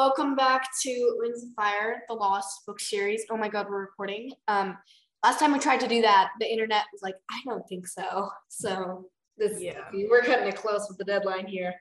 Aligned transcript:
welcome 0.00 0.34
back 0.34 0.66
to 0.80 1.14
Wings 1.18 1.42
of 1.42 1.50
Fire, 1.54 2.04
the 2.08 2.14
Lost 2.14 2.64
book 2.64 2.80
series. 2.80 3.26
Oh 3.28 3.36
my 3.36 3.50
god, 3.50 3.66
we're 3.68 3.82
recording. 3.82 4.32
Um, 4.48 4.78
last 5.22 5.38
time 5.38 5.52
we 5.52 5.58
tried 5.58 5.80
to 5.80 5.88
do 5.88 6.00
that, 6.00 6.30
the 6.40 6.50
internet 6.50 6.84
was 6.90 7.02
like, 7.02 7.16
I 7.30 7.38
don't 7.44 7.68
think 7.68 7.86
so. 7.86 8.30
So 8.48 9.10
this, 9.36 9.60
Yeah. 9.60 9.82
we're 9.92 10.22
cutting 10.22 10.48
it 10.48 10.56
close 10.56 10.86
with 10.88 10.96
the 10.96 11.04
deadline 11.04 11.46
here. 11.46 11.74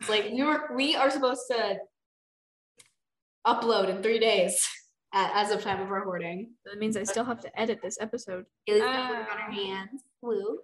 It's 0.00 0.10
like 0.10 0.24
we 0.32 0.42
were, 0.42 0.70
we 0.74 0.96
are 0.96 1.08
supposed 1.12 1.42
to 1.52 1.78
upload 3.46 3.88
in 3.88 4.02
three 4.02 4.18
days 4.18 4.68
as 5.12 5.52
of 5.52 5.62
time 5.62 5.80
of 5.80 5.90
recording. 5.90 6.54
That 6.64 6.80
means 6.80 6.96
I 6.96 7.04
still 7.04 7.24
have 7.24 7.40
to 7.42 7.60
edit 7.60 7.78
this 7.84 7.98
episode. 8.00 8.46
It 8.66 8.78
is 8.78 8.82
Ah. 8.84 9.10
on 9.30 9.38
our 9.42 9.50
hands. 9.52 10.02
Woo. 10.22 10.58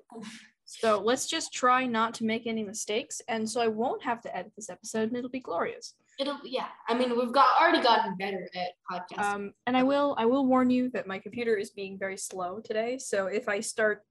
So 0.64 1.00
let's 1.00 1.28
just 1.28 1.52
try 1.52 1.86
not 1.86 2.14
to 2.14 2.24
make 2.24 2.48
any 2.48 2.64
mistakes. 2.64 3.22
And 3.28 3.48
so 3.48 3.60
I 3.60 3.68
won't 3.68 4.02
have 4.02 4.20
to 4.22 4.36
edit 4.36 4.54
this 4.56 4.68
episode 4.68 5.10
and 5.10 5.16
it'll 5.16 5.30
be 5.30 5.38
glorious. 5.38 5.94
It'll, 6.20 6.38
yeah. 6.44 6.66
I 6.86 6.92
mean, 6.92 7.16
we've 7.18 7.32
got 7.32 7.48
already 7.58 7.82
gotten 7.82 8.14
better 8.18 8.46
at 8.54 8.72
podcasting. 8.90 9.22
Um, 9.22 9.52
and 9.66 9.74
I 9.74 9.82
will 9.82 10.14
I 10.18 10.26
will 10.26 10.44
warn 10.44 10.68
you 10.68 10.90
that 10.90 11.06
my 11.06 11.18
computer 11.18 11.56
is 11.56 11.70
being 11.70 11.98
very 11.98 12.18
slow 12.18 12.60
today. 12.60 12.98
So 12.98 13.26
if 13.26 13.48
I 13.48 13.60
start 13.60 14.02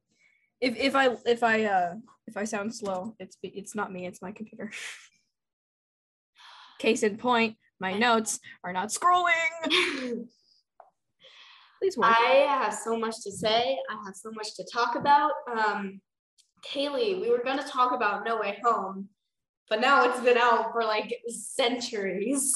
if 0.59 0.75
if 0.75 0.95
I 0.95 1.15
if 1.27 1.43
I 1.43 1.65
uh 1.65 1.93
if 2.25 2.35
I 2.35 2.45
sound 2.45 2.73
slow, 2.73 3.15
it's 3.19 3.35
be- 3.35 3.49
it's 3.49 3.75
not 3.75 3.91
me, 3.93 4.07
it's 4.07 4.23
my 4.23 4.31
computer. 4.31 4.71
Case 6.79 7.03
in 7.03 7.17
point, 7.17 7.57
my 7.79 7.93
notes 7.93 8.39
are 8.63 8.73
not 8.73 8.89
scrolling. 8.89 9.33
Please 11.79 11.95
work. 11.95 12.07
I 12.09 12.47
have 12.49 12.73
so 12.73 12.97
much 12.97 13.21
to 13.23 13.31
say. 13.31 13.77
I 13.89 14.03
have 14.05 14.15
so 14.15 14.31
much 14.31 14.55
to 14.55 14.65
talk 14.73 14.95
about. 14.95 15.31
Um, 15.55 16.01
Kaylie, 16.65 17.21
we 17.21 17.29
were 17.29 17.43
going 17.43 17.59
to 17.59 17.63
talk 17.63 17.93
about 17.93 18.25
No 18.25 18.37
Way 18.39 18.57
Home, 18.65 19.07
but 19.69 19.79
now 19.81 20.03
it's 20.09 20.19
been 20.21 20.37
out 20.37 20.71
for 20.71 20.83
like 20.83 21.13
centuries. 21.27 22.53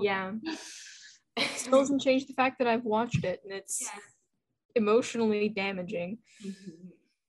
yeah. 0.00 0.32
Still 1.54 1.78
doesn't 1.78 2.00
change 2.00 2.26
the 2.26 2.34
fact 2.34 2.58
that 2.58 2.66
I've 2.68 2.84
watched 2.84 3.24
it 3.24 3.40
and 3.44 3.52
it's 3.52 3.88
emotionally 4.74 5.48
damaging. 5.48 6.18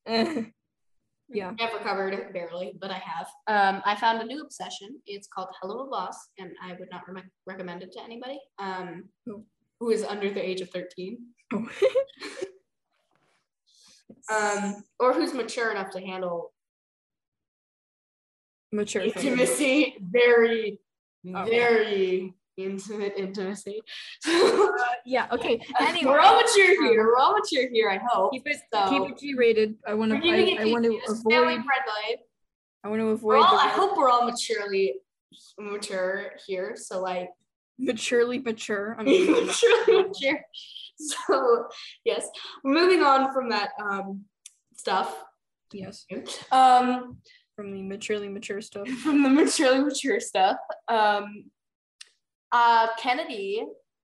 Eh. 0.05 0.43
yeah. 1.29 1.51
Never 1.57 1.77
covered 1.79 2.13
it, 2.13 2.33
barely, 2.33 2.73
but 2.81 2.91
I 2.91 2.97
have. 2.99 3.27
Um, 3.47 3.81
I 3.85 3.95
found 3.95 4.21
a 4.21 4.25
new 4.25 4.41
obsession. 4.41 4.99
It's 5.05 5.27
called 5.27 5.49
Helluva 5.63 5.89
Boss, 5.89 6.17
and 6.39 6.51
I 6.61 6.73
would 6.73 6.89
not 6.91 7.03
re- 7.07 7.21
recommend 7.45 7.83
it 7.83 7.91
to 7.93 8.01
anybody 8.01 8.39
um, 8.59 9.05
Oh. 9.29 9.43
who 9.79 9.91
is 9.91 10.03
under 10.03 10.33
the 10.33 10.45
age 10.45 10.61
of 10.61 10.69
13 10.71 11.19
Oh. 11.53 11.69
um, 14.33 14.83
or 14.99 15.13
who's 15.13 15.33
mature 15.33 15.71
enough 15.71 15.91
to 15.91 15.99
handle 16.01 16.51
Mature. 18.71 19.01
intimacy. 19.03 19.97
Very, 20.01 20.79
Oh. 21.35 21.45
very 21.45 22.33
intimate 22.57 23.13
intimacy. 23.17 23.81
Yeah. 25.05 25.27
Okay. 25.31 25.59
Anyway, 25.79 26.11
We're 26.11 26.19
all 26.19 26.35
mature 26.41 26.83
here. 26.83 27.05
We're 27.07 27.17
all 27.17 27.33
mature 27.37 27.67
here, 27.71 27.89
I 27.89 27.99
hope. 28.07 28.31
keep 28.33 28.45
it 28.47 28.57
So- 28.73 28.87
keep 28.89 29.09
it 29.11 29.17
G 29.19 29.33
rated. 29.33 29.75
I 29.87 29.93
want 29.95 30.11
to. 30.11 30.15
We're 30.15 30.21
keeping 30.21 30.57
I, 30.59 30.61
it 30.63 30.67
I 30.67 30.71
want 30.71 30.83
to 30.85 30.91
PG, 30.91 31.05
family 31.29 31.53
avoid. 31.55 31.65
friendly. 31.65 32.25
I 32.83 32.87
want 32.89 32.99
to 33.01 33.07
avoid 33.09 33.37
all, 33.37 33.57
I 33.59 33.67
hope 33.69 33.97
we're 33.97 34.09
all 34.09 34.25
maturely 34.25 34.95
mature 35.59 36.31
here. 36.47 36.75
So 36.75 37.01
like 37.01 37.29
maturely 37.79 38.39
mature. 38.39 38.95
I 38.99 39.03
mean, 39.03 39.31
maturely 39.47 40.03
mature. 40.03 40.39
So 40.97 41.67
yes, 42.05 42.27
moving 42.63 43.01
on 43.01 43.33
from 43.33 43.49
that 43.49 43.69
um 43.83 44.25
stuff. 44.77 45.15
yes, 45.73 46.05
Um 46.51 47.17
from 47.61 47.73
the 47.73 47.81
maturely 47.83 48.27
mature 48.27 48.59
stuff. 48.59 48.87
from 49.03 49.21
the 49.21 49.29
maturely 49.29 49.81
mature 49.81 50.19
stuff. 50.19 50.57
Um 50.87 51.45
uh 52.51 52.87
Kennedy, 52.97 53.63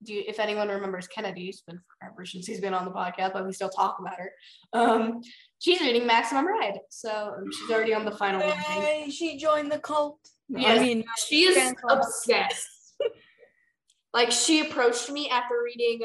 do 0.05 0.15
you, 0.15 0.23
if 0.27 0.39
anyone 0.39 0.69
remembers 0.69 1.09
Kennedy, 1.09 1.49
it's 1.49 1.63
been 1.63 1.81
forever 1.99 2.25
since 2.25 2.47
he's 2.47 2.61
been 2.61 2.75
on 2.75 2.85
the 2.85 2.93
podcast, 2.93 3.33
but 3.33 3.45
we 3.45 3.53
still 3.53 3.69
talk 3.69 3.99
about 3.99 4.15
her. 4.19 4.33
Um 4.73 5.21
she's 5.59 5.81
reading 5.81 6.07
Maximum 6.07 6.47
Ride. 6.47 6.79
So 6.91 7.35
um, 7.37 7.51
she's 7.51 7.71
already 7.71 7.93
on 7.93 8.05
the 8.05 8.13
final 8.13 8.41
one. 8.41 8.57
I 8.57 9.11
she 9.13 9.37
joined 9.37 9.73
the 9.73 9.81
cult. 9.81 10.19
Yes. 10.49 10.79
I 10.79 10.83
mean, 10.83 11.05
She 11.27 11.45
is 11.45 11.75
obsessed. 11.89 12.95
like 14.15 14.31
she 14.31 14.61
approached 14.61 15.11
me 15.11 15.29
after 15.29 15.57
reading 15.65 16.03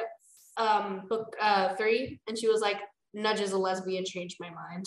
um 0.58 1.04
book 1.10 1.36
uh 1.40 1.76
three 1.76 2.20
and 2.28 2.38
she 2.38 2.48
was 2.48 2.62
like, 2.62 2.78
Nudge 3.14 3.40
is 3.40 3.52
a 3.52 3.58
lesbian 3.58 4.04
changed 4.04 4.38
my 4.40 4.50
mind. 4.50 4.86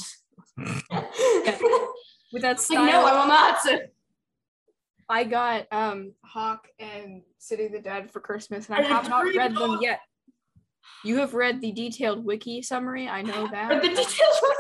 with 2.33 2.43
that 2.43 2.57
Like, 2.57 2.61
style, 2.61 2.87
no, 2.87 3.05
I 3.05 3.21
will 3.21 3.29
not. 3.29 3.59
I 5.11 5.25
got 5.25 5.67
um 5.73 6.13
Hawk 6.25 6.69
and 6.79 7.23
City 7.39 7.67
of 7.67 7.73
the 7.73 7.81
Dead 7.81 8.11
for 8.11 8.21
Christmas, 8.21 8.69
and 8.69 8.77
I 8.77 8.81
I 8.81 8.83
have 8.83 9.09
not 9.09 9.25
read 9.25 9.55
them 9.55 9.79
yet. 9.81 10.01
You 11.05 11.17
have 11.17 11.35
read 11.35 11.61
the 11.61 11.73
detailed 11.73 12.25
wiki 12.25 12.61
summary. 12.63 13.09
I 13.09 13.23
know 13.23 13.49
that. 13.51 13.83
the 13.83 13.89
details 13.89 14.41
were 14.43 14.55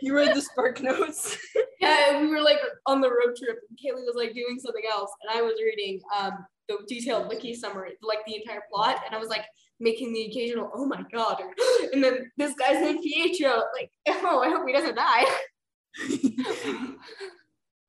you 0.00 0.14
read 0.14 0.34
the 0.34 0.42
spark 0.42 0.82
notes. 0.82 1.36
Yeah, 1.80 2.18
we 2.22 2.28
were 2.28 2.40
like 2.40 2.56
on 2.86 3.02
the 3.02 3.10
road 3.10 3.36
trip 3.36 3.58
and 3.68 3.78
Kaylie 3.78 4.06
was 4.06 4.14
like 4.16 4.32
doing 4.32 4.58
something 4.58 4.84
else 4.90 5.10
and 5.20 5.38
I 5.38 5.42
was 5.42 5.60
reading 5.62 6.00
um 6.18 6.32
the 6.66 6.78
detailed 6.88 7.28
wiki 7.28 7.52
summary, 7.52 7.92
like 8.02 8.20
the 8.26 8.36
entire 8.36 8.62
plot, 8.72 9.02
and 9.04 9.14
I 9.14 9.18
was 9.18 9.28
like 9.28 9.44
making 9.80 10.14
the 10.14 10.22
occasional 10.22 10.70
oh 10.74 10.86
my 10.86 11.04
god 11.12 11.42
and 11.92 12.02
then 12.02 12.30
this 12.38 12.54
guy's 12.54 12.80
named 12.80 13.00
Pietro, 13.02 13.64
like, 13.78 13.90
oh 14.08 14.40
I 14.40 14.48
hope 14.48 14.66
he 14.66 14.72
doesn't 14.72 14.94
die. 14.94 15.24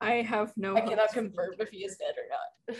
I 0.01 0.21
have 0.21 0.53
no. 0.55 0.75
I 0.75 0.81
cannot 0.81 1.11
confirm 1.13 1.55
if 1.59 1.69
he 1.69 1.85
is 1.85 1.97
dead 1.97 2.15
or 2.17 2.27
not. 2.29 2.77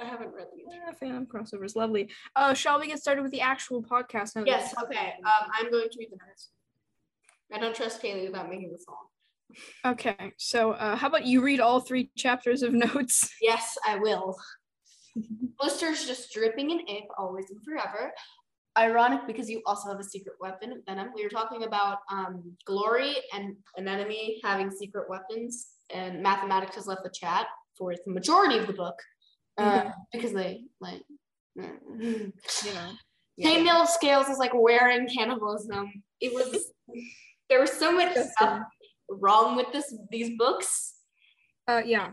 I 0.00 0.04
haven't 0.08 0.32
read 0.32 0.46
the 0.54 0.62
Yeah, 0.72 0.92
fan 0.92 1.26
crossovers, 1.26 1.74
lovely. 1.74 2.10
Uh, 2.36 2.54
shall 2.54 2.78
we 2.78 2.86
get 2.86 2.98
started 2.98 3.22
with 3.22 3.32
the 3.32 3.40
actual 3.40 3.82
podcast 3.82 4.36
now? 4.36 4.44
Yes, 4.44 4.74
okay. 4.82 5.14
Um 5.24 5.50
I'm 5.52 5.70
going 5.70 5.88
to 5.88 5.98
read 5.98 6.10
the 6.10 6.18
notes. 6.26 6.50
I 7.52 7.58
don't 7.58 7.74
trust 7.74 8.00
Kaylie 8.02 8.26
without 8.26 8.48
making 8.48 8.72
the 8.72 8.78
song. 8.78 8.96
Okay, 9.84 10.32
so 10.38 10.72
uh, 10.72 10.94
how 10.94 11.08
about 11.08 11.26
you 11.26 11.42
read 11.42 11.58
all 11.58 11.80
three 11.80 12.10
chapters 12.16 12.62
of 12.62 12.72
notes? 12.86 13.28
Yes, 13.40 13.76
I 13.86 13.96
will. 13.96 14.36
Blisters 15.58 16.06
just 16.06 16.32
dripping 16.32 16.70
in 16.70 16.78
ink, 16.80 17.06
always 17.18 17.50
and 17.50 17.58
forever. 17.64 18.12
Ironic 18.78 19.26
because 19.26 19.50
you 19.50 19.62
also 19.66 19.88
have 19.88 19.98
a 19.98 20.04
secret 20.04 20.36
weapon, 20.40 20.82
Venom. 20.86 21.08
We 21.14 21.24
were 21.24 21.30
talking 21.30 21.64
about 21.64 21.98
um, 22.10 22.56
Glory 22.66 23.14
and 23.34 23.56
Anemone 23.76 24.40
having 24.44 24.70
secret 24.70 25.08
weapons, 25.08 25.68
and 25.92 26.22
Mathematics 26.22 26.76
has 26.76 26.86
left 26.86 27.02
the 27.02 27.10
chat 27.10 27.46
for 27.76 27.94
the 27.94 28.12
majority 28.12 28.58
of 28.58 28.66
the 28.66 28.72
book 28.72 28.94
uh, 29.58 29.90
because 30.12 30.32
they 30.32 30.62
like. 30.80 31.02
mm. 31.58 32.32
You 32.64 32.74
know. 32.74 32.90
Chainmail 33.42 33.86
scales 33.86 34.28
is 34.28 34.38
like 34.38 34.52
wearing 34.54 35.08
cannibalism. 35.08 35.90
It 36.20 36.34
was 36.34 36.72
there 37.48 37.60
was 37.60 37.72
so 37.72 37.90
much 37.90 38.14
stuff 38.14 38.62
wrong 39.08 39.56
with 39.56 39.72
this 39.72 39.94
these 40.10 40.36
books. 40.36 40.94
Uh, 41.66 41.80
yeah, 41.84 42.10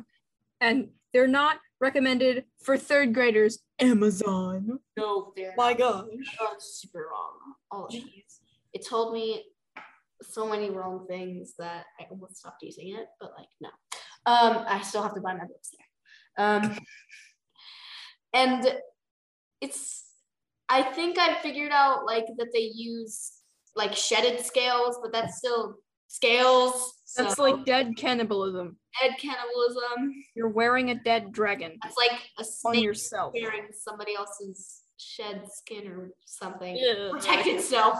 and 0.62 0.90
they're 1.14 1.28
not 1.28 1.58
recommended 1.80 2.46
for 2.60 2.78
third 2.78 3.14
graders. 3.14 3.60
Amazon. 3.80 4.80
No, 4.98 5.34
they're 5.36 5.54
My 5.58 5.74
gosh. 5.74 6.06
Super 6.60 7.08
wrong. 7.12 7.56
Oh, 7.72 7.88
jeez. 7.92 8.40
It 8.74 8.86
told 8.86 9.14
me 9.14 9.44
so 10.22 10.48
many 10.48 10.70
wrong 10.70 11.06
things 11.08 11.54
that 11.60 11.86
I 12.00 12.06
almost 12.10 12.38
stopped 12.38 12.64
using 12.64 12.96
it, 12.96 13.08
but 13.20 13.32
like, 13.38 13.48
no. 13.62 13.70
Um, 14.26 14.66
I 14.68 14.82
still 14.82 15.04
have 15.04 15.16
to 15.16 15.22
buy 15.22 15.34
my 15.34 15.46
books 15.46 15.72
there. 15.72 16.46
Um, 16.46 16.78
and 18.34 18.80
it's, 19.62 20.06
I 20.70 20.82
think 20.82 21.18
I 21.18 21.36
figured 21.42 21.72
out 21.72 22.06
like 22.06 22.26
that 22.38 22.50
they 22.54 22.72
use 22.74 23.32
like 23.76 23.96
shedded 23.96 24.44
scales, 24.46 24.98
but 25.02 25.14
that's 25.14 25.38
still 25.38 25.76
scales. 26.08 26.94
That's 27.16 27.36
so 27.36 27.44
like 27.44 27.66
dead 27.66 27.96
cannibalism. 27.98 28.78
dead 29.02 29.16
cannibalism. 29.20 30.14
You're 30.36 30.50
wearing 30.50 30.90
a 30.90 30.96
dead 30.96 31.32
dragon 31.32 31.78
That's 31.82 31.96
like 31.98 32.20
a 32.38 32.44
snake 32.44 32.78
on 32.78 32.84
yourself. 32.84 33.34
wearing 33.34 33.68
somebody 33.72 34.16
else's 34.16 34.82
shed 34.98 35.44
skin 35.52 35.88
or 35.88 36.12
something. 36.26 36.76
Yeah. 36.78 37.12
protect 37.14 37.48
itself. 37.48 37.98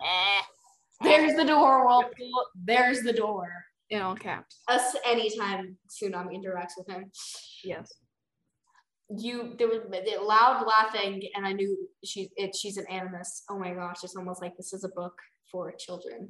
There's 1.02 1.34
the 1.36 1.44
door, 1.44 1.84
Whirlpool. 1.84 2.46
There's 2.64 3.02
the 3.02 3.12
door. 3.12 3.48
In 3.90 4.02
all 4.02 4.16
caps. 4.16 4.62
Us 4.66 4.96
anytime 5.06 5.76
Tsunami 5.88 6.34
interacts 6.34 6.72
with 6.76 6.88
him. 6.88 7.10
Yes. 7.62 7.92
You 9.08 9.54
there 9.56 9.68
was 9.68 9.82
the 9.88 10.20
loud 10.20 10.66
laughing 10.66 11.22
and 11.36 11.46
I 11.46 11.52
knew 11.52 11.88
she 12.04 12.28
it 12.36 12.56
she's 12.56 12.76
an 12.78 12.86
animus. 12.90 13.44
Oh 13.48 13.58
my 13.58 13.72
gosh, 13.72 13.98
it's 14.02 14.16
almost 14.16 14.42
like 14.42 14.56
this 14.56 14.72
is 14.72 14.82
a 14.82 14.88
book 14.88 15.14
for 15.52 15.72
children. 15.78 16.28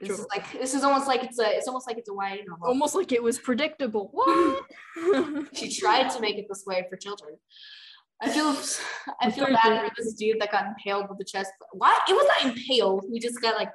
This 0.00 0.18
is 0.18 0.26
like 0.30 0.52
this 0.52 0.74
is 0.74 0.84
almost 0.84 1.06
like 1.06 1.24
it's 1.24 1.38
a 1.38 1.56
it's 1.56 1.66
almost 1.66 1.86
like 1.88 1.98
it's 1.98 2.08
a 2.08 2.12
YA 2.12 2.42
novel. 2.46 2.68
Almost 2.68 2.94
like 2.94 3.12
it 3.12 3.22
was 3.22 3.38
predictable. 3.38 4.10
What? 4.12 4.64
She 5.54 5.72
tried 5.74 6.08
to 6.10 6.20
make 6.20 6.36
it 6.38 6.46
this 6.48 6.64
way 6.66 6.84
for 6.88 6.96
children. 6.96 7.36
I 8.20 8.30
feel 8.30 8.54
I 9.20 9.30
feel 9.30 9.46
bad 9.46 9.88
for 9.88 9.94
this 9.96 10.14
dude 10.14 10.40
that 10.40 10.50
got 10.52 10.66
impaled 10.66 11.08
with 11.08 11.18
the 11.18 11.24
chest. 11.24 11.52
Why? 11.72 11.96
It 12.08 12.12
was 12.12 12.26
not 12.26 12.52
impaled. 12.52 13.04
He 13.12 13.20
just 13.20 13.40
got 13.40 13.56
like 13.56 13.70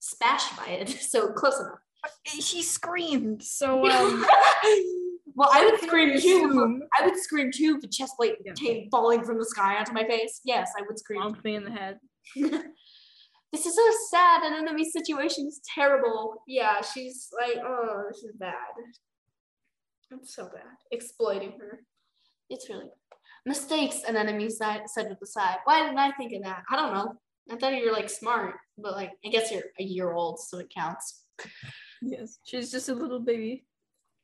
spashed 0.00 0.56
by 0.56 0.66
it. 0.66 0.88
So 1.00 1.32
close 1.32 1.58
enough. 1.58 1.78
he 2.24 2.62
screamed. 2.62 3.42
So 3.42 3.88
um, 3.88 4.24
Well, 5.34 5.50
I 5.52 5.64
would 5.64 5.80
scream 5.80 6.18
too. 6.20 6.80
I 6.98 7.04
would 7.04 7.16
scream 7.18 7.50
too 7.52 7.76
if 7.78 7.84
a 7.84 7.88
chest 7.88 8.14
plate 8.16 8.36
Yeah. 8.44 8.54
came 8.54 8.88
falling 8.90 9.22
from 9.24 9.38
the 9.38 9.44
sky 9.44 9.76
onto 9.76 9.92
my 9.92 10.04
face. 10.04 10.40
Yes, 10.44 10.70
I 10.78 10.82
would 10.82 10.98
scream. 10.98 11.20
Bonked 11.20 11.44
me 11.44 11.56
in 11.56 11.64
the 11.64 11.70
head. 11.70 11.98
This 13.52 13.66
is 13.66 13.74
so 13.74 13.82
sad. 14.10 14.42
Anemone 14.42 14.84
situation 14.84 15.46
is 15.46 15.60
terrible. 15.74 16.42
Yeah, 16.46 16.80
she's 16.82 17.28
like, 17.40 17.56
oh, 17.64 18.04
this 18.08 18.22
is 18.22 18.32
bad. 18.38 18.54
It's 20.10 20.34
so 20.34 20.44
bad. 20.44 20.62
Exploiting 20.92 21.52
her. 21.60 21.80
It's 22.50 22.68
really 22.68 22.84
bad. 22.84 23.18
Mistakes 23.46 24.02
an 24.06 24.16
enemy 24.16 24.50
side 24.50 24.82
said 24.86 25.08
with 25.08 25.20
the 25.20 25.26
side. 25.26 25.58
Why 25.64 25.82
didn't 25.82 25.98
I 25.98 26.10
think 26.12 26.32
of 26.32 26.42
that? 26.42 26.62
I 26.70 26.76
don't 26.76 26.92
know. 26.92 27.14
I 27.50 27.56
thought 27.56 27.74
you 27.74 27.86
were 27.86 27.92
like 27.92 28.10
smart, 28.10 28.54
but 28.76 28.92
like 28.92 29.12
I 29.24 29.28
guess 29.28 29.52
you're 29.52 29.62
a 29.78 29.84
year 29.84 30.12
old, 30.12 30.40
so 30.40 30.58
it 30.58 30.72
counts. 30.76 31.22
Yes, 32.02 32.38
she's 32.44 32.70
just 32.72 32.88
a 32.88 32.94
little 32.94 33.20
baby. 33.20 33.64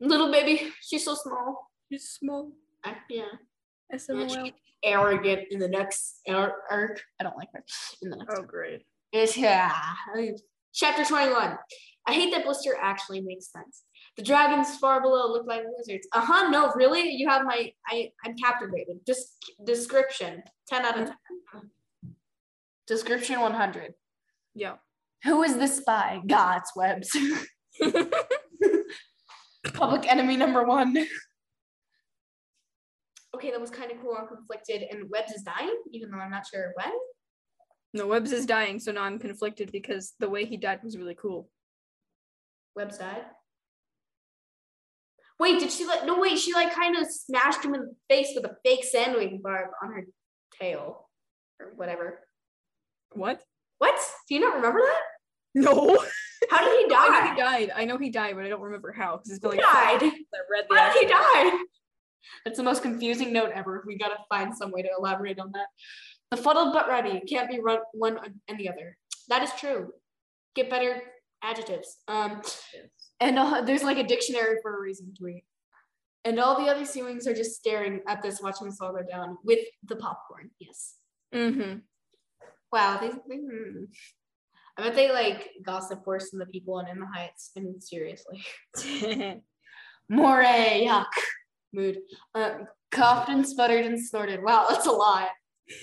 Little 0.00 0.30
baby, 0.30 0.72
she's 0.82 1.04
so 1.04 1.14
small. 1.14 1.70
She's 1.90 2.08
small. 2.08 2.50
I, 2.84 2.96
yeah. 3.08 3.26
SML. 3.94 4.52
Arrogant 4.84 5.42
in 5.52 5.60
the 5.60 5.68
next 5.68 6.20
arc. 6.28 7.00
I 7.20 7.22
don't 7.22 7.36
like 7.36 7.48
her. 7.54 7.64
In 8.02 8.10
the 8.10 8.16
next 8.16 8.34
Oh, 8.36 8.42
great. 8.42 8.82
It's 9.12 9.36
yeah. 9.38 9.72
Chapter 10.74 11.04
21. 11.04 11.56
I 12.06 12.12
hate 12.12 12.32
that 12.32 12.44
Blister 12.44 12.76
actually 12.80 13.20
makes 13.20 13.52
sense. 13.52 13.84
The 14.16 14.22
dragons 14.22 14.76
far 14.76 15.00
below 15.00 15.30
look 15.30 15.46
like 15.46 15.62
lizards. 15.78 16.06
Uh-huh, 16.12 16.50
no, 16.50 16.72
really? 16.74 17.10
You 17.10 17.28
have 17.28 17.44
my 17.46 17.72
I 17.86 18.10
I'm 18.24 18.36
captivated. 18.36 18.98
Just 19.06 19.36
description. 19.64 20.42
10 20.68 20.84
out 20.84 20.98
of 20.98 21.06
10. 21.06 21.16
Description 22.86 23.40
100. 23.40 23.94
Yeah. 24.54 24.74
Who 25.24 25.42
is 25.42 25.56
this 25.56 25.76
spy? 25.76 26.20
God's 26.26 26.70
webs. 26.74 27.16
Public 29.74 30.10
enemy 30.10 30.36
number 30.36 30.64
one. 30.64 30.96
Okay, 33.34 33.50
that 33.50 33.60
was 33.60 33.70
kind 33.70 33.90
of 33.90 34.00
cool 34.02 34.16
and 34.18 34.28
conflicted. 34.28 34.82
And 34.90 35.08
Webs 35.08 35.32
is 35.32 35.42
dying, 35.42 35.74
even 35.92 36.10
though 36.10 36.18
I'm 36.18 36.30
not 36.30 36.46
sure 36.46 36.72
when. 36.76 36.92
No, 37.94 38.06
Webs 38.06 38.32
is 38.32 38.46
dying, 38.46 38.78
so 38.78 38.92
now 38.92 39.02
I'm 39.02 39.18
conflicted 39.18 39.70
because 39.70 40.14
the 40.18 40.28
way 40.28 40.44
he 40.44 40.56
died 40.56 40.80
was 40.82 40.96
really 40.96 41.14
cool. 41.14 41.50
Webs 42.74 42.98
died. 42.98 43.24
Wait, 45.38 45.58
did 45.58 45.70
she 45.70 45.84
like? 45.86 46.06
No, 46.06 46.18
wait. 46.18 46.38
She 46.38 46.54
like 46.54 46.74
kind 46.74 46.96
of 46.96 47.06
smashed 47.10 47.64
him 47.64 47.74
in 47.74 47.80
the 47.80 47.94
face 48.08 48.32
with 48.34 48.44
a 48.44 48.56
fake 48.64 48.84
sandwich 48.84 49.32
barb 49.42 49.70
on 49.82 49.92
her 49.92 50.06
tail, 50.58 51.08
or 51.60 51.72
whatever. 51.76 52.20
What? 53.12 53.42
What? 53.78 53.98
Do 54.28 54.34
you 54.36 54.40
not 54.40 54.54
remember 54.56 54.80
that? 54.80 55.00
No. 55.54 55.98
How 56.50 56.64
did 56.64 56.86
he 56.88 56.94
I 56.94 57.08
know 57.08 57.10
die? 57.10 57.34
he 57.34 57.40
died. 57.40 57.72
I 57.74 57.84
know 57.84 57.98
he 57.98 58.10
died, 58.10 58.36
but 58.36 58.44
I 58.44 58.48
don't 58.48 58.60
remember 58.62 58.92
how 58.92 59.16
because 59.16 59.30
it's 59.32 59.40
been 59.40 59.50
like 59.50 59.60
died? 59.60 60.02
I 60.02 60.12
read 60.50 60.64
the 60.70 60.76
How 60.76 60.92
did 60.92 61.02
he 61.02 61.08
die? 61.08 61.58
That's 62.44 62.56
the 62.56 62.62
most 62.62 62.82
confusing 62.82 63.32
note 63.32 63.50
ever. 63.52 63.82
We 63.86 63.98
gotta 63.98 64.18
find 64.28 64.56
some 64.56 64.70
way 64.70 64.82
to 64.82 64.88
elaborate 64.96 65.38
on 65.40 65.52
that. 65.52 65.66
The 66.32 66.38
fuddled 66.38 66.72
but 66.72 66.88
ready 66.88 67.20
can't 67.20 67.46
be 67.46 67.60
run 67.60 67.80
one 67.92 68.18
and 68.48 68.58
the 68.58 68.70
other. 68.70 68.96
That 69.28 69.42
is 69.42 69.50
true. 69.60 69.92
Get 70.54 70.70
better 70.70 71.02
adjectives. 71.44 71.98
Um, 72.08 72.40
and 73.20 73.38
uh, 73.38 73.60
there's 73.60 73.82
like 73.82 73.98
a 73.98 74.02
dictionary 74.02 74.56
for 74.62 74.74
a 74.74 74.80
reason 74.80 75.12
tweet. 75.14 75.44
And 76.24 76.40
all 76.40 76.58
the 76.58 76.70
other 76.70 76.86
sea 76.86 77.02
wings 77.02 77.26
are 77.26 77.34
just 77.34 77.56
staring 77.56 78.00
at 78.08 78.22
this, 78.22 78.40
watching 78.40 78.68
us 78.68 78.80
all 78.80 78.92
go 78.92 79.02
down 79.02 79.36
with 79.44 79.58
the 79.86 79.96
popcorn. 79.96 80.50
Yes. 80.58 80.94
Mm-hmm. 81.34 81.80
Wow. 82.72 82.98
They, 82.98 83.08
they, 83.08 83.42
hmm. 83.42 83.84
I 84.78 84.84
bet 84.84 84.94
they 84.94 85.12
like 85.12 85.50
gossip 85.62 86.06
worse 86.06 86.30
than 86.30 86.38
the 86.38 86.46
people 86.46 86.76
on 86.76 86.88
In 86.88 86.98
the 86.98 87.06
Heights. 87.12 87.50
I 87.58 87.60
mean, 87.60 87.78
seriously. 87.78 88.42
More 90.08 90.42
yuck 90.42 91.04
mood. 91.74 91.98
Um, 92.34 92.68
coughed 92.90 93.28
and 93.28 93.46
sputtered 93.46 93.84
and 93.84 94.00
snorted. 94.00 94.42
Wow, 94.42 94.68
that's 94.70 94.86
a 94.86 94.92
lot. 94.92 95.28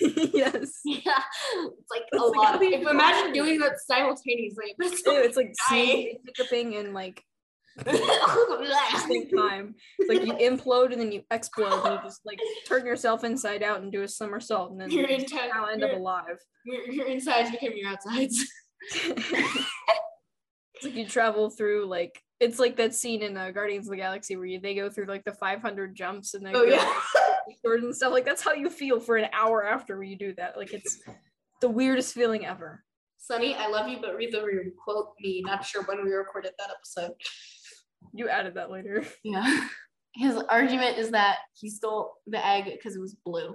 yes. 0.34 0.80
Yeah, 0.84 1.12
it's 1.54 1.90
like 1.90 2.02
That's 2.12 2.22
a 2.22 2.26
like 2.26 2.36
lot. 2.36 2.54
Of, 2.56 2.62
if, 2.62 2.86
imagine 2.86 3.32
doing 3.32 3.58
that 3.60 3.78
simultaneously. 3.86 4.74
That's 4.78 5.04
Ew, 5.06 5.12
it's 5.22 5.36
like 5.36 5.52
seeing 5.68 6.18
hiccuping 6.26 6.76
and 6.76 6.92
like 6.94 7.22
same 7.86 9.28
time. 9.30 9.74
It's 9.98 10.08
like 10.08 10.26
you 10.26 10.34
implode 10.34 10.92
and 10.92 11.00
then 11.00 11.12
you 11.12 11.22
explode 11.30 11.72
and 11.84 11.94
you 11.94 12.00
just 12.02 12.20
like 12.26 12.38
turn 12.66 12.84
yourself 12.84 13.24
inside 13.24 13.62
out 13.62 13.80
and 13.80 13.90
do 13.92 14.02
a 14.02 14.08
somersault 14.08 14.72
and 14.72 14.80
then 14.80 14.90
Your 14.90 15.08
you 15.08 15.16
inside, 15.16 15.50
somehow 15.50 15.66
end 15.66 15.84
up 15.84 15.92
alive. 15.92 16.38
your, 16.64 16.90
your 16.90 17.06
insides 17.06 17.50
become 17.50 17.70
your 17.76 17.88
outsides. 17.90 18.44
it's 18.94 19.66
like 20.82 20.94
you 20.94 21.06
travel 21.06 21.50
through 21.50 21.86
like 21.86 22.20
it's 22.40 22.58
like 22.58 22.76
that 22.76 22.94
scene 22.94 23.22
in 23.22 23.36
uh, 23.36 23.50
Guardians 23.50 23.86
of 23.86 23.90
the 23.90 23.96
Galaxy 23.98 24.34
where 24.36 24.46
you, 24.46 24.58
they 24.60 24.74
go 24.74 24.88
through 24.88 25.06
like 25.06 25.24
the 25.24 25.32
500 25.32 25.94
jumps 25.94 26.34
and 26.34 26.44
they 26.44 26.52
Oh 26.54 26.64
go 26.64 26.72
yeah. 26.72 26.92
Forward 27.62 27.82
and 27.82 27.94
stuff. 27.94 28.12
Like 28.12 28.24
that's 28.24 28.42
how 28.42 28.52
you 28.52 28.70
feel 28.70 29.00
for 29.00 29.16
an 29.16 29.28
hour 29.32 29.64
after 29.66 30.02
you 30.02 30.16
do 30.16 30.34
that. 30.36 30.56
Like 30.56 30.72
it's 30.72 31.00
the 31.60 31.68
weirdest 31.68 32.14
feeling 32.14 32.46
ever. 32.46 32.84
Sunny, 33.18 33.54
I 33.54 33.68
love 33.68 33.88
you, 33.88 33.98
but 34.00 34.16
read 34.16 34.32
the 34.32 34.42
room. 34.44 34.72
Quote 34.82 35.12
me. 35.20 35.42
Not 35.44 35.64
sure 35.64 35.82
when 35.84 36.04
we 36.04 36.10
recorded 36.12 36.52
that 36.58 36.70
episode. 36.70 37.12
You 38.12 38.28
added 38.28 38.54
that 38.54 38.70
later. 38.70 39.04
Yeah. 39.24 39.66
His 40.14 40.36
argument 40.48 40.98
is 40.98 41.12
that 41.12 41.36
he 41.54 41.70
stole 41.70 42.14
the 42.26 42.44
egg 42.44 42.64
because 42.64 42.96
it 42.96 43.00
was 43.00 43.14
blue. 43.24 43.54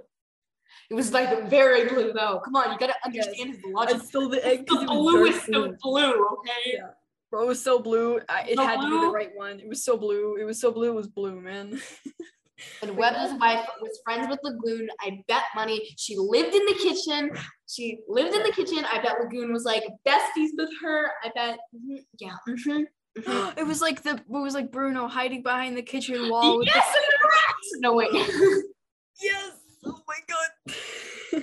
It 0.88 0.94
was 0.94 1.12
like 1.12 1.50
very 1.50 1.86
blue 1.86 2.12
though. 2.14 2.40
Come 2.44 2.56
on, 2.56 2.72
you 2.72 2.78
gotta 2.78 2.94
understand 3.04 3.50
his 3.50 3.58
logic. 3.66 4.00
stole 4.02 4.30
the 4.30 4.44
egg 4.44 4.66
The 4.66 4.84
bluest 4.86 5.48
of 5.50 5.78
blue, 5.80 6.12
okay? 6.12 6.72
Yeah. 6.72 6.88
Bro, 7.30 7.42
it 7.42 7.48
was 7.48 7.62
so 7.62 7.78
blue. 7.80 8.20
I, 8.28 8.42
it 8.48 8.56
So 8.56 8.64
had 8.64 8.80
to 8.80 8.86
be 8.88 9.00
the 9.00 9.10
right 9.12 9.30
one. 9.34 9.58
It 9.60 9.68
was 9.68 9.84
so 9.84 9.96
blue. 9.98 10.36
It 10.36 10.44
was 10.44 10.60
so 10.60 10.70
blue. 10.70 10.90
It 10.90 10.94
was 10.94 11.08
blue, 11.08 11.40
man. 11.40 11.78
And 12.82 12.96
Webs' 12.96 13.34
wife 13.38 13.66
was 13.82 14.00
friends 14.04 14.28
with 14.30 14.38
Lagoon. 14.42 14.88
I 15.00 15.22
bet 15.28 15.42
money. 15.54 15.94
She 15.98 16.16
lived 16.16 16.54
in 16.54 16.64
the 16.64 16.74
kitchen. 16.74 17.30
She 17.68 17.98
lived 18.08 18.34
in 18.34 18.42
the 18.42 18.52
kitchen. 18.52 18.84
I 18.90 19.00
bet 19.02 19.16
Lagoon 19.20 19.52
was 19.52 19.64
like 19.64 19.84
besties 20.06 20.50
with 20.56 20.70
her. 20.82 21.10
I 21.22 21.30
bet, 21.34 21.58
mhm, 21.74 21.98
yeah. 22.18 22.36
mhm, 22.48 22.84
mhm. 23.18 23.58
it 23.58 23.66
was 23.66 23.80
like 23.82 24.02
the 24.02 24.12
it 24.12 24.24
was 24.28 24.54
like 24.54 24.70
Bruno 24.72 25.06
hiding 25.06 25.42
behind 25.42 25.76
the 25.76 25.82
kitchen 25.82 26.28
wall. 26.30 26.58
with 26.58 26.68
the- 26.68 26.72
yes, 26.74 26.86
and 26.86 27.04
the 27.04 27.28
rats. 27.28 27.72
No 27.80 27.94
wait. 27.94 28.10
yes. 29.22 29.52
Oh 29.84 30.00
my 30.08 30.18
god. 30.26 31.42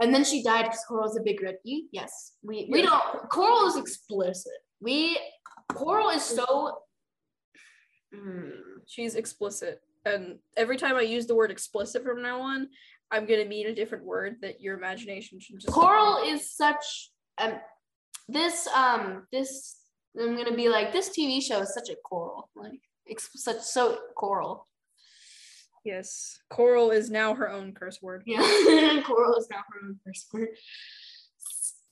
and 0.00 0.12
then 0.14 0.24
she 0.24 0.42
died 0.42 0.64
because 0.64 0.84
Coral's 0.88 1.16
a 1.16 1.22
big 1.22 1.40
red 1.42 1.56
E. 1.64 1.84
Yes, 1.92 2.32
we 2.42 2.68
we 2.70 2.80
Yes. 2.82 2.90
don't. 2.90 3.30
Coral 3.30 3.66
is 3.68 3.76
explicit. 3.76 4.52
We 4.80 5.18
Coral 5.72 6.10
is 6.10 6.22
so. 6.24 6.78
Mm. 8.14 8.50
She's 8.86 9.14
explicit, 9.14 9.80
and 10.04 10.38
every 10.56 10.76
time 10.76 10.96
I 10.96 11.02
use 11.02 11.26
the 11.26 11.34
word 11.34 11.50
explicit 11.50 12.02
from 12.02 12.22
now 12.22 12.40
on, 12.40 12.68
I'm 13.10 13.26
gonna 13.26 13.44
mean 13.44 13.66
a 13.68 13.74
different 13.74 14.04
word 14.04 14.36
that 14.42 14.60
your 14.60 14.76
imagination 14.76 15.38
should 15.40 15.60
just. 15.60 15.72
Coral 15.72 16.22
is 16.26 16.50
such 16.50 17.10
um 17.38 17.54
this 18.28 18.66
um 18.68 19.26
this 19.32 19.78
I'm 20.20 20.36
gonna 20.36 20.54
be 20.56 20.68
like 20.68 20.92
this 20.92 21.10
TV 21.10 21.42
show 21.42 21.60
is 21.60 21.72
such 21.74 21.88
a 21.90 21.96
coral 22.04 22.50
like 22.54 22.80
it's 23.06 23.28
such 23.42 23.60
so 23.60 23.98
coral 24.16 24.66
Yes, 25.84 26.38
coral 26.48 26.90
is 26.92 27.10
now 27.10 27.34
her 27.34 27.50
own 27.50 27.72
curse 27.72 28.00
word. 28.00 28.22
yeah 28.26 28.38
coral 29.04 29.34
is 29.36 29.48
now 29.50 29.58
her 29.72 29.80
own 29.88 29.98
curse 30.06 30.26
word 30.32 30.48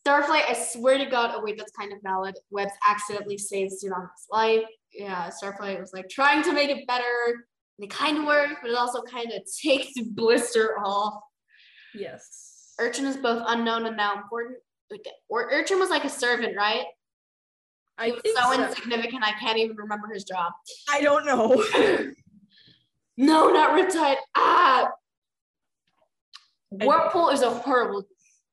Starflight 0.06 0.48
I 0.48 0.54
swear 0.54 0.98
to 0.98 1.06
God 1.06 1.32
oh 1.34 1.42
wait 1.42 1.58
that's 1.58 1.72
kind 1.72 1.92
of 1.92 1.98
valid 2.02 2.36
Webs 2.50 2.72
accidentally 2.88 3.36
saves 3.38 3.84
Tsunami's 3.84 4.26
life 4.30 4.64
yeah 4.92 5.30
Starflight 5.30 5.78
was 5.80 5.92
like 5.92 6.08
trying 6.08 6.42
to 6.42 6.52
make 6.52 6.70
it 6.70 6.86
better 6.86 7.04
and 7.78 7.84
it 7.84 7.90
kind 7.90 8.18
of 8.18 8.24
worked 8.24 8.56
but 8.62 8.70
it 8.70 8.76
also 8.76 9.02
kind 9.02 9.30
of 9.32 9.42
takes 9.62 9.92
Blister 10.00 10.78
off 10.84 11.20
Yes. 11.94 12.74
Urchin 12.80 13.04
is 13.06 13.16
both 13.16 13.42
unknown 13.48 13.84
and 13.86 13.96
now 13.96 14.14
important 14.14 14.58
or 15.28 15.50
Urchin 15.52 15.78
was 15.78 15.90
like 15.90 16.04
a 16.04 16.08
servant 16.08 16.56
right 16.56 16.84
I 17.98 18.06
He 18.06 18.12
was 18.12 18.22
think 18.22 18.38
so 18.38 18.52
so. 18.54 18.64
insignificant, 18.64 19.22
I 19.22 19.32
can't 19.32 19.58
even 19.58 19.76
remember 19.76 20.08
his 20.10 20.24
job. 20.24 20.52
I 20.90 21.02
don't 21.02 21.26
know. 21.26 21.62
no, 23.18 23.50
not 23.50 23.76
Riptide. 23.78 24.16
Ah! 24.34 24.88
I- 26.80 26.86
Whirlpool 26.86 27.28
is 27.28 27.42
a 27.42 27.50
horrible 27.50 28.04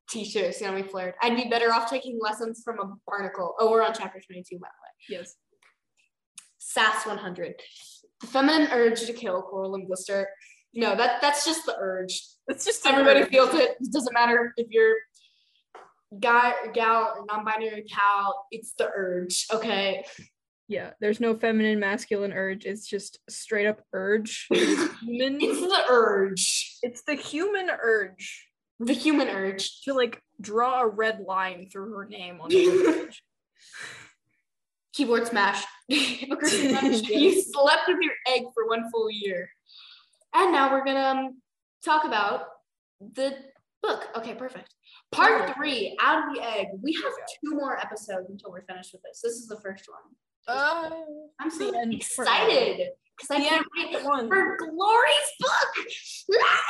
teacher, 0.10 0.40
Tsunami 0.50 0.90
flared. 0.90 1.16
I'd 1.22 1.36
be 1.36 1.50
better 1.50 1.72
off 1.74 1.90
taking 1.90 2.18
lessons 2.22 2.62
from 2.64 2.80
a 2.80 2.94
barnacle. 3.08 3.56
Oh, 3.60 3.72
we're 3.72 3.84
on 3.84 3.94
chapter 3.94 4.20
22, 4.26 4.58
by 4.60 4.68
the 4.68 5.16
way. 5.16 5.20
yes. 5.20 5.36
SAS 6.60 7.06
100. 7.06 7.56
The 8.22 8.28
feminine 8.28 8.70
urge 8.72 9.06
to 9.06 9.14
kill 9.14 9.42
Coral 9.44 9.76
and 9.76 9.88
Blister. 9.88 10.28
No, 10.74 10.96
that 10.96 11.22
that's 11.22 11.46
just 11.46 11.66
the 11.66 11.76
urge. 11.80 12.22
It's 12.48 12.66
just 12.66 12.86
Everybody 12.86 13.22
her. 13.22 13.26
feels 13.28 13.54
it. 13.54 13.78
It 13.80 13.92
doesn't 13.92 14.14
matter 14.14 14.54
if 14.58 14.68
you're 14.70 14.96
guy 16.20 16.54
or 16.64 16.72
gal 16.72 17.14
or 17.18 17.26
non-binary 17.28 17.86
pal. 17.90 18.46
It's 18.52 18.74
the 18.78 18.90
urge. 18.96 19.46
Okay. 19.54 20.06
Yeah, 20.68 20.92
there's 21.00 21.22
no 21.22 21.36
feminine 21.38 21.80
masculine 21.80 22.34
urge. 22.34 22.66
It's 22.66 22.86
just 22.88 23.20
straight 23.30 23.68
up 23.68 23.82
urge. 23.94 24.48
It's 24.52 25.00
human. 25.02 25.38
It's 25.42 25.62
the 25.62 25.84
urge. 25.90 26.78
It's 26.84 27.04
the 27.04 27.16
human 27.16 27.70
urge 27.70 28.47
The 28.80 28.94
human 28.94 29.28
urge. 29.28 29.82
to 29.82 29.94
like 29.94 30.22
draw 30.40 30.82
a 30.82 30.88
red 30.88 31.22
line 31.22 31.68
through 31.72 31.94
her 31.94 32.06
name 32.06 32.40
on 32.42 32.50
the 32.50 33.10
keyboard 34.94 35.28
smash. 35.28 35.64
Hypocrisy 35.88 36.70
smash. 36.70 37.02
Yeah. 37.10 37.18
You 37.18 37.42
slept 37.42 37.88
with 37.88 37.98
your 38.02 38.14
egg 38.28 38.44
for 38.54 38.68
one 38.68 38.90
full 38.92 39.10
year. 39.10 39.50
And 40.34 40.52
now 40.52 40.72
we're 40.72 40.86
gonna 40.86 41.00
um, 41.00 41.42
talk 41.84 42.06
about 42.06 42.48
the 43.00 43.36
book. 43.82 44.08
Okay, 44.16 44.36
perfect. 44.36 44.74
Part 45.12 45.56
three, 45.56 45.98
out 46.02 46.28
of 46.28 46.36
the 46.36 46.42
egg. 46.44 46.68
We 46.82 46.94
have 46.94 47.14
two 47.44 47.56
more 47.56 47.80
episodes 47.80 48.30
until 48.30 48.52
we're 48.52 48.66
finished 48.66 48.92
with 48.94 49.02
this. 49.04 49.22
This 49.24 49.34
is 49.34 49.48
the 49.48 49.60
first 49.62 49.86
one. 49.88 50.02
Uh, 50.48 50.90
I'm 51.40 51.50
so 51.50 51.74
excited 51.92 52.90
because 53.18 53.32
I 53.32 53.40
The 53.40 53.50
can't 53.50 53.66
end 53.80 53.94
wait 53.96 54.06
one. 54.06 54.30
for 54.30 54.58
Glory's 54.58 55.32
book. 55.40 55.86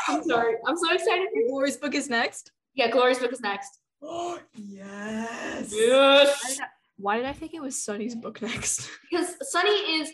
I'm 0.08 0.24
sorry. 0.24 0.56
I'm 0.66 0.78
so 0.78 0.94
excited. 0.94 1.28
For 1.34 1.50
Glory's 1.50 1.78
book 1.78 1.94
is 1.96 2.10
next. 2.10 2.52
yeah, 2.76 2.90
Glory's 2.90 3.20
book 3.20 3.32
is 3.34 3.42
next. 3.42 3.80
Oh 4.02 4.40
yes. 4.56 5.72
Yes. 5.76 6.60
Why 6.98 7.18
did 7.18 7.26
I 7.26 7.34
think 7.34 7.54
it 7.54 7.62
was 7.62 7.82
Sunny's 7.84 8.16
book 8.16 8.42
next? 8.42 8.90
Because 9.12 9.36
Sunny 9.52 10.00
is 10.02 10.12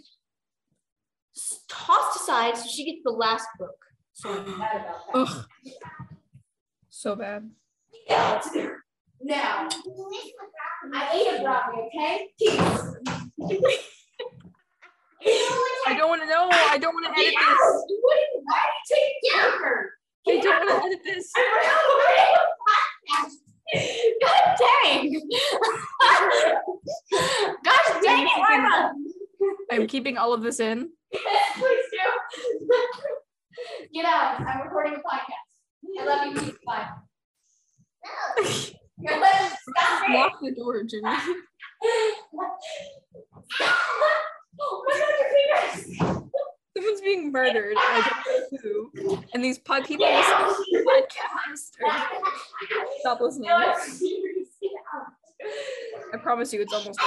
tossed 1.68 2.22
aside, 2.22 2.58
so 2.58 2.68
she 2.68 2.86
gets 2.86 3.02
the 3.04 3.12
last 3.12 3.48
book. 3.58 3.76
So 4.14 4.30
I'm 4.32 4.58
mad 4.60 4.76
about 4.82 5.14
that. 5.14 5.16
Ugh. 5.16 5.46
So 6.90 7.16
bad. 7.16 7.50
Yeah. 8.08 8.42
Now, 9.22 9.68
I 10.94 11.10
ate 11.14 11.40
a 11.40 11.42
brownie, 11.42 11.90
okay? 11.96 12.28
Peace. 12.38 13.80
I 15.88 15.96
don't 15.98 16.10
want 16.10 16.22
to 16.22 16.28
know. 16.28 16.48
I 16.52 16.78
don't 16.78 16.94
want 16.94 17.06
to 17.06 17.12
edit 17.12 17.34
this. 17.34 17.58
What 18.02 18.18
did- 18.20 18.44
Why 18.44 18.60
did 18.70 18.90
you 18.90 18.96
take 18.96 19.12
it 19.12 19.16
down? 19.34 19.52
I 20.26 20.28
don't 20.42 20.66
want 20.68 20.82
to 20.82 20.86
edit 20.88 21.02
this. 21.04 21.26
God 24.22 24.44
dang! 24.60 25.04
Gosh 27.64 27.90
dang 28.04 28.26
it, 28.28 28.38
Martha! 28.38 28.94
I'm 29.72 29.88
keeping 29.88 30.18
all 30.18 30.34
of 30.34 30.42
this 30.42 30.60
in. 30.60 30.90
Yes, 31.12 31.58
please 31.58 31.86
do. 31.92 31.98
Get 33.94 34.06
out. 34.06 34.42
I'm 34.42 34.62
recording 34.64 34.96
a 34.96 34.98
podcast. 34.98 35.48
I 36.00 36.02
love 36.06 36.26
you. 36.28 36.34
Peace. 36.42 36.58
Bye. 36.66 36.88
Stop 38.44 40.10
it. 40.10 40.14
Lock 40.14 40.34
the 40.42 40.52
door, 40.56 40.84
Jimmy. 40.84 41.04
oh 41.06 41.10
my 44.88 45.00
god, 45.00 45.14
your 45.20 45.30
fingers! 45.30 45.78
Someone's 46.76 47.02
being 47.02 47.23
murdered. 47.34 47.76
I 47.78 48.14
don't 48.30 48.54
know 48.54 48.90
who. 48.94 49.24
And 49.34 49.44
these 49.44 49.58
pod 49.58 49.86
people 49.86 50.06
listen 50.06 50.38
to 50.38 50.66
the 50.72 50.84
podcast. 50.88 51.72
Or 51.84 52.86
stop 53.00 53.20
listening. 53.20 53.50
No, 53.50 53.60
it's 53.60 54.00
serious. 54.00 54.50
Get 54.62 54.72
out. 54.96 55.08
I 56.14 56.18
promise 56.18 56.54
you, 56.54 56.62
it's 56.62 56.72
almost. 56.72 57.00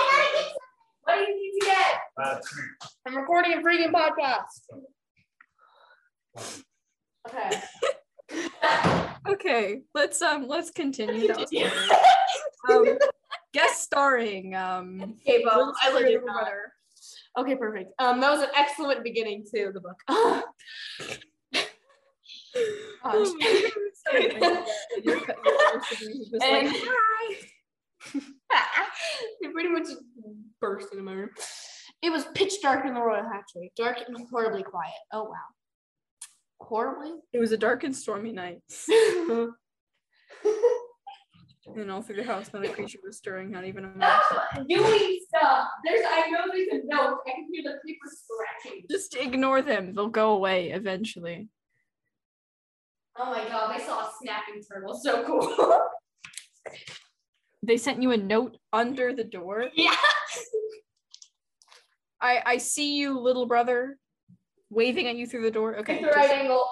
What 1.04 1.14
do 1.14 1.20
you 1.20 1.52
need 1.52 1.60
to 1.60 1.66
get? 1.66 2.42
I'm 3.06 3.16
recording 3.16 3.52
a 3.54 3.56
freaking 3.58 3.92
podcast. 3.92 4.60
Okay. 7.28 7.62
Okay, 9.28 9.82
let's 9.92 10.22
um, 10.22 10.46
let's 10.46 10.70
continue. 10.70 11.32
Um, 12.70 12.98
guest 13.52 13.82
starring 13.82 14.54
um. 14.54 15.16
Bo, 15.26 15.72
I 15.82 15.92
legit. 15.92 16.24
Brother. 16.24 16.72
Okay, 17.38 17.54
perfect. 17.54 17.92
Um, 17.98 18.20
that 18.20 18.30
was 18.30 18.40
an 18.42 18.48
excellent 18.56 19.04
beginning 19.04 19.44
to 19.54 19.70
the 19.72 19.80
book. 19.80 20.00
Oh 23.04 23.36
my 23.38 23.44
God, 23.44 23.72
it's 23.76 24.02
so 24.02 24.12
funny 24.12 24.28
that 24.40 24.66
you're 25.04 25.20
cut- 25.20 25.36
you're 25.44 25.82
supposed 25.82 26.00
to 26.00 26.06
be 26.06 26.18
just 26.18 26.32
like, 26.32 26.42
And- 26.64 26.74
it 29.40 29.52
pretty 29.52 29.68
much 29.68 29.86
burst 30.60 30.88
into 30.92 31.04
my 31.04 31.12
room. 31.12 31.30
It 32.02 32.10
was 32.10 32.24
pitch 32.34 32.54
dark 32.62 32.84
in 32.86 32.94
the 32.94 33.00
royal 33.00 33.24
hatchery, 33.24 33.72
dark 33.76 33.98
and 34.06 34.16
horribly 34.30 34.62
quiet. 34.62 34.92
Oh 35.12 35.24
wow, 35.24 35.34
horribly. 36.60 37.12
It 37.34 37.38
was 37.40 37.52
a 37.52 37.58
dark 37.58 37.84
and 37.84 37.94
stormy 37.94 38.32
night, 38.32 38.60
and 38.88 39.50
all 41.90 42.00
through 42.02 42.16
the 42.16 42.24
house, 42.24 42.50
not 42.54 42.64
a 42.64 42.68
creature 42.70 42.98
was 43.04 43.18
stirring, 43.18 43.50
not 43.50 43.64
even 43.66 43.84
a 43.84 43.88
mouse. 43.88 44.22
Stop 44.30 44.66
doing 44.66 45.18
stuff. 45.38 45.68
There's, 45.84 46.04
I 46.08 46.30
know 46.30 46.40
there's 46.52 46.68
a 46.68 46.86
note. 46.86 47.18
I 47.26 47.30
can 47.30 47.46
hear 47.52 47.62
the 47.64 47.78
paper 47.86 48.08
scratching. 48.10 48.84
Just 48.90 49.14
ignore 49.16 49.62
them; 49.62 49.94
they'll 49.94 50.08
go 50.08 50.30
away 50.32 50.70
eventually. 50.70 51.48
Oh 53.18 53.30
my 53.30 53.44
god, 53.48 53.70
I 53.70 53.78
saw 53.84 54.00
a 54.00 54.10
snapping 54.22 54.62
turtle. 54.70 54.94
So 54.94 55.24
cool. 55.24 55.80
They 57.62 57.78
sent 57.78 58.00
you 58.00 58.12
a 58.12 58.16
note 58.16 58.58
under 58.72 59.12
the 59.12 59.24
door. 59.24 59.70
yeah. 59.74 59.90
I 62.20 62.42
I 62.46 62.56
see 62.58 62.96
you, 62.96 63.18
little 63.18 63.46
brother, 63.46 63.98
waving 64.70 65.08
at 65.08 65.16
you 65.16 65.26
through 65.26 65.42
the 65.42 65.50
door. 65.50 65.76
Okay, 65.78 65.94
It's 65.96 66.04
the 66.04 66.10
right 66.12 66.30
angle. 66.30 66.64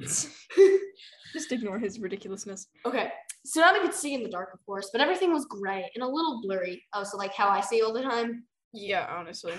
just, 0.00 0.28
just 1.32 1.52
ignore 1.52 1.78
his 1.78 2.00
ridiculousness. 2.00 2.66
Okay. 2.84 3.12
Tsunami 3.46 3.80
could 3.80 3.94
see 3.94 4.14
in 4.14 4.22
the 4.22 4.28
dark, 4.28 4.52
of 4.52 4.64
course, 4.66 4.90
but 4.92 5.00
everything 5.00 5.32
was 5.32 5.44
gray 5.44 5.88
and 5.94 6.02
a 6.02 6.06
little 6.06 6.40
blurry. 6.42 6.82
Oh, 6.92 7.04
so 7.04 7.16
like 7.16 7.34
how 7.34 7.48
I 7.48 7.60
see 7.60 7.82
all 7.82 7.92
the 7.92 8.02
time. 8.02 8.44
Yeah, 8.72 9.06
honestly, 9.08 9.54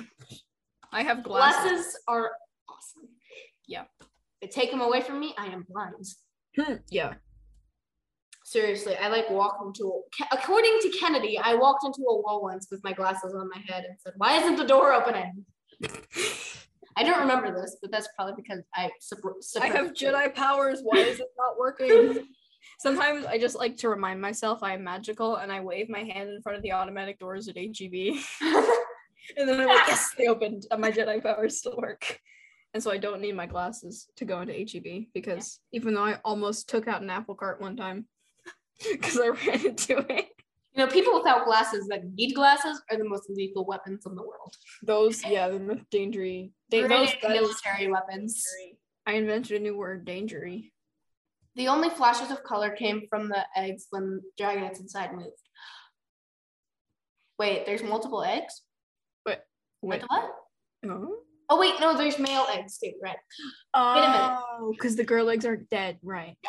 I 0.92 1.04
have 1.04 1.24
glasses. 1.24 1.72
Glasses 1.72 2.00
are 2.08 2.32
awesome. 2.70 3.10
Yeah. 3.68 3.84
They 4.42 4.48
take 4.48 4.72
them 4.72 4.82
away 4.82 5.02
from 5.02 5.20
me, 5.20 5.34
I 5.38 5.48
am 5.48 5.66
blind. 5.70 6.06
Hmm, 6.58 6.76
yeah. 6.90 7.14
Seriously, 8.44 8.96
I 8.96 9.08
like 9.10 9.30
walked 9.30 9.66
into. 9.66 10.02
A, 10.22 10.36
according 10.38 10.80
to 10.82 10.90
Kennedy, 11.00 11.38
I 11.38 11.56
walked 11.56 11.86
into 11.86 12.02
a 12.02 12.22
wall 12.22 12.42
once 12.42 12.68
with 12.72 12.82
my 12.84 12.94
glasses 12.94 13.34
on 13.34 13.50
my 13.50 13.62
head 13.68 13.84
and 13.84 13.98
said, 14.00 14.14
"Why 14.18 14.38
isn't 14.38 14.56
the 14.56 14.64
door 14.64 14.94
opening?" 14.94 15.46
I 16.96 17.04
don't 17.04 17.20
remember 17.20 17.54
this, 17.54 17.78
but 17.82 17.92
that's 17.92 18.08
probably 18.16 18.36
because 18.42 18.64
I. 18.74 18.90
Supp- 19.02 19.62
I 19.62 19.68
have. 19.68 19.92
Jedi 19.94 20.34
powers. 20.34 20.80
Why 20.82 21.00
is 21.00 21.20
it 21.20 21.28
not 21.38 21.60
working? 21.60 22.26
Sometimes 22.78 23.26
I 23.26 23.40
just 23.40 23.56
like 23.56 23.76
to 23.78 23.90
remind 23.90 24.22
myself 24.22 24.62
I 24.62 24.74
am 24.74 24.84
magical 24.84 25.38
and 25.38 25.52
I 25.52 25.62
wave 25.62 25.90
my 25.90 26.04
hand 26.04 26.30
in 26.30 26.42
front 26.42 26.58
of 26.58 26.64
the 26.64 26.74
automatic 26.74 27.18
doors 27.18 27.48
at 27.48 27.58
HEB. 27.58 27.94
and 29.38 29.50
then 29.50 29.62
I'm 29.62 29.68
like, 29.68 29.88
yes, 29.88 30.12
they 30.18 30.28
opened 30.28 30.68
and 30.70 30.82
my 30.82 30.92
Jedi 30.92 31.22
powers 31.22 31.58
still 31.58 31.78
work. 31.78 32.20
And 32.74 32.84
so 32.84 32.92
I 32.92 32.98
don't 32.98 33.22
need 33.22 33.36
my 33.36 33.48
glasses 33.48 34.08
to 34.18 34.26
go 34.26 34.42
into 34.42 34.54
HEB 34.54 35.06
because 35.14 35.60
even 35.72 35.96
though 35.96 36.06
I 36.06 36.20
almost 36.24 36.70
took 36.70 36.88
out 36.88 37.02
an 37.02 37.10
apple 37.10 37.34
cart 37.34 37.60
one 37.60 37.76
time 37.76 38.06
because 38.92 39.20
I 39.20 39.30
ran 39.30 39.66
into 39.66 39.98
it. 40.12 40.28
You 40.74 40.86
know, 40.86 40.92
people 40.92 41.16
without 41.16 41.46
glasses 41.46 41.88
that 41.88 42.04
need 42.14 42.36
glasses 42.36 42.80
are 42.92 42.98
the 42.98 43.10
most 43.10 43.28
lethal 43.30 43.66
weapons 43.66 44.06
in 44.06 44.14
the 44.14 44.22
world. 44.22 44.54
Those, 44.84 45.26
yeah, 45.26 45.50
the 45.50 45.58
most 45.58 45.90
dangery. 45.90 46.52
They, 46.70 46.82
They're 46.82 46.90
those, 46.90 47.14
in 47.14 47.18
that 47.24 47.36
is 47.38 47.42
military 47.42 47.92
weapons. 47.92 48.44
I 49.08 49.14
invented 49.14 49.60
a 49.60 49.64
new 49.64 49.76
word, 49.76 50.06
dangery. 50.06 50.72
The 51.58 51.68
only 51.68 51.90
flashes 51.90 52.30
of 52.30 52.44
color 52.44 52.70
came 52.70 53.08
from 53.10 53.30
the 53.30 53.44
eggs 53.56 53.88
when 53.90 54.22
dragons 54.38 54.80
inside 54.80 55.14
moved. 55.14 55.32
Wait, 57.40 57.66
there's 57.66 57.82
multiple 57.82 58.24
eggs? 58.24 58.62
Wait. 59.26 59.40
What? 59.82 60.04
what? 60.08 60.32
Oh. 60.86 61.18
Oh 61.50 61.60
wait, 61.60 61.76
no, 61.80 61.98
there's 61.98 62.20
male 62.20 62.46
eggs 62.54 62.78
too, 62.78 62.92
right? 63.02 63.18
a 63.74 63.96
minute. 63.96 64.32
Oh, 64.60 64.72
because 64.72 64.96
the 64.96 65.04
girl 65.04 65.30
eggs 65.30 65.46
aren't 65.46 65.70
dead, 65.70 65.98
right? 66.04 66.38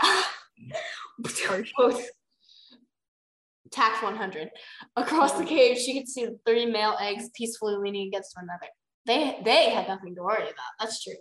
Tax 3.71 4.03
100. 4.03 4.51
Across 4.97 5.39
the 5.39 5.45
cave, 5.45 5.79
she 5.79 5.99
could 5.99 6.09
see 6.09 6.27
the 6.27 6.39
three 6.47 6.67
male 6.67 6.97
eggs 7.01 7.31
peacefully 7.35 7.77
leaning 7.77 8.09
against 8.09 8.37
one 8.37 8.45
another. 8.45 8.67
They 9.07 9.41
they 9.45 9.71
had 9.71 9.89
nothing 9.89 10.15
to 10.17 10.23
worry 10.23 10.43
about. 10.43 10.75
That's 10.81 11.03
true. 11.03 11.15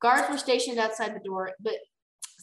Guards 0.00 0.28
were 0.30 0.38
stationed 0.38 0.78
outside 0.78 1.14
the 1.14 1.20
door, 1.24 1.52
but 1.60 1.74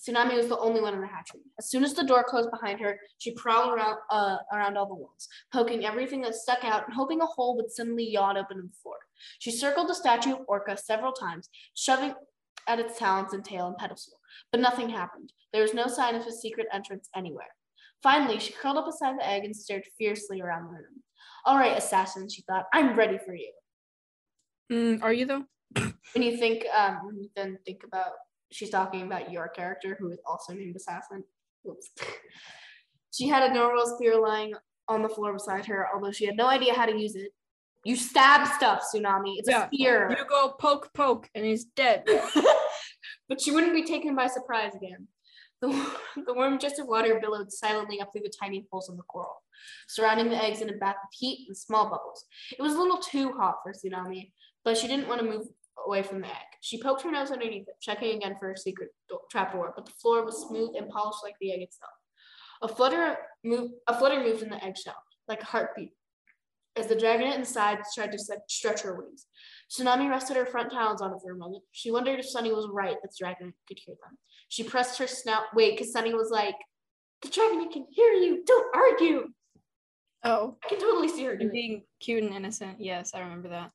Tsunami 0.08 0.38
was 0.38 0.48
the 0.48 0.58
only 0.60 0.80
one 0.82 0.94
in 0.94 1.02
the 1.02 1.08
hatchery. 1.08 1.42
As 1.60 1.70
soon 1.70 1.84
as 1.84 1.94
the 1.94 2.04
door 2.04 2.24
closed 2.24 2.52
behind 2.52 2.80
her, 2.80 3.00
she 3.18 3.32
prowled 3.34 3.74
around 3.74 3.98
uh, 4.10 4.38
around 4.54 4.78
all 4.78 4.88
the 4.88 4.94
walls, 4.94 5.28
poking 5.52 5.86
everything 5.86 6.22
that 6.22 6.36
stuck 6.36 6.64
out 6.64 6.86
and 6.86 6.94
hoping 6.94 7.22
a 7.22 7.26
hole 7.26 7.58
would 7.58 7.72
suddenly 7.72 8.10
yawn 8.10 8.38
open 8.38 8.58
in 8.58 8.68
the 8.68 8.78
floor. 8.82 8.96
She 9.40 9.52
circled 9.52 9.90
the 9.90 9.96
statue 9.96 10.34
of 10.34 10.46
Orca 10.48 10.78
several 10.78 11.12
times, 11.12 11.50
shoving 11.74 12.14
at 12.68 12.80
its 12.80 12.98
talons 12.98 13.34
and 13.34 13.44
tail 13.44 13.68
and 13.68 13.78
pedestal, 13.78 14.20
but 14.52 14.62
nothing 14.62 14.90
happened. 14.90 15.32
There 15.52 15.62
was 15.62 15.74
no 15.74 15.88
sign 15.88 16.16
of 16.16 16.26
a 16.26 16.32
secret 16.32 16.68
entrance 16.72 17.10
anywhere. 17.16 17.48
Finally, 18.04 18.40
she 18.40 18.54
curled 18.54 18.78
up 18.78 18.86
beside 18.86 19.18
the 19.18 19.28
egg 19.28 19.44
and 19.44 19.56
stared 19.56 19.84
fiercely 19.98 20.42
around 20.42 20.66
the 20.66 20.74
room. 20.74 21.04
All 21.46 21.58
right, 21.58 21.78
assassin, 21.78 22.30
she 22.30 22.44
thought, 22.44 22.66
I'm 22.74 22.96
ready 22.96 23.18
for 23.26 23.34
you. 23.34 23.52
Mm, 24.72 25.02
are 25.02 25.14
you 25.14 25.26
though? 25.26 25.46
When 26.14 26.24
you 26.24 26.38
think, 26.38 26.66
um, 26.78 27.30
then 27.36 27.58
think 27.66 27.84
about, 27.84 28.12
she's 28.51 28.70
talking 28.70 29.04
about 29.04 29.32
your 29.32 29.48
character 29.50 29.98
who 30.00 30.10
is 30.12 30.20
also 30.25 30.54
named 30.54 30.75
Assassin. 30.75 31.24
Whoops. 31.63 31.89
She 33.13 33.27
had 33.27 33.50
a 33.50 33.54
normal 33.54 33.86
spear 33.96 34.20
lying 34.22 34.54
on 34.88 35.01
the 35.01 35.10
floor 35.10 35.34
beside 35.34 35.66
her, 35.66 35.88
although 35.92 36.12
she 36.12 36.25
had 36.25 36.36
no 36.36 36.46
idea 36.46 36.74
how 36.74 36.86
to 36.86 36.96
use 36.96 37.16
it. 37.16 37.32
You 37.84 37.96
stab 37.96 38.46
stuff, 38.48 38.84
Tsunami. 38.84 39.36
It's 39.38 39.50
Yeah. 39.50 39.63
a 39.63 39.68
spear. 39.68 40.10
You 40.18 40.25
go 40.30 40.50
poke 40.60 40.94
poke 40.94 41.27
and 41.34 41.44
he's 41.46 41.66
dead. 41.66 42.04
but 43.30 43.42
she 43.42 43.51
wouldn't 43.51 43.74
be 43.74 43.84
taken 43.84 44.16
by 44.16 44.27
surprise 44.27 44.75
again. 44.75 45.08
The, 45.62 45.68
the 46.27 46.34
warm 46.34 46.60
jets 46.60 46.80
of 46.80 46.88
water 46.88 47.18
billowed 47.20 47.51
silently 47.51 48.00
up 48.01 48.12
through 48.12 48.24
the 48.24 48.34
tiny 48.39 48.68
holes 48.72 48.89
in 48.89 48.98
the 48.98 49.04
coral, 49.04 49.42
surrounding 49.88 50.30
the 50.30 50.44
eggs 50.44 50.62
in 50.62 50.70
a 50.70 50.74
bath 50.74 50.98
of 51.01 51.10
heat 51.12 51.46
and 51.48 51.58
small 51.58 51.86
bubbles. 51.86 52.25
It 52.51 52.62
was 52.62 52.75
a 52.75 52.77
little 52.80 52.98
too 52.98 53.32
hot 53.32 53.56
for 53.63 53.72
Tsunami, 53.74 54.32
but 54.63 54.77
she 54.77 54.88
didn't 54.88 55.08
want 55.08 55.22
to 55.22 55.27
move 55.27 55.48
away 55.86 56.03
from 56.03 56.22
the 56.22 56.27
egg. 56.27 56.48
She 56.62 56.81
poked 56.81 57.01
her 57.03 57.12
nose 57.12 57.31
underneath 57.31 57.67
it, 57.67 57.75
checking 57.81 58.15
again 58.17 58.36
for 58.39 58.51
a 58.51 58.57
secret 58.57 58.89
do- 59.10 59.19
trapdoor, 59.31 59.74
but 59.75 59.86
the 59.86 59.91
floor 59.91 60.25
was 60.25 60.46
smooth 60.48 60.72
and 60.77 60.89
polished 60.89 61.19
like 61.24 61.36
the 61.39 61.51
egg 61.53 61.62
itself. 61.62 61.91
A 62.62 62.67
flutter 62.67 63.17
moved, 63.43 63.74
a 63.88 63.98
flutter 63.98 64.19
moved 64.19 64.41
in 64.41 64.50
the 64.50 64.63
eggshell, 64.63 64.96
like 65.27 65.41
a 65.41 65.46
heartbeat, 65.46 65.91
as 66.75 66.88
the 66.88 66.96
dragonet 66.96 67.36
inside 67.36 67.79
tried 67.93 68.12
to 68.12 68.17
stretch 68.48 68.81
her 68.81 68.96
wings. 68.96 69.27
Tsunami 69.72 70.10
rested 70.10 70.38
her 70.38 70.46
front 70.46 70.72
talons 70.72 71.01
on 71.01 71.12
it 71.13 71.19
for 71.24 71.34
a 71.34 71.38
moment. 71.38 71.63
She 71.72 71.91
wondered 71.91 72.19
if 72.19 72.27
Sunny 72.27 72.51
was 72.51 72.67
right 72.72 72.96
that 73.01 73.10
the 73.12 73.17
dragon 73.19 73.53
could 73.67 73.77
hear 73.84 73.96
them. 74.03 74.17
She 74.50 74.63
pressed 74.63 74.98
her 75.00 75.07
snout. 75.07 75.43
Wait, 75.53 75.77
because 75.77 75.91
Sunny 75.91 76.13
was 76.13 76.31
like, 76.31 76.55
"The 77.22 77.29
dragon 77.29 77.69
can 77.72 77.86
hear 77.91 78.13
you. 78.13 78.43
Don't 78.46 78.75
argue." 78.75 79.27
Oh, 80.24 80.57
I 80.63 80.67
can 80.69 80.79
totally 80.79 81.10
see 81.10 81.25
her 81.25 81.36
doing. 81.36 81.51
being 81.51 81.84
cute 82.00 82.24
and 82.24 82.34
innocent. 82.34 82.81
Yes, 82.81 83.13
I 83.13 83.19
remember 83.19 83.50
that. 83.50 83.72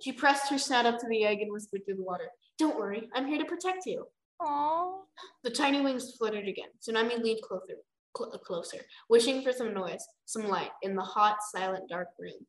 She 0.00 0.12
pressed 0.12 0.50
her 0.50 0.58
snout 0.58 0.86
up 0.86 0.98
to 1.00 1.08
the 1.08 1.24
egg 1.24 1.40
and 1.40 1.52
whispered 1.52 1.82
through 1.84 1.96
the 1.96 2.02
water, 2.04 2.30
"Don't 2.58 2.76
worry, 2.76 3.08
I'm 3.14 3.26
here 3.26 3.38
to 3.38 3.44
protect 3.44 3.86
you." 3.86 4.06
Aww. 4.40 5.00
The 5.44 5.50
tiny 5.50 5.80
wings 5.80 6.14
fluttered 6.16 6.46
again. 6.46 6.68
Tsunami 6.80 7.22
leaned 7.22 7.40
closer, 7.42 7.76
cl- 8.16 8.32
uh, 8.34 8.38
closer, 8.38 8.78
wishing 9.08 9.42
for 9.42 9.52
some 9.52 9.72
noise, 9.72 10.04
some 10.26 10.46
light 10.48 10.72
in 10.82 10.94
the 10.94 11.02
hot, 11.02 11.38
silent, 11.54 11.88
dark 11.88 12.08
room. 12.18 12.46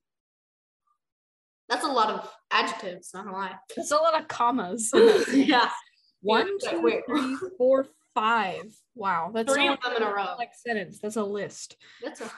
That's 1.69 1.85
a 1.85 1.91
lot 1.91 2.09
of 2.09 2.29
adjectives, 2.51 3.11
not 3.13 3.25
gonna 3.25 3.37
lie. 3.37 3.55
That's 3.75 3.91
a 3.91 3.95
lot 3.97 4.19
of 4.19 4.27
commas. 4.27 4.91
yeah, 5.33 5.69
One, 6.21 6.57
two, 6.59 6.81
wait. 6.81 7.03
three, 7.07 7.37
four, 7.57 7.87
five. 8.13 8.65
Wow, 8.95 9.31
that's 9.33 9.53
Three 9.53 9.67
of 9.67 9.79
them 9.81 9.93
in 9.95 10.03
a 10.03 10.11
row. 10.13 10.35
like 10.37 10.49
sentence. 10.55 10.99
That's 10.99 11.17
a 11.17 11.23
list. 11.23 11.77
That's 12.03 12.19
a 12.21 12.29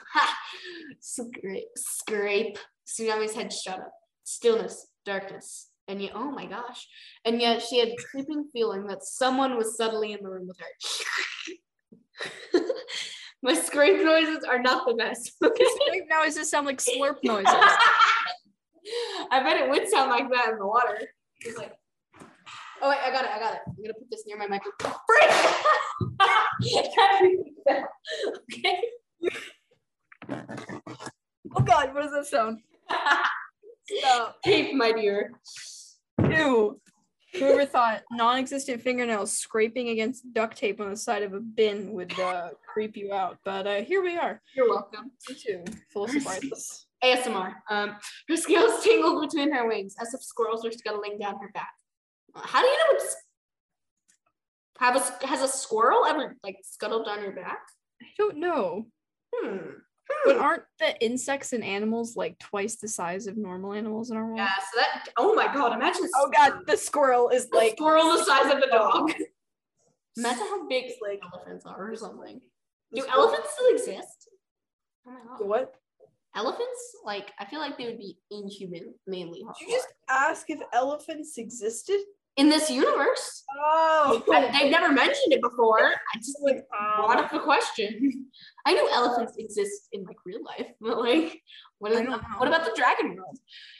scrape. 1.00 1.64
Scrape. 1.76 2.58
Tsunami's 2.86 3.34
head 3.34 3.52
shut 3.52 3.78
up. 3.78 3.92
Stillness, 4.24 4.86
darkness, 5.04 5.68
and 5.88 6.00
yet, 6.00 6.12
oh 6.14 6.30
my 6.30 6.46
gosh! 6.46 6.86
And 7.24 7.40
yet, 7.40 7.62
she 7.62 7.78
had 7.78 7.88
a 7.88 7.96
creeping 8.10 8.48
feeling 8.52 8.86
that 8.86 9.02
someone 9.02 9.56
was 9.56 9.76
subtly 9.76 10.12
in 10.12 10.22
the 10.22 10.30
room 10.30 10.48
with 10.48 10.58
her. 10.58 12.60
my 13.42 13.54
scrape 13.54 14.04
noises 14.04 14.44
are 14.44 14.60
not 14.60 14.86
the 14.86 14.94
best. 14.94 15.32
Okay. 15.42 15.64
Right 15.90 16.02
now, 16.08 16.22
it 16.22 16.34
just 16.34 16.50
sound 16.50 16.66
like 16.66 16.78
slurp 16.78 17.16
noises. 17.24 17.46
I 19.30 19.42
bet 19.42 19.60
it 19.60 19.70
would 19.70 19.88
sound 19.88 20.10
like 20.10 20.30
that 20.30 20.50
in 20.52 20.58
the 20.58 20.66
water. 20.66 20.98
It's 21.40 21.58
like, 21.58 21.72
oh 22.82 22.88
wait, 22.88 22.98
I 23.04 23.10
got 23.10 23.24
it, 23.24 23.30
I 23.30 23.38
got 23.38 23.54
it. 23.54 23.60
I'm 23.66 23.74
gonna 23.82 23.94
put 23.94 24.10
this 24.10 24.24
near 24.26 24.36
my 24.36 24.46
microphone. 24.46 24.92
Okay. 28.52 28.80
Oh 31.56 31.62
God, 31.62 31.94
what 31.94 32.02
does 32.02 32.12
that 32.12 32.26
sound? 32.26 32.60
Stop. 33.98 34.42
Tape, 34.42 34.74
my 34.74 34.92
dear. 34.92 35.32
Ew. 36.28 36.80
Whoever 37.34 37.64
thought 37.64 38.02
non-existent 38.10 38.82
fingernails 38.82 39.32
scraping 39.32 39.90
against 39.90 40.32
duct 40.32 40.56
tape 40.56 40.80
on 40.80 40.90
the 40.90 40.96
side 40.96 41.22
of 41.22 41.32
a 41.32 41.40
bin 41.40 41.92
would 41.92 42.18
uh, 42.18 42.50
creep 42.72 42.96
you 42.96 43.12
out, 43.12 43.38
but 43.44 43.66
uh, 43.68 43.82
here 43.82 44.02
we 44.02 44.16
are. 44.16 44.42
You're 44.56 44.68
welcome. 44.68 45.12
Me 45.28 45.34
too. 45.36 45.62
Full 45.92 46.04
of 46.04 46.10
surprises. 46.10 46.86
ASMR. 47.04 47.54
Um, 47.70 47.96
her 48.28 48.36
scales 48.36 48.80
tingled 48.84 49.28
between 49.30 49.52
her 49.52 49.66
wings 49.68 49.94
as 50.00 50.12
if 50.12 50.22
squirrels 50.22 50.64
were 50.64 50.72
scuttling 50.72 51.18
down 51.18 51.38
her 51.40 51.50
back. 51.54 51.70
How 52.34 52.60
do 52.62 52.66
you 52.66 52.76
know 52.78 52.96
it's 52.96 53.16
have 54.78 54.96
a 54.96 55.26
has 55.26 55.42
a 55.42 55.48
squirrel 55.48 56.04
ever 56.06 56.36
like 56.42 56.56
scuttled 56.62 57.06
down 57.06 57.22
your 57.22 57.32
back? 57.32 57.60
I 58.02 58.06
don't 58.18 58.38
know, 58.38 58.86
Hmm. 59.34 59.56
But 60.24 60.36
hmm. 60.36 60.42
aren't 60.42 60.62
the 60.78 60.98
insects 61.04 61.52
and 61.52 61.64
animals 61.64 62.16
like 62.16 62.38
twice 62.38 62.76
the 62.76 62.88
size 62.88 63.26
of 63.26 63.36
normal 63.36 63.72
animals 63.72 64.10
in 64.10 64.16
our 64.16 64.26
world? 64.26 64.38
Yeah. 64.38 64.48
So 64.48 64.80
that. 64.80 65.08
Oh 65.16 65.34
my 65.34 65.52
god! 65.52 65.72
Imagine. 65.72 66.08
Oh 66.16 66.30
God, 66.34 66.66
the 66.66 66.76
squirrel 66.76 67.28
is 67.30 67.48
like 67.52 67.62
like 67.62 67.72
squirrel 67.72 68.16
the 68.16 68.24
size 68.24 68.52
of 68.52 68.60
the 68.60 68.66
dog. 68.66 69.12
Imagine 70.16 70.40
how 70.40 70.68
big 70.68 70.92
like 71.00 71.20
elephants 71.32 71.64
are 71.66 71.90
or 71.90 71.96
something. 71.96 72.40
Do 72.94 73.06
elephants 73.06 73.50
still 73.54 73.74
exist? 73.74 74.28
Oh 75.06 75.12
my 75.12 75.20
god. 75.38 75.46
what? 75.46 75.74
Elephants? 76.34 76.96
Like 77.04 77.30
I 77.38 77.44
feel 77.44 77.60
like 77.60 77.78
they 77.78 77.86
would 77.86 77.98
be 77.98 78.18
inhuman 78.30 78.94
mainly. 79.06 79.40
Did 79.40 79.66
you 79.66 79.72
just 79.72 79.88
ask 80.08 80.50
if 80.50 80.60
elephants 80.72 81.38
existed? 81.38 82.00
In 82.36 82.48
this 82.48 82.70
universe? 82.70 83.44
Oh, 83.58 84.22
I- 84.32 84.50
they've 84.52 84.70
never 84.70 84.92
mentioned 84.92 85.32
it 85.32 85.42
before. 85.42 85.80
I 85.80 86.18
just 86.18 86.38
like 86.42 86.66
brought 86.68 87.18
um, 87.18 87.24
up 87.24 87.30
the 87.30 87.40
question. 87.40 88.26
I 88.66 88.72
knew 88.72 88.88
elephants 88.92 89.34
exist 89.38 89.88
in 89.92 90.04
like 90.04 90.16
real 90.24 90.42
life, 90.44 90.68
but 90.80 90.98
like, 90.98 91.40
what, 91.78 91.92
is, 91.92 92.06
what 92.38 92.48
about 92.48 92.64
the 92.64 92.72
dragon 92.76 93.16
world? 93.16 93.38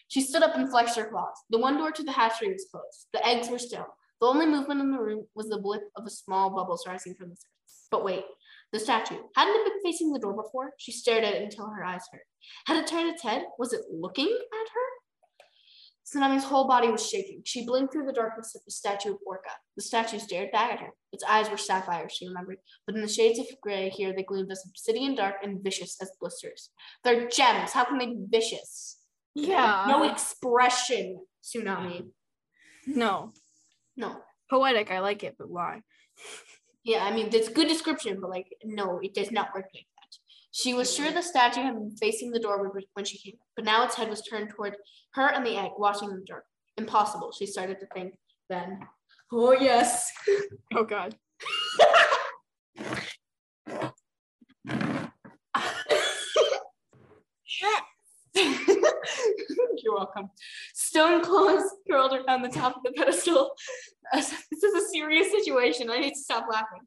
She 0.08 0.20
stood 0.20 0.42
up 0.42 0.56
and 0.56 0.68
flexed 0.70 0.96
her 0.96 1.08
claws. 1.08 1.36
The 1.50 1.58
one 1.58 1.76
door 1.76 1.92
to 1.92 2.02
the 2.02 2.12
hatchery 2.12 2.52
was 2.52 2.66
closed. 2.70 3.06
The 3.12 3.26
eggs 3.26 3.48
were 3.48 3.58
still. 3.58 3.86
The 4.20 4.26
only 4.26 4.46
movement 4.46 4.80
in 4.80 4.90
the 4.90 4.98
room 5.00 5.26
was 5.34 5.48
the 5.48 5.58
blip 5.58 5.82
of 5.96 6.04
a 6.06 6.10
small 6.10 6.50
bubbles 6.50 6.84
rising 6.86 7.14
from 7.14 7.30
the 7.30 7.36
surface. 7.36 7.86
But 7.90 8.04
wait, 8.04 8.24
the 8.72 8.78
statue 8.78 9.16
hadn't 9.34 9.54
it 9.54 9.64
been 9.72 9.82
facing 9.82 10.12
the 10.12 10.18
door 10.18 10.34
before? 10.34 10.72
She 10.78 10.92
stared 10.92 11.24
at 11.24 11.34
it 11.34 11.42
until 11.42 11.68
her 11.68 11.84
eyes 11.84 12.02
hurt. 12.12 12.22
Had 12.66 12.76
it 12.76 12.86
turned 12.86 13.08
its 13.10 13.22
head? 13.22 13.44
Was 13.58 13.72
it 13.72 13.80
looking 13.90 14.26
at 14.28 14.68
her? 14.74 14.99
Tsunami's 16.10 16.44
whole 16.44 16.66
body 16.66 16.90
was 16.90 17.08
shaking. 17.08 17.42
She 17.44 17.64
blinked 17.64 17.92
through 17.92 18.06
the 18.06 18.12
darkness 18.12 18.56
at 18.56 18.64
the 18.64 18.70
statue 18.70 19.12
of 19.12 19.18
Orca. 19.24 19.50
The 19.76 19.82
statue 19.82 20.18
stared 20.18 20.50
back 20.50 20.72
at 20.72 20.80
her. 20.80 20.90
Its 21.12 21.22
eyes 21.28 21.48
were 21.48 21.56
sapphire, 21.56 22.08
she 22.08 22.26
remembered, 22.26 22.58
but 22.86 22.96
in 22.96 23.02
the 23.02 23.08
shades 23.08 23.38
of 23.38 23.46
gray 23.62 23.90
here 23.90 24.12
they 24.14 24.22
gleamed 24.24 24.50
as 24.50 24.64
obsidian 24.66 25.14
dark 25.14 25.36
and 25.42 25.62
vicious 25.62 25.96
as 26.00 26.10
blisters. 26.20 26.70
They're 27.04 27.28
gems. 27.28 27.72
How 27.72 27.84
can 27.84 27.98
they 27.98 28.06
be 28.06 28.24
vicious? 28.28 28.98
yeah. 29.34 29.84
No 29.88 30.02
expression, 30.02 31.20
Tsunami. 31.44 32.08
no. 32.86 33.32
No. 33.96 34.16
Poetic. 34.48 34.90
I 34.90 34.98
like 35.00 35.22
it, 35.22 35.36
but 35.38 35.48
why? 35.48 35.82
Yeah, 36.82 37.04
I 37.04 37.14
mean, 37.14 37.30
that's 37.30 37.48
good 37.48 37.68
description, 37.68 38.18
but 38.20 38.30
like, 38.30 38.46
no, 38.64 38.98
it 39.02 39.14
does 39.14 39.30
not 39.30 39.54
work 39.54 39.66
like. 39.74 39.86
She 40.52 40.74
was 40.74 40.94
sure 40.94 41.10
the 41.12 41.22
statue 41.22 41.62
had 41.62 41.74
been 41.74 41.96
facing 41.96 42.30
the 42.32 42.40
door 42.40 42.72
when 42.94 43.04
she 43.04 43.18
came, 43.18 43.38
but 43.54 43.64
now 43.64 43.84
its 43.84 43.94
head 43.94 44.10
was 44.10 44.22
turned 44.22 44.50
toward 44.50 44.76
her 45.14 45.28
and 45.28 45.46
the 45.46 45.56
egg, 45.56 45.70
watching 45.78 46.10
in 46.10 46.16
the 46.16 46.24
dark. 46.26 46.44
Impossible, 46.76 47.32
she 47.36 47.46
started 47.46 47.78
to 47.80 47.86
think 47.94 48.14
then. 48.48 48.80
Oh, 49.32 49.52
yes. 49.52 50.10
Oh 50.74 50.84
God. 50.84 51.16
You're 58.34 59.94
welcome. 59.94 60.30
Stone 60.90 61.22
claws 61.22 61.62
curled 61.88 62.12
around 62.12 62.42
the 62.42 62.48
top 62.48 62.76
of 62.76 62.82
the 62.82 62.90
pedestal. 62.90 63.52
This 64.12 64.64
is 64.64 64.74
a 64.74 64.88
serious 64.88 65.30
situation. 65.30 65.88
I 65.88 66.00
need 66.00 66.14
to 66.14 66.18
stop 66.18 66.46
laughing. 66.50 66.80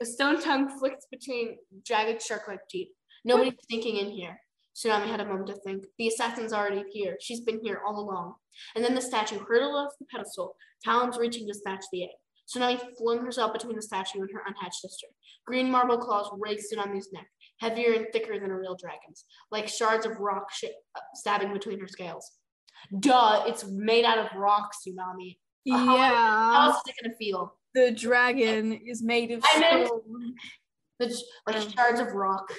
A 0.00 0.06
stone 0.06 0.40
tongue 0.40 0.68
flicked 0.78 1.06
between 1.10 1.56
jagged 1.82 2.22
shark-like 2.22 2.60
teeth. 2.70 2.90
Nobody's 3.24 3.54
thinking 3.68 3.96
in 3.96 4.10
here. 4.10 4.38
Tsunami 4.76 5.08
had 5.08 5.18
a 5.18 5.24
moment 5.24 5.48
to 5.48 5.54
think. 5.54 5.84
The 5.98 6.06
assassin's 6.06 6.52
already 6.52 6.84
here. 6.92 7.16
She's 7.20 7.40
been 7.40 7.58
here 7.60 7.80
all 7.84 7.98
along. 7.98 8.34
And 8.76 8.84
then 8.84 8.94
the 8.94 9.02
statue 9.02 9.40
hurtled 9.40 9.74
off 9.74 9.98
the 9.98 10.06
pedestal, 10.14 10.54
talons 10.84 11.18
reaching 11.18 11.48
to 11.48 11.54
snatch 11.54 11.86
the 11.92 12.04
egg. 12.04 12.10
Tsunami 12.48 12.80
flung 12.96 13.24
herself 13.24 13.52
between 13.52 13.74
the 13.74 13.82
statue 13.82 14.20
and 14.20 14.30
her 14.32 14.44
unhatched 14.46 14.76
sister. 14.76 15.08
Green 15.44 15.72
marble 15.72 15.98
claws 15.98 16.30
raked 16.38 16.62
Tsunami's 16.62 17.12
neck, 17.12 17.26
heavier 17.58 17.94
and 17.94 18.06
thicker 18.12 18.38
than 18.38 18.52
a 18.52 18.56
real 18.56 18.76
dragon's, 18.76 19.24
like 19.50 19.66
shards 19.66 20.06
of 20.06 20.20
rock 20.20 20.52
sh- 20.52 20.66
uh, 20.96 21.00
stabbing 21.14 21.52
between 21.52 21.80
her 21.80 21.88
scales. 21.88 22.30
Duh, 23.00 23.44
it's 23.46 23.64
made 23.66 24.04
out 24.04 24.18
of 24.18 24.26
rock, 24.36 24.72
Tsunami. 24.74 25.38
How 25.70 25.96
Yeah. 25.96 26.66
else 26.66 26.76
is 26.76 26.82
it 26.88 27.02
gonna 27.02 27.14
feel? 27.16 27.56
The 27.74 27.90
dragon 27.90 28.72
is 28.72 29.02
made 29.02 29.30
of 29.30 29.42
I 29.44 29.58
meant- 29.60 29.86
stone. 29.88 30.34
It's 31.00 31.24
like 31.46 31.56
Um, 31.56 31.70
shards 31.70 32.00
of 32.00 32.12
rock. 32.12 32.52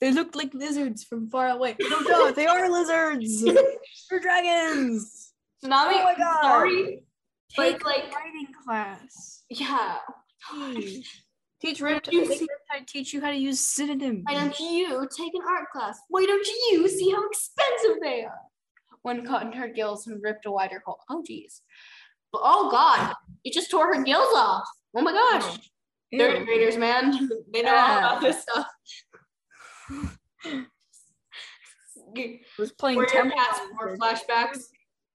They 0.00 0.12
look 0.12 0.34
like 0.34 0.52
lizards 0.52 1.02
from 1.04 1.30
far 1.30 1.48
away. 1.48 1.76
No, 1.80 2.00
no, 2.00 2.30
they 2.32 2.46
are 2.46 2.68
lizards. 2.68 3.42
They're 4.10 4.20
dragons. 4.20 5.32
Tsunami, 5.64 5.70
Oh 6.00 6.04
my 6.04 6.14
God. 6.18 6.42
sorry. 6.42 7.04
Take 7.50 7.78
But 7.78 7.86
like, 7.86 8.14
writing 8.14 8.48
class. 8.64 9.44
yeah. 9.48 9.98
Teach. 10.52 11.08
You 11.62 12.26
see- 12.26 12.46
Riptide 12.46 12.86
teach 12.86 13.14
you 13.14 13.22
how 13.22 13.30
to 13.30 13.36
use 13.36 13.60
synonyms. 13.60 14.24
Why 14.26 14.34
don't 14.34 14.60
you 14.60 15.08
take 15.16 15.32
an 15.32 15.40
art 15.48 15.70
class? 15.72 15.98
Why 16.08 16.26
don't 16.26 16.46
you 16.70 16.86
see 16.88 17.10
how 17.10 17.24
expensive 17.26 17.96
they 18.02 18.24
are? 18.24 18.40
One 19.04 19.24
caught 19.26 19.42
in 19.42 19.52
her 19.52 19.68
gills 19.68 20.06
and 20.06 20.22
ripped 20.22 20.46
a 20.46 20.50
wider 20.50 20.82
hole. 20.84 20.98
Oh, 21.10 21.22
geez. 21.26 21.60
But 22.32 22.40
oh, 22.42 22.70
God. 22.70 23.14
It 23.44 23.52
just 23.52 23.70
tore 23.70 23.94
her 23.94 24.02
gills 24.02 24.32
off. 24.34 24.66
Oh, 24.96 25.02
my 25.02 25.12
gosh. 25.12 25.58
Ew. 26.10 26.18
Third 26.18 26.46
graders, 26.46 26.78
man. 26.78 27.28
they 27.52 27.60
know 27.62 27.76
all 27.76 27.98
about 27.98 28.22
this 28.22 28.40
stuff. 28.40 28.66
was 32.58 32.72
playing 32.72 32.96
Were 32.96 33.04
temple 33.04 33.36
Run 33.36 33.74
more 33.74 33.96
flashbacks? 33.98 34.64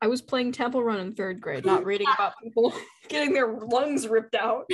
I 0.02 0.08
was 0.08 0.22
playing 0.22 0.52
Temple 0.52 0.84
Run 0.84 1.00
in 1.00 1.14
third 1.16 1.42
grade, 1.42 1.66
not 1.66 1.84
reading 1.92 2.08
about 2.14 2.34
people 2.44 2.74
getting 3.10 3.34
their 3.34 3.48
lungs 3.48 4.08
ripped 4.08 4.36
out. 4.36 4.70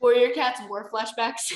Warrior 0.00 0.30
Cats 0.34 0.60
war 0.68 0.88
flashbacks. 0.90 1.52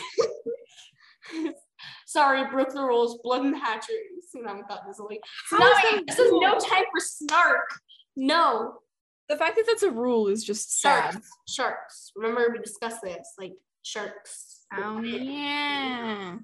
Sorry, 2.11 2.44
broke 2.51 2.73
the 2.75 2.83
rules. 2.83 3.20
Blood 3.23 3.44
and 3.44 3.57
hatchery. 3.57 3.94
Tsunami 4.35 4.66
thought 4.66 4.83
dizzily. 4.85 5.20
How 5.49 5.59
is 5.59 5.62
Tsunami, 5.62 5.96
that 5.99 6.05
this 6.09 6.18
is 6.18 6.33
no 6.33 6.59
time 6.59 6.85
for 6.90 6.99
snark. 6.99 7.70
No. 8.16 8.81
The 9.29 9.37
fact 9.37 9.55
that 9.55 9.64
that's 9.64 9.85
a 9.85 9.92
rule 9.92 10.27
is 10.27 10.42
just 10.42 10.81
sad. 10.81 11.12
Sharks. 11.12 11.29
Sharks. 11.49 12.12
Remember 12.16 12.49
we 12.51 12.59
discussed 12.59 13.01
this. 13.01 13.35
Like 13.38 13.53
sharks. 13.83 14.66
Oh 14.77 15.01
yeah, 15.03 16.38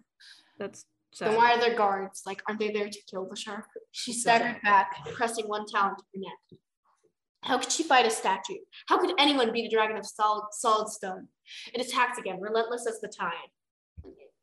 that's 0.57 0.85
sad. 1.13 1.31
Then 1.31 1.37
why 1.37 1.55
are 1.55 1.59
there 1.59 1.77
guards? 1.77 2.23
Like, 2.25 2.43
aren't 2.47 2.61
they 2.61 2.71
there 2.71 2.89
to 2.89 2.99
kill 3.11 3.29
the 3.29 3.35
shark? 3.35 3.67
She 3.91 4.13
staggered 4.13 4.63
back, 4.63 5.05
pressing 5.15 5.49
one 5.49 5.67
talon 5.67 5.97
to 5.97 6.05
her 6.15 6.21
neck. 6.21 6.61
How 7.43 7.59
could 7.59 7.73
she 7.73 7.83
fight 7.83 8.07
a 8.07 8.11
statue? 8.11 8.59
How 8.89 8.99
could 8.99 9.15
anyone 9.19 9.53
beat 9.53 9.67
a 9.67 9.75
dragon 9.75 9.97
of 9.97 10.07
solid, 10.07 10.45
solid 10.53 10.89
stone? 10.89 11.27
It 11.75 11.85
attacked 11.85 12.21
again, 12.21 12.41
relentless 12.41 12.87
as 12.87 13.01
the 13.01 13.09
tide. 13.09 13.51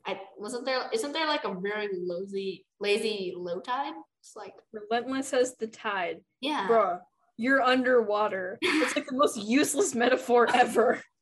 I 0.06 0.20
wasn't 0.38 0.66
there. 0.66 0.90
Isn't 0.94 1.14
there 1.14 1.28
like 1.28 1.46
a 1.46 1.56
very 1.60 1.90
lazy, 1.94 2.66
lazy 2.80 3.34
low 3.36 3.60
tide? 3.60 3.94
It's 4.20 4.36
like, 4.36 4.54
Relentless 4.72 5.34
as 5.34 5.56
the 5.56 5.68
tide, 5.68 6.22
yeah. 6.42 6.68
bro, 6.68 7.00
You're 7.38 7.62
underwater. 7.62 8.58
It's 8.62 8.96
like 8.96 9.08
the 9.08 9.16
most 9.16 9.38
useless 9.38 9.96
metaphor 9.96 10.48
ever. 10.54 11.02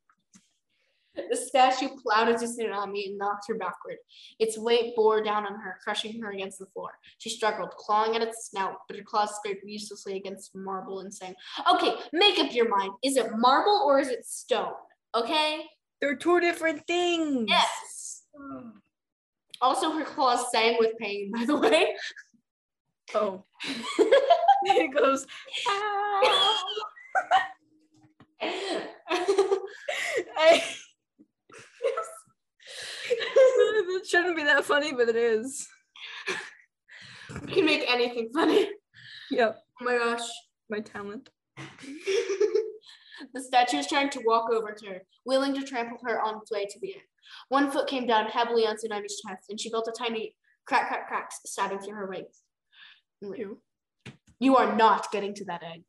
The 1.14 1.36
statue 1.36 1.90
plowed 2.02 2.30
into 2.30 2.46
Tsunami 2.46 3.08
and 3.08 3.18
knocked 3.18 3.44
her 3.48 3.54
backward. 3.54 3.96
Its 4.38 4.56
weight 4.56 4.96
bore 4.96 5.22
down 5.22 5.44
on 5.44 5.60
her, 5.60 5.78
crushing 5.84 6.18
her 6.22 6.30
against 6.30 6.58
the 6.58 6.64
floor. 6.72 6.88
She 7.18 7.28
struggled, 7.28 7.68
clawing 7.72 8.16
at 8.16 8.22
its 8.22 8.48
snout, 8.48 8.76
but 8.88 8.96
her 8.96 9.02
claws 9.04 9.34
scraped 9.36 9.62
uselessly 9.62 10.16
against 10.16 10.54
marble 10.54 11.00
and 11.00 11.12
saying, 11.12 11.34
Okay, 11.70 11.96
make 12.14 12.38
up 12.38 12.54
your 12.54 12.68
mind. 12.74 12.92
Is 13.04 13.18
it 13.18 13.26
marble 13.36 13.82
or 13.84 13.98
is 13.98 14.08
it 14.08 14.24
stone? 14.24 14.72
Okay? 15.14 15.66
They're 16.00 16.16
two 16.16 16.40
different 16.40 16.86
things. 16.86 17.44
Yes. 17.46 18.21
Also, 19.60 19.92
her 19.92 20.04
claws 20.04 20.50
sang 20.50 20.76
with 20.78 20.98
pain, 20.98 21.30
by 21.32 21.44
the 21.44 21.56
way. 21.56 21.94
Oh. 23.14 23.44
it 24.64 24.94
goes. 24.94 25.26
"Ow." 25.68 26.22
Ah. 26.24 27.48
I- 30.36 30.62
it 33.10 34.06
shouldn't 34.06 34.36
be 34.36 34.42
that 34.44 34.64
funny, 34.64 34.92
but 34.92 35.08
it 35.08 35.16
is. 35.16 35.68
You 37.30 37.46
can 37.54 37.64
make 37.64 37.84
anything 37.88 38.30
funny. 38.34 38.68
Yep. 39.30 39.58
Oh 39.80 39.84
my 39.84 39.96
gosh. 39.98 40.28
My 40.68 40.80
talent. 40.80 41.28
the 43.34 43.40
statue 43.42 43.78
is 43.78 43.86
trying 43.86 44.10
to 44.10 44.22
walk 44.24 44.50
over 44.50 44.72
to 44.72 44.86
her, 44.86 45.02
willing 45.24 45.54
to 45.54 45.62
trample 45.62 45.98
her 46.04 46.20
on 46.20 46.38
its 46.42 46.50
way 46.50 46.66
to 46.66 46.78
the 46.80 46.94
end. 46.94 47.02
One 47.48 47.70
foot 47.70 47.88
came 47.88 48.06
down 48.06 48.26
heavily 48.26 48.66
on 48.66 48.76
Tsunami's 48.76 49.20
chest, 49.20 49.50
and 49.50 49.60
she 49.60 49.70
felt 49.70 49.88
a 49.88 49.92
tiny 49.92 50.34
crack, 50.66 50.88
crack, 50.88 51.08
cracks 51.08 51.40
stabbing 51.46 51.78
through 51.80 51.94
her 51.94 52.08
legs. 52.12 52.42
Ew. 53.20 53.60
You 54.40 54.56
are 54.56 54.74
not 54.74 55.10
getting 55.12 55.34
to 55.34 55.44
that 55.46 55.62
egg. 55.62 55.84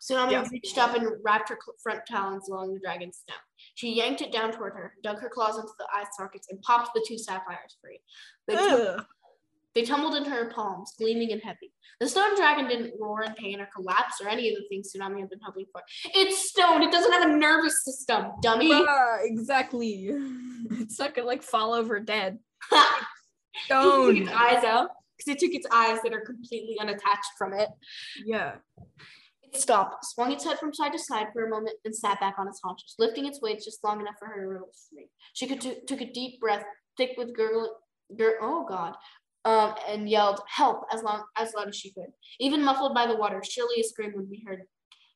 Tsunami 0.00 0.32
Yeah. 0.32 0.48
reached 0.50 0.78
up 0.78 0.94
and 0.94 1.08
wrapped 1.22 1.48
her 1.48 1.58
front 1.82 2.06
talons 2.06 2.48
along 2.48 2.74
the 2.74 2.80
dragon's 2.80 3.22
snout. 3.24 3.40
She 3.74 3.92
yanked 3.94 4.20
it 4.20 4.30
down 4.32 4.52
toward 4.52 4.74
her, 4.74 4.94
dug 5.02 5.18
her 5.18 5.28
claws 5.28 5.58
into 5.58 5.72
the 5.78 5.86
eye 5.92 6.06
sockets, 6.16 6.48
and 6.50 6.60
popped 6.62 6.94
the 6.94 7.04
two 7.06 7.18
sapphires 7.18 7.76
free. 7.80 8.00
They, 8.46 8.56
Ugh. 8.56 9.04
They 9.76 9.82
tumbled 9.82 10.14
into 10.14 10.30
her 10.30 10.50
palms, 10.50 10.94
gleaming 10.98 11.32
and 11.32 11.42
heavy. 11.42 11.70
The 12.00 12.08
stone 12.08 12.34
dragon 12.34 12.66
didn't 12.66 12.94
roar 12.98 13.22
in 13.22 13.34
pain 13.34 13.60
or 13.60 13.68
collapse 13.74 14.20
or 14.22 14.28
any 14.28 14.48
of 14.48 14.56
the 14.56 14.66
things 14.68 14.90
Tsunami 14.92 15.20
had 15.20 15.28
been 15.28 15.38
hoping 15.44 15.66
for. 15.70 15.82
It's 16.14 16.48
stone. 16.48 16.82
It 16.82 16.90
doesn't 16.90 17.12
have 17.12 17.28
a 17.28 17.36
nervous 17.36 17.84
system, 17.84 18.32
dummy. 18.42 18.70
Yeah, 18.70 19.18
exactly. 19.20 20.08
It's 20.70 20.98
not 20.98 21.14
gonna 21.14 21.28
like 21.28 21.42
fall 21.42 21.72
over 21.74 22.00
dead. 22.00 22.38
It 23.58 23.72
took 23.72 23.82
Stone. 23.82 24.16
its 24.18 24.30
eyes 24.32 24.64
out 24.64 24.90
because 25.16 25.32
it 25.34 25.38
took 25.38 25.54
its 25.54 25.66
eyes 25.72 25.98
that 26.04 26.12
are 26.12 26.20
completely 26.20 26.76
unattached 26.78 27.30
from 27.38 27.54
it. 27.54 27.70
Yeah. 28.26 28.56
It 29.42 29.56
stopped, 29.58 30.04
swung 30.04 30.30
its 30.30 30.44
head 30.44 30.58
from 30.58 30.74
side 30.74 30.92
to 30.92 30.98
side 30.98 31.28
for 31.32 31.46
a 31.46 31.48
moment, 31.48 31.76
and 31.86 31.96
sat 31.96 32.20
back 32.20 32.34
on 32.38 32.48
its 32.48 32.60
haunches, 32.62 32.94
lifting 32.98 33.24
its 33.24 33.40
weight 33.40 33.62
just 33.64 33.82
long 33.82 34.00
enough 34.00 34.16
for 34.18 34.26
her 34.26 34.42
to 34.42 34.46
release. 34.46 34.88
She 35.32 35.46
could 35.46 35.62
t- 35.62 35.78
took 35.86 36.02
a 36.02 36.12
deep 36.12 36.38
breath, 36.38 36.64
thick 36.98 37.12
with 37.16 37.34
gurgling, 37.34 37.70
gur- 38.18 38.38
oh 38.42 38.66
god, 38.68 38.94
um, 39.46 39.74
and 39.88 40.10
yelled 40.10 40.40
"Help!" 40.48 40.82
as 40.92 41.02
long 41.02 41.22
as 41.38 41.54
loud 41.54 41.68
as 41.68 41.76
she 41.76 41.92
could. 41.92 42.08
Even 42.40 42.64
muffled 42.64 42.94
by 42.94 43.06
the 43.06 43.16
water, 43.16 43.42
surely 43.48 43.80
a 43.80 43.84
scream 43.84 44.12
would 44.16 44.28
be 44.28 44.42
heard 44.46 44.62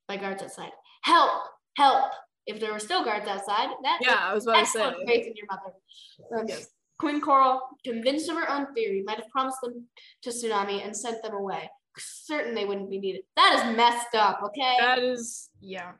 by 0.06 0.16
guards 0.16 0.42
outside. 0.42 0.70
Help! 1.02 1.42
Help! 1.76 2.12
If 2.46 2.60
there 2.60 2.72
were 2.72 2.78
still 2.78 3.04
guards 3.04 3.28
outside, 3.28 3.68
that 3.82 3.98
Yeah, 4.00 4.18
I 4.20 4.32
was 4.32 4.46
about 4.46 4.60
to 4.60 4.66
say. 4.66 4.94
faith 5.06 5.26
in 5.26 5.34
your 5.36 5.46
mother. 5.50 6.48
Um, 6.52 6.58
Queen 6.98 7.20
Coral, 7.20 7.60
convinced 7.84 8.28
of 8.28 8.36
her 8.36 8.48
own 8.48 8.72
theory, 8.74 9.02
might 9.04 9.16
have 9.18 9.28
promised 9.30 9.58
them 9.62 9.86
to 10.22 10.30
Tsunami 10.30 10.84
and 10.84 10.96
sent 10.96 11.22
them 11.22 11.34
away. 11.34 11.68
Certain 11.98 12.54
they 12.54 12.64
wouldn't 12.64 12.90
be 12.90 12.98
needed. 12.98 13.22
That 13.36 13.54
is 13.54 13.76
messed 13.76 14.14
up, 14.14 14.40
okay? 14.44 14.76
That 14.78 14.98
is 15.00 15.50
yeah. 15.60 15.92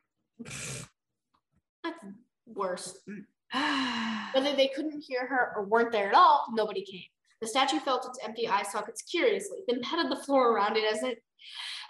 That's 1.83 2.05
worse. 2.47 2.99
Whether 4.35 4.55
they 4.55 4.71
couldn't 4.75 5.01
hear 5.01 5.27
her 5.27 5.53
or 5.57 5.65
weren't 5.65 5.91
there 5.91 6.09
at 6.09 6.15
all, 6.15 6.47
nobody 6.53 6.85
came. 6.85 7.03
The 7.41 7.47
statue 7.47 7.81
felt 7.81 8.07
its 8.07 8.19
empty 8.23 8.49
eye 8.49 8.65
sockets 8.65 9.03
curiously, 9.03 9.59
then 9.67 9.81
patted 9.83 10.11
the 10.11 10.23
floor 10.25 10.53
around 10.53 10.77
it 10.77 10.85
as 10.85 11.03
it 11.03 11.23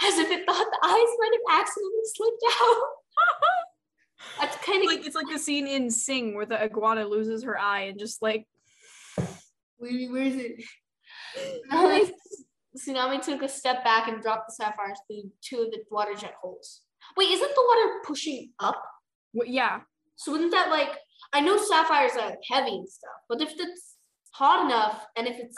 as 0.03 0.19
if 0.19 0.31
it 0.31 0.47
thought 0.47 0.67
the 0.71 0.87
eyes 0.87 1.17
might 1.19 1.33
have 1.33 1.61
accidentally 1.61 2.03
slipped 2.15 2.43
out. 2.61 2.83
That's 4.41 4.57
kind 4.65 4.83
of 4.83 4.87
like 4.87 5.07
it's 5.07 5.17
like 5.17 5.29
the 5.29 5.39
scene 5.39 5.67
in 5.67 5.91
Sing 5.91 6.35
where 6.35 6.47
the 6.47 6.63
iguana 6.63 7.07
loses 7.07 7.43
her 7.45 7.59
eye 7.59 7.83
and 7.83 7.99
just 7.99 8.23
like 8.23 8.47
Where, 9.79 10.09
where 10.11 10.23
is 10.23 10.37
it? 10.37 10.63
Tsunami, 11.73 12.11
Tsunami 12.77 13.23
took 13.23 13.43
a 13.43 13.49
step 13.49 13.85
back 13.85 14.09
and 14.09 14.23
dropped 14.23 14.49
the 14.49 14.55
sapphires 14.55 14.99
through 15.07 15.31
two 15.43 15.59
of 15.59 15.71
the 15.71 15.79
water 15.91 16.15
jet 16.15 16.35
holes. 16.41 16.83
Wait, 17.17 17.31
isn't 17.31 17.55
the 17.55 17.65
water 17.67 18.01
pushing 18.05 18.51
up? 18.59 18.83
wh- 19.37 19.49
yeah. 19.49 19.81
So 20.17 20.33
wouldn't 20.33 20.53
that 20.53 20.71
like 20.71 20.97
I 21.33 21.41
know 21.41 21.57
sapphires 21.57 22.13
are 22.21 22.37
heavy 22.51 22.77
and 22.77 22.89
stuff, 22.89 23.11
but 23.29 23.41
if 23.41 23.53
it's 23.57 23.97
hot 24.31 24.65
enough 24.67 25.07
and 25.17 25.27
if 25.27 25.39
it's 25.39 25.57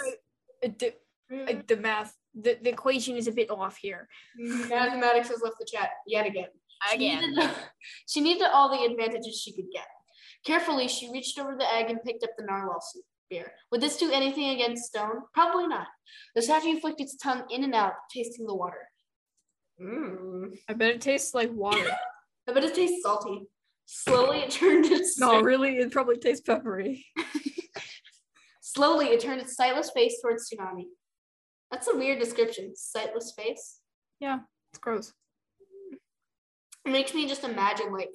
The, 0.62 0.94
uh, 1.32 1.62
the 1.66 1.76
math 1.76 2.14
the, 2.34 2.58
the 2.62 2.70
equation 2.70 3.16
is 3.16 3.26
a 3.28 3.32
bit 3.32 3.50
off 3.50 3.76
here. 3.76 4.08
mathematics 4.38 5.28
has 5.28 5.40
left 5.42 5.56
the 5.58 5.66
chat 5.70 5.90
yet 6.06 6.26
again. 6.26 6.48
She 6.90 6.96
Again. 6.96 7.34
needed, 7.34 7.50
she 8.08 8.20
needed 8.20 8.48
all 8.52 8.70
the 8.70 8.84
advantages 8.90 9.40
she 9.40 9.52
could 9.52 9.66
get. 9.72 9.86
Carefully, 10.44 10.88
she 10.88 11.12
reached 11.12 11.38
over 11.38 11.54
the 11.56 11.72
egg 11.74 11.90
and 11.90 12.02
picked 12.02 12.24
up 12.24 12.30
the 12.36 12.44
narwhal 12.44 12.80
spear. 12.80 13.52
Would 13.70 13.80
this 13.80 13.96
do 13.98 14.10
anything 14.10 14.48
against 14.50 14.86
stone? 14.86 15.22
Probably 15.34 15.68
not. 15.68 15.86
The 16.34 16.42
statue 16.42 16.80
flicked 16.80 17.00
its 17.00 17.16
tongue 17.16 17.44
in 17.50 17.62
and 17.64 17.74
out, 17.74 17.92
tasting 18.12 18.46
the 18.46 18.54
water. 18.54 18.88
Mmm. 19.80 20.56
I 20.68 20.72
bet 20.74 20.90
it 20.90 21.00
tastes 21.00 21.34
like 21.34 21.50
water. 21.52 21.84
I 22.48 22.52
bet 22.52 22.64
it 22.64 22.74
tastes 22.74 23.02
salty. 23.02 23.42
Slowly, 23.86 24.38
it 24.38 24.50
turned 24.58 24.86
its 24.86 25.18
no, 25.18 25.40
really, 25.40 25.78
it 25.78 25.92
probably 25.92 26.16
tastes 26.18 26.42
peppery. 26.44 27.06
Slowly 28.74 29.06
it 29.06 29.20
turned 29.20 29.40
its 29.40 29.54
sightless 29.56 29.90
face 29.90 30.20
towards 30.20 30.48
Tsunami. 30.50 30.84
That's 31.70 31.88
a 31.88 31.96
weird 31.96 32.18
description. 32.18 32.74
Sightless 32.76 33.32
face. 33.36 33.80
Yeah, 34.20 34.40
it's 34.72 34.78
gross. 34.80 35.12
It 36.84 36.90
makes 36.90 37.14
me 37.14 37.26
just 37.28 37.44
imagine 37.44 37.92
like 37.92 38.14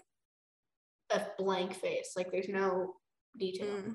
a 1.11 1.21
blank 1.37 1.73
face. 1.75 2.13
Like 2.15 2.31
there's 2.31 2.49
no 2.49 2.95
detail. 3.37 3.67
Mm. 3.67 3.93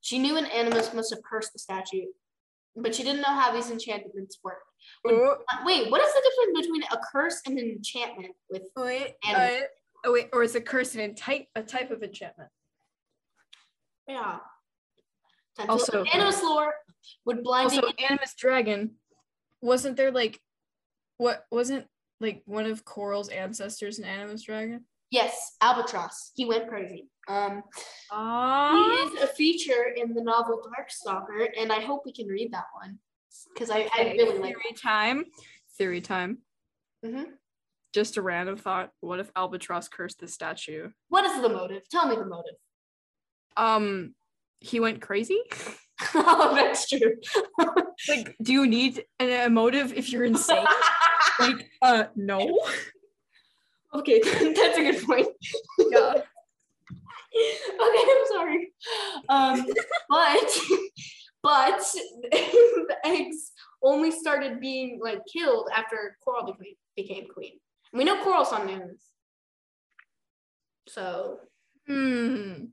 She 0.00 0.18
knew 0.18 0.36
an 0.36 0.46
animus 0.46 0.92
must 0.94 1.10
have 1.12 1.22
cursed 1.28 1.52
the 1.52 1.58
statue, 1.58 2.06
but 2.76 2.94
she 2.94 3.02
didn't 3.02 3.22
know 3.22 3.34
how 3.34 3.52
these 3.52 3.70
enchantments 3.70 4.38
worked. 4.44 4.62
Would- 5.04 5.14
Oh, 5.14 5.38
Wait, 5.64 5.90
what 5.90 6.00
is 6.00 6.12
the 6.14 6.22
difference 6.22 6.66
between 6.66 6.82
a 6.92 6.98
curse 7.12 7.40
and 7.46 7.58
an 7.58 7.68
enchantment? 7.70 8.34
With 8.48 8.62
wait, 8.76 9.14
Animus. 9.24 9.62
uh, 9.62 9.66
oh 10.06 10.12
wait, 10.12 10.28
or 10.32 10.42
is 10.44 10.54
a 10.54 10.60
curse 10.60 10.94
an 10.94 11.14
type 11.16 11.46
a 11.56 11.62
type 11.62 11.90
of 11.90 12.02
enchantment? 12.02 12.50
yeah. 14.06 14.38
To 15.58 15.68
Also- 15.70 16.04
animus 16.04 16.42
lore 16.42 16.74
would 17.24 17.42
blinding. 17.42 17.80
Also, 17.80 17.92
Animus 17.98 18.34
Dragon, 18.34 18.94
wasn't 19.60 19.96
there 19.96 20.10
like 20.12 20.40
what 21.16 21.46
wasn't 21.50 21.86
like 22.20 22.42
one 22.46 22.66
of 22.66 22.84
Coral's 22.84 23.28
ancestors 23.28 23.98
an 23.98 24.04
Animus 24.04 24.42
Dragon? 24.44 24.84
yes, 25.10 25.56
albatross. 25.62 26.32
He 26.34 26.44
went 26.44 26.68
crazy. 26.68 27.08
Um, 27.28 27.62
he 27.74 27.82
Ah, 28.12 29.06
is 29.06 29.22
a 29.22 29.26
feature 29.26 29.84
in 29.96 30.12
the 30.14 30.22
novel 30.22 30.62
Darkstalker, 30.62 31.48
and 31.58 31.72
I 31.72 31.80
hope 31.80 32.02
we 32.04 32.12
can 32.12 32.26
read 32.28 32.52
that 32.52 32.64
one 32.74 32.98
because 33.52 33.70
I, 33.70 33.88
I 33.94 34.12
really 34.16 34.38
like. 34.38 34.54
theory 34.54 34.74
time. 34.80 35.24
Theory 35.76 36.00
time. 36.00 36.38
Mhm. 37.04 37.32
Just 37.94 38.16
a 38.16 38.22
random 38.22 38.56
thought. 38.56 38.92
What 39.00 39.18
if 39.18 39.30
Albatross 39.34 39.88
cursed 39.88 40.20
the 40.20 40.28
statue? 40.28 40.90
What 41.08 41.24
is 41.24 41.40
the 41.40 41.48
motive? 41.48 41.88
Tell 41.88 42.06
me 42.06 42.14
the 42.16 42.26
motive. 42.26 42.54
Um, 43.56 44.14
he 44.60 44.80
went 44.80 45.00
crazy. 45.00 45.40
oh, 46.14 46.52
that's 46.54 46.88
true. 46.88 47.16
Like, 48.08 48.36
do 48.40 48.52
you 48.52 48.68
need 48.68 49.04
an, 49.18 49.28
emotive 49.28 49.92
if 49.92 50.12
you're 50.12 50.24
insane? 50.24 50.64
like, 51.40 51.68
uh, 51.82 52.04
no. 52.14 52.60
okay, 53.92 54.20
that's 54.22 54.78
a 54.78 54.92
good 54.92 55.04
point. 55.04 55.26
Yeah. 55.80 56.14
okay, 56.14 56.22
I'm 57.80 58.26
sorry. 58.28 58.72
Um, 59.28 59.66
but 60.08 60.58
but 61.42 61.80
the 62.30 62.96
eggs 63.04 63.50
only 63.82 64.12
started 64.12 64.60
being 64.60 65.00
like 65.02 65.22
killed 65.30 65.68
after 65.74 66.16
Coral 66.24 66.46
became 66.46 66.74
became 66.96 67.26
queen. 67.34 67.58
We 67.92 68.04
know 68.04 68.22
Coral's 68.22 68.52
on 68.52 68.66
names. 68.66 69.02
So 70.86 71.40
Hmm. 71.88 72.66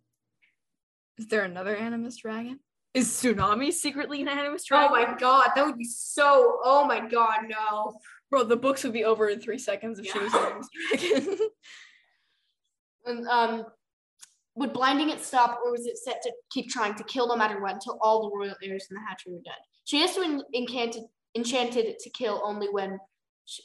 Is 1.17 1.27
there 1.27 1.43
another 1.43 1.75
animus 1.75 2.17
dragon? 2.17 2.59
Is 2.93 3.07
Tsunami 3.09 3.73
secretly 3.73 4.21
an 4.21 4.29
animus 4.29 4.65
dragon? 4.65 4.89
Oh 4.91 4.95
my 4.95 5.17
god, 5.17 5.49
that 5.55 5.65
would 5.65 5.77
be 5.77 5.83
so 5.85 6.59
oh 6.63 6.85
my 6.85 7.07
god, 7.07 7.41
no. 7.47 7.97
Bro, 8.29 8.45
the 8.45 8.55
books 8.55 8.83
would 8.83 8.93
be 8.93 9.03
over 9.03 9.29
in 9.29 9.39
three 9.39 9.57
seconds 9.57 9.99
if 9.99 10.07
she 10.07 10.19
was 10.19 10.33
an 10.33 10.39
animus 10.39 10.69
dragon. 10.99 11.37
And 13.07 13.27
um 13.27 13.65
would 14.55 14.73
blinding 14.73 15.09
it 15.11 15.23
stop 15.23 15.59
or 15.63 15.71
was 15.71 15.85
it 15.85 15.97
set 15.97 16.21
to 16.23 16.31
keep 16.49 16.69
trying 16.69 16.95
to 16.95 17.03
kill 17.03 17.27
no 17.27 17.35
matter 17.35 17.61
what 17.61 17.73
until 17.73 17.99
all 18.01 18.23
the 18.23 18.35
royal 18.35 18.55
heirs 18.63 18.87
in 18.89 18.95
the 18.95 19.01
hatchery 19.07 19.33
were 19.33 19.41
dead? 19.45 19.53
She 19.83 19.99
has 20.01 20.15
to 20.15 20.21
en- 20.21 20.41
enchanted 20.55 21.03
enchanted 21.37 21.85
it 21.85 21.99
to 21.99 22.09
kill 22.09 22.41
only 22.43 22.67
when 22.69 22.97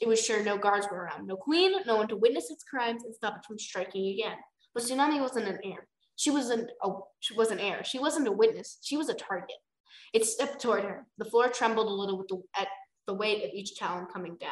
it 0.00 0.08
was 0.08 0.22
sure 0.22 0.42
no 0.42 0.58
guards 0.58 0.88
were 0.90 0.98
around. 0.98 1.26
No 1.26 1.36
queen, 1.36 1.72
no 1.86 1.96
one 1.96 2.08
to 2.08 2.16
witness 2.16 2.50
its 2.50 2.64
crimes 2.64 3.04
and 3.04 3.14
stop 3.14 3.36
it 3.38 3.44
from 3.46 3.58
striking 3.58 4.08
again. 4.08 4.36
But 4.74 4.82
Tsunami 4.82 5.20
wasn't 5.20 5.48
an 5.48 5.58
heir. 5.64 5.86
She 6.20 6.30
wasn't 6.30 6.70
a 6.82 6.90
she 7.20 7.32
was 7.32 7.50
an 7.50 7.58
heir. 7.58 7.82
She 7.82 7.98
wasn't 7.98 8.28
a 8.28 8.32
witness. 8.32 8.76
She 8.82 8.98
was 8.98 9.08
a 9.08 9.14
target. 9.14 9.56
It 10.12 10.26
stepped 10.26 10.60
toward 10.60 10.84
her. 10.84 11.06
The 11.16 11.24
floor 11.24 11.48
trembled 11.48 11.86
a 11.86 11.90
little 11.90 12.18
with 12.18 12.28
the 12.28 12.42
at 12.60 12.68
the 13.06 13.14
weight 13.14 13.42
of 13.42 13.52
each 13.54 13.76
talon 13.76 14.04
coming 14.12 14.36
down. 14.38 14.50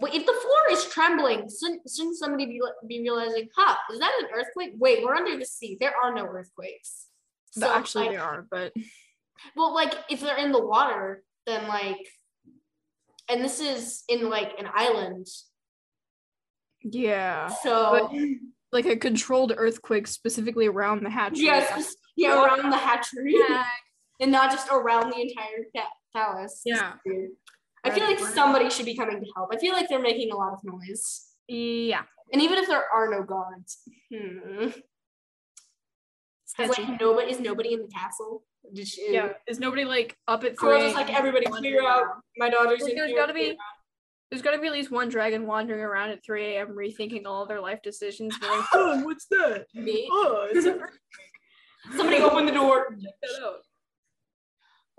Wait, 0.00 0.14
if 0.14 0.26
the 0.26 0.32
floor 0.32 0.62
is 0.72 0.84
trembling, 0.86 1.48
shouldn't, 1.48 1.82
shouldn't 1.88 2.18
somebody 2.18 2.46
be, 2.46 2.60
be 2.88 3.00
realizing, 3.00 3.48
huh, 3.56 3.76
is 3.92 4.00
that 4.00 4.12
an 4.20 4.28
earthquake? 4.34 4.72
Wait, 4.76 5.02
we're 5.02 5.14
under 5.14 5.38
the 5.38 5.46
sea. 5.46 5.78
There 5.80 5.94
are 5.96 6.12
no 6.12 6.26
earthquakes. 6.26 7.06
But 7.56 7.76
actually, 7.76 8.06
like, 8.06 8.16
they 8.16 8.16
are, 8.16 8.46
but 8.50 8.72
well, 9.56 9.72
like 9.72 9.94
if 10.10 10.20
they're 10.20 10.38
in 10.38 10.50
the 10.50 10.66
water, 10.66 11.22
then 11.46 11.68
like, 11.68 12.04
and 13.30 13.44
this 13.44 13.60
is 13.60 14.02
in 14.08 14.28
like 14.28 14.58
an 14.58 14.66
island, 14.74 15.28
yeah. 16.82 17.46
so 17.46 18.10
But 18.10 18.18
like 18.72 18.86
a 18.86 18.96
controlled 18.96 19.52
earthquake 19.56 20.06
specifically 20.06 20.66
around 20.66 21.04
the 21.04 21.10
hatchery. 21.10 21.44
yes, 21.44 21.94
yeah, 22.16 22.30
Well, 22.34 22.46
around 22.46 22.70
the 22.70 22.76
hatchery, 22.76 23.34
Yeah. 23.48 23.64
and 24.20 24.32
not 24.32 24.50
just 24.50 24.68
around 24.70 25.10
the 25.10 25.20
entire 25.20 25.64
pa- 25.76 25.90
palace. 26.14 26.62
Yeah. 26.64 26.94
I 27.84 27.90
feel 27.90 28.04
like 28.04 28.18
somebody 28.18 28.70
should 28.70 28.86
be 28.86 28.96
coming 28.96 29.20
to 29.20 29.26
help. 29.36 29.50
I 29.52 29.58
feel 29.58 29.72
like 29.74 29.88
they're 29.88 29.98
making 30.00 30.30
a 30.32 30.36
lot 30.36 30.52
of 30.52 30.60
noise, 30.64 31.26
Yeah. 31.48 32.02
and 32.32 32.40
even 32.40 32.58
if 32.58 32.66
there 32.68 32.84
are 32.92 33.10
no 33.10 33.22
guards, 33.24 33.78
hmm, 34.12 34.68
like 36.58 37.00
nobody 37.00 37.32
is 37.32 37.40
nobody 37.40 37.72
in 37.74 37.82
the 37.82 37.88
castle. 37.88 38.44
She, 38.84 39.08
Yeah. 39.12 39.32
Is 39.48 39.58
nobody 39.58 39.84
like 39.84 40.16
up 40.28 40.44
at 40.44 40.58
three? 40.58 40.80
just 40.80 40.94
like 40.94 41.12
everybody 41.12 41.46
clear 41.46 41.84
out. 41.84 42.06
My 42.38 42.48
daughter's 42.48 42.82
Like, 42.82 42.94
there's 42.94 43.10
here, 43.10 43.18
gotta 43.18 43.34
be- 43.34 43.58
There's 44.32 44.40
got 44.40 44.52
to 44.52 44.58
be 44.58 44.66
at 44.68 44.72
least 44.72 44.90
one 44.90 45.10
dragon 45.10 45.46
wandering 45.46 45.82
around 45.82 46.08
at 46.08 46.24
3 46.24 46.54
a.m. 46.56 46.68
rethinking 46.68 47.26
all 47.26 47.44
their 47.44 47.60
life 47.60 47.80
decisions. 47.82 48.34
Being 48.38 48.50
like, 48.50 48.64
oh, 48.72 49.04
what's 49.04 49.26
that? 49.26 49.66
Me. 49.74 50.08
Oh, 50.10 50.48
it's 50.50 50.64
a 50.64 50.78
Somebody 51.94 52.22
open 52.22 52.46
the 52.46 52.52
door. 52.52 52.96
check 52.98 53.12
that 53.20 53.44
out. 53.44 53.56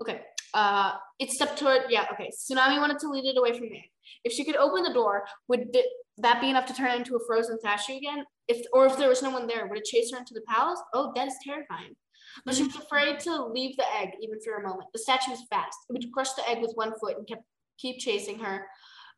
Okay. 0.00 0.20
Uh, 0.54 0.92
it 1.18 1.30
stepped 1.32 1.58
toward. 1.58 1.82
Yeah. 1.88 2.06
Okay. 2.12 2.30
Tsunami 2.30 2.78
wanted 2.78 3.00
to 3.00 3.08
lead 3.08 3.24
it 3.24 3.36
away 3.36 3.58
from 3.58 3.70
the 3.70 3.74
egg. 3.74 3.90
If 4.22 4.32
she 4.32 4.44
could 4.44 4.54
open 4.54 4.84
the 4.84 4.92
door, 4.92 5.24
would 5.48 5.72
th- 5.72 5.84
that 6.18 6.40
be 6.40 6.48
enough 6.48 6.66
to 6.66 6.72
turn 6.72 6.92
it 6.92 6.98
into 6.98 7.16
a 7.16 7.26
frozen 7.26 7.58
statue 7.58 7.96
again? 7.96 8.24
If 8.46 8.64
or 8.72 8.86
if 8.86 8.96
there 8.96 9.08
was 9.08 9.20
no 9.20 9.30
one 9.30 9.48
there, 9.48 9.66
would 9.66 9.78
it 9.78 9.84
chase 9.84 10.12
her 10.12 10.18
into 10.18 10.34
the 10.34 10.42
palace? 10.42 10.80
Oh, 10.92 11.12
that 11.16 11.26
is 11.26 11.34
terrifying. 11.42 11.96
But 12.44 12.54
she 12.54 12.62
was 12.62 12.76
afraid 12.76 13.18
to 13.20 13.46
leave 13.46 13.76
the 13.76 13.84
egg 14.00 14.10
even 14.22 14.38
for 14.44 14.54
a 14.58 14.62
moment. 14.62 14.90
The 14.92 15.00
statue 15.00 15.32
was 15.32 15.42
fast. 15.50 15.76
It 15.90 15.92
would 15.94 16.12
crush 16.12 16.32
the 16.34 16.48
egg 16.48 16.62
with 16.62 16.70
one 16.76 16.92
foot 17.00 17.18
and 17.18 17.26
kept 17.26 17.42
keep 17.78 17.98
chasing 17.98 18.38
her 18.38 18.66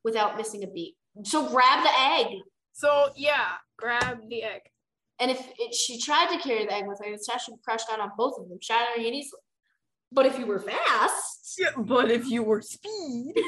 without 0.04 0.36
missing 0.36 0.62
a 0.64 0.66
beat. 0.66 0.94
So 1.24 1.48
grab 1.48 1.82
the 1.82 1.98
egg. 1.98 2.26
So 2.72 3.08
yeah, 3.16 3.52
grab 3.78 4.18
the 4.28 4.42
egg. 4.42 4.62
And 5.18 5.30
if 5.30 5.40
it, 5.58 5.74
she 5.74 5.98
tried 6.00 6.28
to 6.36 6.38
carry 6.42 6.66
the 6.66 6.72
egg 6.74 6.86
with 6.86 7.00
her, 7.02 7.10
the 7.10 7.18
statue 7.18 7.52
would 7.52 7.62
crush 7.62 7.84
down 7.86 8.00
on 8.00 8.10
both 8.18 8.38
of 8.38 8.48
them, 8.48 8.58
shattering 8.60 9.06
it 9.06 9.14
easily. 9.14 9.40
But 10.12 10.26
if 10.26 10.38
you 10.38 10.46
were 10.46 10.60
fast, 10.60 11.54
Yeah, 11.58 11.70
but 11.76 12.10
if 12.10 12.28
you 12.28 12.42
were 12.42 12.60
speed, 12.62 13.34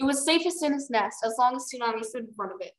It 0.00 0.04
was 0.04 0.24
safest 0.24 0.62
in 0.62 0.74
its 0.74 0.90
nest 0.90 1.18
as 1.24 1.34
long 1.38 1.56
as 1.56 1.66
Tsunami 1.72 2.04
stood 2.04 2.24
in 2.28 2.32
front 2.34 2.52
of 2.52 2.60
it. 2.60 2.72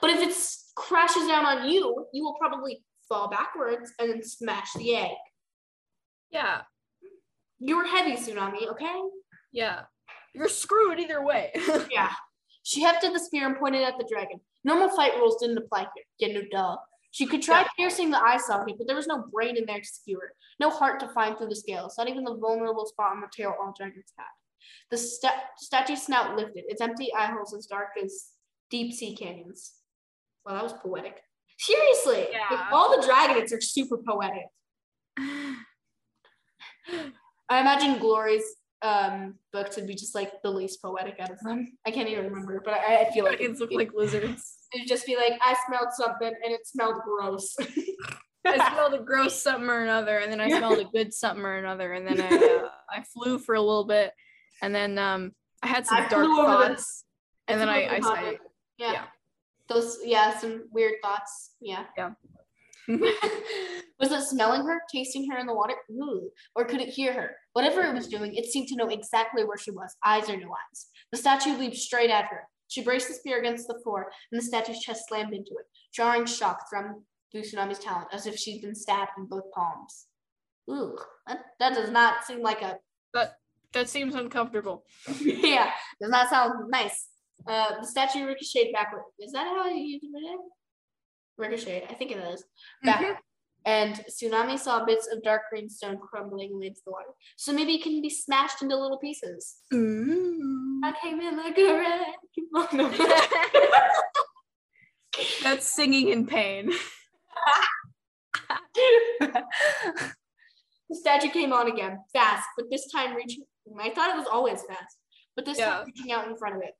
But 0.00 0.10
if 0.10 0.20
it 0.20 0.36
crashes 0.76 1.26
down 1.26 1.44
on 1.44 1.68
you, 1.68 2.06
you 2.12 2.22
will 2.22 2.36
probably 2.38 2.82
fall 3.08 3.28
backwards 3.28 3.92
and 3.98 4.08
then 4.10 4.22
smash 4.22 4.72
the 4.74 4.94
egg. 4.94 5.16
yeah, 6.30 6.62
You're 7.58 7.86
heavy, 7.86 8.12
Tsunami, 8.12 8.68
okay? 8.68 9.00
yeah, 9.52 9.82
you're 10.34 10.48
screwed 10.48 10.98
either 11.00 11.24
way. 11.24 11.52
Yeah. 11.90 12.10
She 12.62 12.82
hefted 12.82 13.14
the 13.14 13.18
spear 13.18 13.46
and 13.46 13.56
pointed 13.58 13.82
at 13.82 13.96
the 13.98 14.06
dragon. 14.10 14.38
Normal 14.64 14.90
fight 14.94 15.14
rules 15.16 15.36
didn't 15.40 15.58
apply 15.58 15.86
here. 15.94 16.04
Yeah, 16.18 16.34
no 16.38 16.42
duh. 16.52 16.76
She 17.10 17.26
could 17.26 17.42
try 17.42 17.62
Yeah. 17.62 17.68
piercing 17.76 18.10
the 18.10 18.22
eye 18.22 18.36
socket, 18.36 18.76
but 18.78 18.86
there 18.86 18.94
was 18.96 19.06
no 19.06 19.24
brain 19.32 19.56
in 19.56 19.64
there 19.66 19.80
to 19.80 19.84
skewer. 19.84 20.34
No 20.60 20.68
heart 20.70 21.00
to 21.00 21.08
find 21.08 21.36
through 21.36 21.48
the 21.48 21.56
scales, 21.56 21.94
not 21.98 22.08
even 22.08 22.22
the 22.22 22.36
vulnerable 22.36 22.86
spot 22.86 23.12
on 23.12 23.20
the 23.22 23.28
tail 23.34 23.54
all 23.60 23.72
dragons 23.76 24.12
had. 24.16 24.26
The 24.90 24.98
sta- 24.98 25.42
statue's 25.56 26.02
snout 26.02 26.36
lifted, 26.36 26.64
its 26.68 26.80
empty 26.82 27.12
eye 27.14 27.26
holes 27.32 27.54
as 27.54 27.66
dark 27.66 27.88
as 28.02 28.26
deep 28.70 28.92
sea 28.92 29.16
canyons. 29.16 29.72
Wow, 30.44 30.54
that 30.54 30.62
was 30.62 30.74
poetic. 30.74 31.20
Seriously, 31.58 32.28
like, 32.50 32.72
all 32.72 32.94
the 32.96 33.06
dragons 33.06 33.52
are 33.52 33.60
super 33.60 33.96
poetic. 34.06 34.46
I 37.48 37.60
imagine 37.60 37.98
Glory's 37.98 38.44
um, 38.82 39.34
book 39.52 39.70
to 39.70 39.82
be 39.82 39.94
just 39.94 40.14
like 40.14 40.42
the 40.42 40.50
least 40.50 40.80
poetic 40.82 41.16
out 41.20 41.30
of 41.30 41.38
them. 41.40 41.76
I 41.86 41.90
can't 41.90 42.08
even 42.08 42.26
remember, 42.26 42.60
but 42.64 42.74
I, 42.74 43.02
I 43.02 43.10
feel 43.12 43.24
like 43.24 43.38
Dragons 43.38 43.60
look 43.60 43.72
like 43.72 43.92
lizards. 43.94 44.58
it'd 44.74 44.88
just 44.88 45.06
be 45.06 45.16
like 45.16 45.38
I 45.44 45.54
smelled 45.66 45.92
something 45.92 46.28
and 46.28 46.52
it 46.52 46.66
smelled 46.66 46.96
gross. 47.04 47.56
I 48.46 48.70
smelled 48.72 48.94
a 48.94 49.02
gross 49.02 49.42
something 49.42 49.68
or 49.68 49.82
another, 49.82 50.18
and 50.18 50.32
then 50.32 50.40
I 50.40 50.48
smelled 50.48 50.78
a 50.78 50.84
good 50.84 51.12
something 51.12 51.44
or 51.44 51.56
another, 51.58 51.92
and 51.92 52.06
then 52.06 52.20
I 52.20 52.28
uh, 52.28 52.68
I 52.90 53.02
flew 53.02 53.38
for 53.38 53.54
a 53.54 53.60
little 53.60 53.84
bit, 53.84 54.12
and 54.62 54.74
then 54.74 54.98
um 54.98 55.32
I 55.62 55.66
had 55.66 55.86
some 55.86 55.98
I 55.98 56.08
dark 56.08 56.24
the- 56.24 56.34
thoughts, 56.34 57.04
and 57.48 57.60
then 57.60 57.68
I 57.68 57.98
I 57.98 57.98
yeah. 58.78 58.92
yeah. 58.92 59.04
Those 59.68 59.98
yeah, 60.02 60.38
some 60.38 60.64
weird 60.72 60.94
thoughts. 61.02 61.52
Yeah. 61.60 61.84
Yeah. 61.96 62.12
was 64.00 64.12
it 64.12 64.22
smelling 64.22 64.66
her, 64.66 64.80
tasting 64.92 65.30
her 65.30 65.38
in 65.38 65.46
the 65.46 65.54
water? 65.54 65.74
Ooh. 65.90 66.30
Or 66.56 66.64
could 66.64 66.80
it 66.80 66.88
hear 66.88 67.12
her? 67.12 67.36
Whatever 67.52 67.82
it 67.82 67.94
was 67.94 68.08
doing, 68.08 68.34
it 68.34 68.46
seemed 68.46 68.68
to 68.68 68.76
know 68.76 68.88
exactly 68.88 69.44
where 69.44 69.58
she 69.58 69.70
was, 69.70 69.94
eyes 70.04 70.28
or 70.28 70.36
no 70.36 70.48
eyes. 70.48 70.86
The 71.12 71.18
statue 71.18 71.56
leaped 71.56 71.76
straight 71.76 72.10
at 72.10 72.26
her. 72.26 72.48
She 72.68 72.82
braced 72.82 73.08
the 73.08 73.14
spear 73.14 73.40
against 73.40 73.66
the 73.66 73.80
floor, 73.82 74.10
and 74.30 74.40
the 74.40 74.44
statue's 74.44 74.80
chest 74.80 75.08
slammed 75.08 75.34
into 75.34 75.50
it. 75.50 75.66
Jarring 75.92 76.24
shock 76.24 76.66
thrummed 76.72 77.02
through 77.32 77.42
Tsunami's 77.42 77.80
talent, 77.80 78.08
as 78.12 78.26
if 78.26 78.36
she'd 78.36 78.62
been 78.62 78.76
stabbed 78.76 79.10
in 79.18 79.26
both 79.26 79.50
palms. 79.52 80.06
Ooh, 80.70 80.96
that, 81.26 81.40
that 81.58 81.74
does 81.74 81.90
not 81.90 82.24
seem 82.24 82.42
like 82.42 82.62
a 82.62 82.78
that 83.12 83.34
that 83.72 83.88
seems 83.88 84.14
uncomfortable. 84.14 84.84
yeah, 85.20 85.70
does 86.00 86.10
not 86.10 86.28
sound 86.28 86.70
nice. 86.70 87.08
Uh, 87.46 87.80
the 87.80 87.86
statue 87.86 88.26
ricocheted 88.26 88.72
backward. 88.72 89.02
Is 89.18 89.32
that 89.32 89.46
how 89.46 89.68
you 89.68 89.98
do 90.00 90.08
it? 90.14 90.40
Ricochet, 91.40 91.86
I 91.90 91.94
think 91.94 92.12
it 92.12 92.18
is. 92.18 92.44
Back. 92.84 93.22
And 93.66 93.94
Tsunami 94.08 94.58
saw 94.58 94.84
bits 94.86 95.06
of 95.12 95.22
dark 95.22 95.42
green 95.50 95.68
stone 95.68 95.98
crumbling 95.98 96.62
into 96.62 96.80
the 96.84 96.92
water. 96.92 97.10
So 97.36 97.52
maybe 97.52 97.74
it 97.74 97.82
can 97.82 98.00
be 98.00 98.08
smashed 98.08 98.62
into 98.62 98.74
little 98.76 98.98
pieces. 98.98 99.56
Mm. 99.72 100.78
I 100.82 100.94
came 101.02 101.20
in 101.20 101.36
like 101.36 101.58
a. 101.58 102.14
No. 102.72 102.90
That's 105.42 105.66
singing 105.70 106.08
in 106.08 106.26
pain. 106.26 106.72
the 110.88 110.92
statue 110.92 111.28
came 111.28 111.52
on 111.52 111.70
again, 111.70 111.98
fast, 112.12 112.46
but 112.56 112.66
this 112.70 112.90
time 112.90 113.14
reaching. 113.14 113.44
I 113.78 113.90
thought 113.90 114.10
it 114.10 114.16
was 114.18 114.26
always 114.30 114.62
fast, 114.62 114.96
but 115.36 115.44
this 115.44 115.58
Yeah. 115.58 115.70
time 115.70 115.86
reaching 115.86 116.12
out 116.12 116.26
in 116.28 116.36
front 116.36 116.56
of 116.56 116.62
it. 116.62 116.74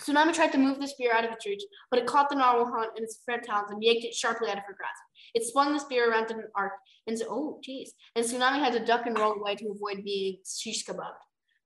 Tsunami 0.00 0.34
tried 0.34 0.52
to 0.52 0.58
move 0.58 0.78
the 0.78 0.88
spear 0.88 1.14
out 1.14 1.24
of 1.24 1.32
its 1.32 1.46
reach, 1.46 1.62
but 1.90 1.98
it 1.98 2.06
caught 2.06 2.28
the 2.28 2.36
narwhal 2.36 2.70
hunt 2.70 2.90
in 2.96 3.04
its 3.04 3.20
front 3.24 3.44
talons 3.44 3.70
and 3.70 3.82
yanked 3.82 4.04
it 4.04 4.14
sharply 4.14 4.50
out 4.50 4.58
of 4.58 4.64
her 4.66 4.76
grasp. 4.76 5.02
It 5.34 5.44
swung 5.44 5.72
the 5.72 5.80
spear 5.80 6.10
around 6.10 6.30
in 6.30 6.38
an 6.38 6.48
arc, 6.54 6.72
and 7.06 7.18
so, 7.18 7.26
oh, 7.30 7.60
geez. 7.62 7.94
And 8.14 8.24
Tsunami 8.24 8.58
had 8.58 8.74
to 8.74 8.84
duck 8.84 9.06
and 9.06 9.18
roll 9.18 9.34
away 9.34 9.54
to 9.56 9.70
avoid 9.70 10.04
being 10.04 10.38
shish 10.46 10.84
kebabbed. 10.84 11.14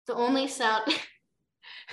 The 0.07 0.15
only 0.15 0.47
sound. 0.47 0.85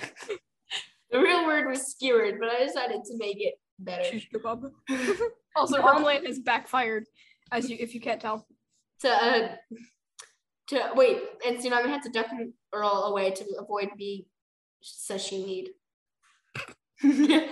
the 1.10 1.18
real 1.18 1.46
word 1.46 1.68
was 1.68 1.90
skewered, 1.90 2.38
but 2.38 2.48
I 2.48 2.64
decided 2.64 3.04
to 3.04 3.16
make 3.16 3.38
it 3.40 3.54
better. 3.78 4.04
Shish 4.04 4.28
kebab. 4.34 4.70
also, 5.56 5.80
Homeland 5.80 6.20
plan 6.20 6.26
has 6.26 6.38
backfired, 6.38 7.04
as 7.52 7.68
you 7.68 7.76
if 7.80 7.94
you 7.94 8.00
can't 8.00 8.20
tell. 8.20 8.46
to 9.00 9.08
uh, 9.08 9.48
to 10.68 10.90
wait, 10.94 11.18
and 11.46 11.58
Tsunami 11.58 11.88
had 11.88 12.02
to 12.02 12.10
duck 12.10 12.26
and 12.30 12.52
roll 12.74 13.04
away 13.04 13.30
to 13.30 13.44
avoid 13.58 13.90
being 13.96 14.24
sashimied. 14.82 15.70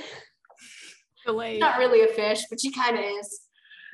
Delayed. 1.26 1.60
Not 1.60 1.78
really 1.78 2.02
a 2.02 2.08
fish, 2.08 2.44
but 2.48 2.60
she 2.60 2.70
kind 2.70 2.98
of 2.98 3.04
is. 3.04 3.40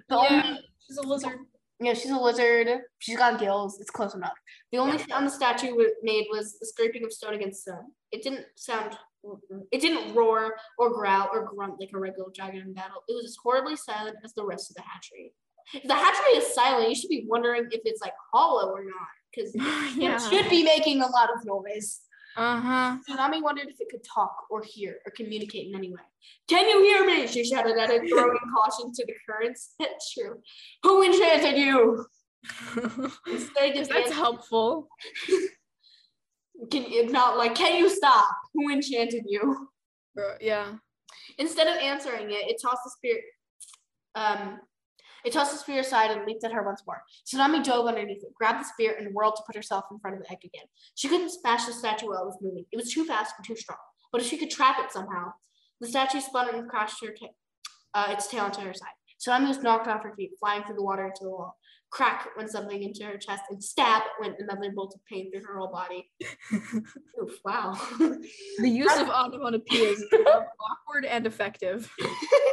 The 0.09 0.17
Yeah. 0.17 0.43
only 0.47 0.61
She's 0.87 0.97
a 0.99 1.03
lizard. 1.03 1.39
Yeah, 1.81 1.95
she's 1.95 2.11
a 2.11 2.19
lizard. 2.19 2.69
She's 2.99 3.17
got 3.17 3.41
gills. 3.41 3.81
It's 3.81 3.91
close 3.91 4.15
enough. 4.15 4.35
The 4.71 4.79
only 4.79 4.99
thing 4.99 5.13
on 5.13 5.25
the 5.25 5.31
statue 5.31 5.75
made 6.03 6.27
was 6.31 6.59
the 6.59 6.67
scraping 6.67 7.05
of 7.05 7.13
stone 7.13 7.35
against 7.35 7.63
stone. 7.63 7.93
It 8.13 8.23
didn't 8.23 8.45
sound, 8.57 8.97
it 9.73 9.81
didn't 9.81 10.15
roar 10.15 10.55
or 10.79 10.91
growl 10.93 11.31
or 11.33 11.45
grunt 11.47 11.81
like 11.81 11.91
a 11.95 11.99
regular 11.99 12.29
dragon 12.35 12.61
in 12.61 12.75
battle. 12.75 13.03
It 13.09 13.15
was 13.15 13.25
as 13.25 13.37
horribly 13.43 13.77
silent 13.77 14.17
as 14.25 14.35
the 14.35 14.45
rest 14.45 14.71
of 14.71 14.77
the 14.77 14.83
hatchery. 14.83 15.33
If 15.75 15.85
the 15.85 15.95
hatchery 15.95 16.33
is 16.37 16.55
silent, 16.55 16.89
you 16.89 16.95
should 16.95 17.11
be 17.11 17.25
wondering 17.29 17.67
if 17.71 17.81
it's 17.85 18.01
like 18.03 18.15
hollow 18.33 18.71
or 18.71 18.85
not, 18.85 19.09
because 19.35 19.55
yeah. 19.97 20.17
it 20.17 20.21
should 20.21 20.51
be 20.51 20.63
making 20.63 21.01
a 21.01 21.07
lot 21.09 21.31
of 21.35 21.45
noise. 21.45 22.01
Uh 22.37 22.61
huh. 22.61 22.97
Tsunami 23.09 23.43
wondered 23.43 23.69
if 23.69 23.81
it 23.81 23.89
could 23.91 24.03
talk 24.05 24.35
or 24.51 24.63
hear 24.63 24.97
or 25.07 25.13
communicate 25.13 25.69
in 25.69 25.75
any 25.75 25.91
way. 25.91 26.01
Can 26.49 26.69
you 26.69 26.83
hear 26.83 27.05
me? 27.07 27.27
She 27.27 27.45
shouted 27.45 27.77
at 27.77 27.91
it, 27.91 28.09
throwing 28.09 28.39
caution 28.57 28.93
to 28.93 29.07
the 29.07 29.15
currents. 29.29 29.75
That's 29.79 30.13
true. 30.15 30.41
Who 30.83 31.03
enchanted 31.03 31.59
you? 31.59 32.07
Instead 33.29 33.77
of 33.77 33.89
That's 33.89 33.91
answer- 33.91 34.15
helpful. 34.15 34.89
can 36.71 36.85
if 36.89 37.11
not 37.13 37.37
like, 37.39 37.55
can 37.55 37.77
you 37.79 37.89
stop? 37.91 38.29
Who 38.55 38.71
enchanted 38.71 39.25
you? 39.27 39.69
Bro, 40.15 40.37
yeah. 40.41 40.73
Instead 41.39 41.67
of 41.67 41.77
answering 41.83 42.31
it, 42.31 42.49
it 42.49 42.61
tossed 42.63 42.81
the 42.85 42.91
spear. 42.91 43.21
Um, 44.15 44.59
it 45.25 45.33
tossed 45.33 45.53
the 45.53 45.59
spear 45.59 45.81
aside 45.81 46.11
and 46.11 46.27
leaped 46.27 46.45
at 46.45 46.53
her 46.53 46.63
once 46.63 46.83
more. 46.87 47.03
Tsunami 47.27 47.63
dove 47.63 47.87
underneath 47.87 48.23
it, 48.23 48.35
grabbed 48.35 48.61
the 48.61 48.69
spear, 48.69 48.97
and 48.99 49.15
whirled 49.15 49.37
to 49.37 49.43
put 49.47 49.57
herself 49.57 49.85
in 49.91 49.99
front 49.99 50.17
of 50.17 50.23
the 50.23 50.33
egg 50.33 50.39
again. 50.45 50.67
She 50.95 51.09
couldn't 51.09 51.31
smash 51.31 51.67
the 51.67 51.73
statue 51.73 52.07
while 52.09 52.23
it 52.23 52.27
was 52.27 52.39
moving. 52.41 52.65
It 52.73 52.77
was 52.77 52.93
too 52.93 53.05
fast 53.05 53.35
and 53.39 53.47
too 53.47 53.57
strong. 53.57 53.79
But 54.11 54.21
if 54.21 54.27
she 54.27 54.37
could 54.37 54.51
trap 54.51 54.77
it 54.79 54.93
somehow, 54.93 55.33
the 55.81 55.89
statue 55.89 56.21
spun 56.21 56.55
and 56.55 56.69
crashed 56.69 57.05
her 57.05 57.13
ta- 57.13 57.35
uh, 57.95 58.13
its 58.13 58.29
tail 58.29 58.47
into 58.47 58.61
her 58.61 58.75
side. 58.75 58.89
Tsunami 59.21 59.49
was 59.49 59.63
knocked 59.63 59.89
off 59.89 60.03
her 60.03 60.15
feet, 60.17 60.33
flying 60.41 60.65
through 60.65 60.77
the 60.77 60.83
water 60.83 61.07
into 61.07 61.25
the 61.25 61.31
wall. 61.31 61.57
Crack 61.91 62.29
went 62.37 62.51
something 62.51 62.83
into 62.83 63.05
her 63.05 63.19
chest, 63.19 63.43
and 63.51 63.63
stab 63.63 64.03
went 64.19 64.37
another 64.39 64.73
bolt 64.75 64.95
of 64.95 65.05
pain 65.05 65.31
through 65.31 65.45
her 65.47 65.59
whole 65.59 65.71
body. 65.71 66.11
Oof, 67.23 67.39
wow. 67.45 67.79
The 67.99 68.69
use 68.69 68.97
of 68.97 69.07
onomatopoeias 69.11 69.99
is 70.01 70.09
awkward 70.13 71.05
and 71.05 71.27
effective. 71.27 71.93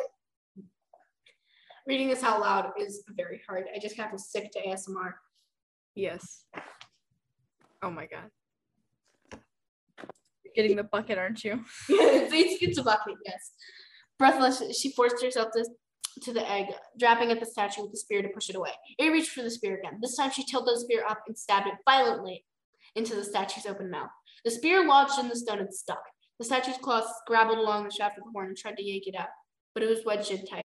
Reading 1.90 2.10
this 2.10 2.22
out 2.22 2.40
loud 2.40 2.70
is 2.80 3.04
very 3.18 3.42
hard. 3.48 3.66
I 3.76 3.80
just 3.80 3.98
have 3.98 4.12
to 4.12 4.20
stick 4.20 4.52
to 4.52 4.62
ASMR. 4.62 5.14
Yes. 5.96 6.46
Oh 7.82 7.90
my 7.90 8.06
god. 8.06 8.30
You're 10.44 10.54
getting 10.56 10.76
the 10.76 10.84
bucket, 10.84 11.18
aren't 11.18 11.44
you? 11.44 11.66
it's, 11.90 12.32
it's, 12.32 12.64
it's 12.64 12.78
a 12.78 12.84
bucket, 12.84 13.16
yes. 13.26 13.54
Breathless, 14.20 14.62
she 14.80 14.92
forced 14.92 15.24
herself 15.24 15.50
to, 15.56 15.66
to 16.22 16.32
the 16.32 16.48
egg, 16.48 16.68
dropping 17.00 17.32
at 17.32 17.40
the 17.40 17.48
statue 17.48 17.82
with 17.82 17.92
the 17.92 17.98
spear 17.98 18.22
to 18.22 18.30
push 18.30 18.50
it 18.50 18.56
away. 18.56 18.74
It 19.00 19.10
reached 19.10 19.32
for 19.32 19.42
the 19.42 19.50
spear 19.50 19.80
again. 19.80 19.98
This 20.00 20.16
time 20.16 20.30
she 20.30 20.46
tilted 20.46 20.76
the 20.76 20.82
spear 20.82 21.04
up 21.10 21.24
and 21.26 21.36
stabbed 21.36 21.66
it 21.66 21.74
violently 21.86 22.46
into 22.96 23.16
the 23.16 23.24
statue's 23.24 23.66
open 23.66 23.90
mouth. 23.90 24.12
The 24.46 24.52
spear 24.52 24.86
lodged 24.86 25.18
in 25.18 25.28
the 25.28 25.36
stone 25.36 25.58
and 25.58 25.74
stuck. 25.74 26.04
The 26.38 26.46
statue's 26.46 26.78
claws 26.78 27.06
scrabbled 27.26 27.58
along 27.58 27.86
the 27.86 27.92
shaft 27.92 28.20
of 28.20 28.26
the 28.26 28.32
horn 28.32 28.50
and 28.50 28.58
tried 28.58 28.78
to 28.78 28.86
yank 28.86 29.08
it 29.08 29.16
out, 29.20 29.30
but 29.74 29.82
it 29.82 29.90
was 29.90 30.06
wedged 30.06 30.30
in 30.30 30.46
tight. 30.46 30.66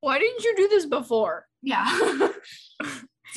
Why 0.00 0.18
didn't 0.18 0.42
you 0.44 0.56
do 0.56 0.68
this 0.68 0.86
before? 0.86 1.46
Yeah. 1.62 1.84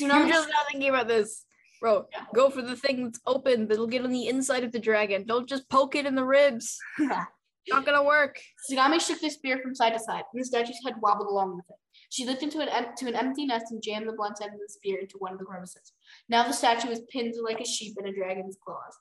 You're 0.00 0.28
just 0.28 0.48
not 0.48 0.66
thinking 0.70 0.88
about 0.90 1.08
this. 1.08 1.44
Bro, 1.80 2.06
Yeah. 2.12 2.24
go 2.34 2.48
for 2.50 2.62
the 2.62 2.76
thing 2.76 3.04
that's 3.04 3.20
open 3.26 3.68
that'll 3.68 3.86
get 3.86 4.04
on 4.04 4.10
the 4.10 4.28
inside 4.28 4.64
of 4.64 4.72
the 4.72 4.78
dragon. 4.78 5.24
Don't 5.26 5.48
just 5.48 5.68
poke 5.68 5.94
it 5.94 6.06
in 6.06 6.14
the 6.14 6.24
ribs. 6.24 6.78
Not 6.98 7.86
gonna 7.86 8.02
work. 8.04 8.38
Tsunami 8.70 9.00
shook 9.00 9.20
the 9.20 9.30
spear 9.30 9.58
from 9.62 9.74
side 9.74 9.92
to 9.94 9.98
side, 9.98 10.24
and 10.32 10.40
the 10.42 10.44
statue's 10.46 10.78
head 10.84 10.94
wobbled 11.00 11.28
along 11.28 11.56
with 11.56 11.64
it. 11.70 11.76
She 12.10 12.26
looked 12.26 12.42
into 12.42 12.60
an 12.60 12.68
em- 12.68 12.94
to 12.98 13.08
an 13.08 13.14
empty 13.14 13.46
nest 13.46 13.66
and 13.70 13.82
jammed 13.82 14.06
the 14.08 14.12
blunt 14.12 14.36
end 14.42 14.52
of 14.52 14.60
the 14.60 14.68
spear 14.68 14.98
into 15.00 15.16
one 15.18 15.32
of 15.32 15.38
the 15.38 15.44
crevices. 15.46 15.92
Now 16.28 16.46
the 16.46 16.52
statue 16.52 16.88
was 16.90 17.00
pinned 17.10 17.34
like 17.42 17.60
a 17.60 17.64
sheep 17.66 17.94
in 17.98 18.06
a 18.06 18.12
dragon's 18.12 18.56
claws. 18.64 18.96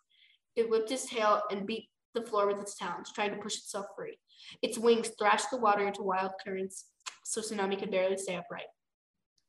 It 0.55 0.69
whipped 0.69 0.91
its 0.91 1.05
tail 1.09 1.41
and 1.51 1.67
beat 1.67 1.89
the 2.13 2.21
floor 2.21 2.47
with 2.47 2.59
its 2.59 2.77
talons, 2.77 3.11
trying 3.13 3.31
to 3.31 3.37
push 3.41 3.55
itself 3.57 3.85
free. 3.97 4.17
Its 4.61 4.77
wings 4.77 5.11
thrashed 5.19 5.49
the 5.51 5.57
water 5.57 5.87
into 5.87 6.03
wild 6.03 6.31
currents, 6.45 6.85
so 7.23 7.41
Tsunami 7.41 7.77
could 7.79 7.91
barely 7.91 8.17
stay 8.17 8.35
upright. 8.35 8.65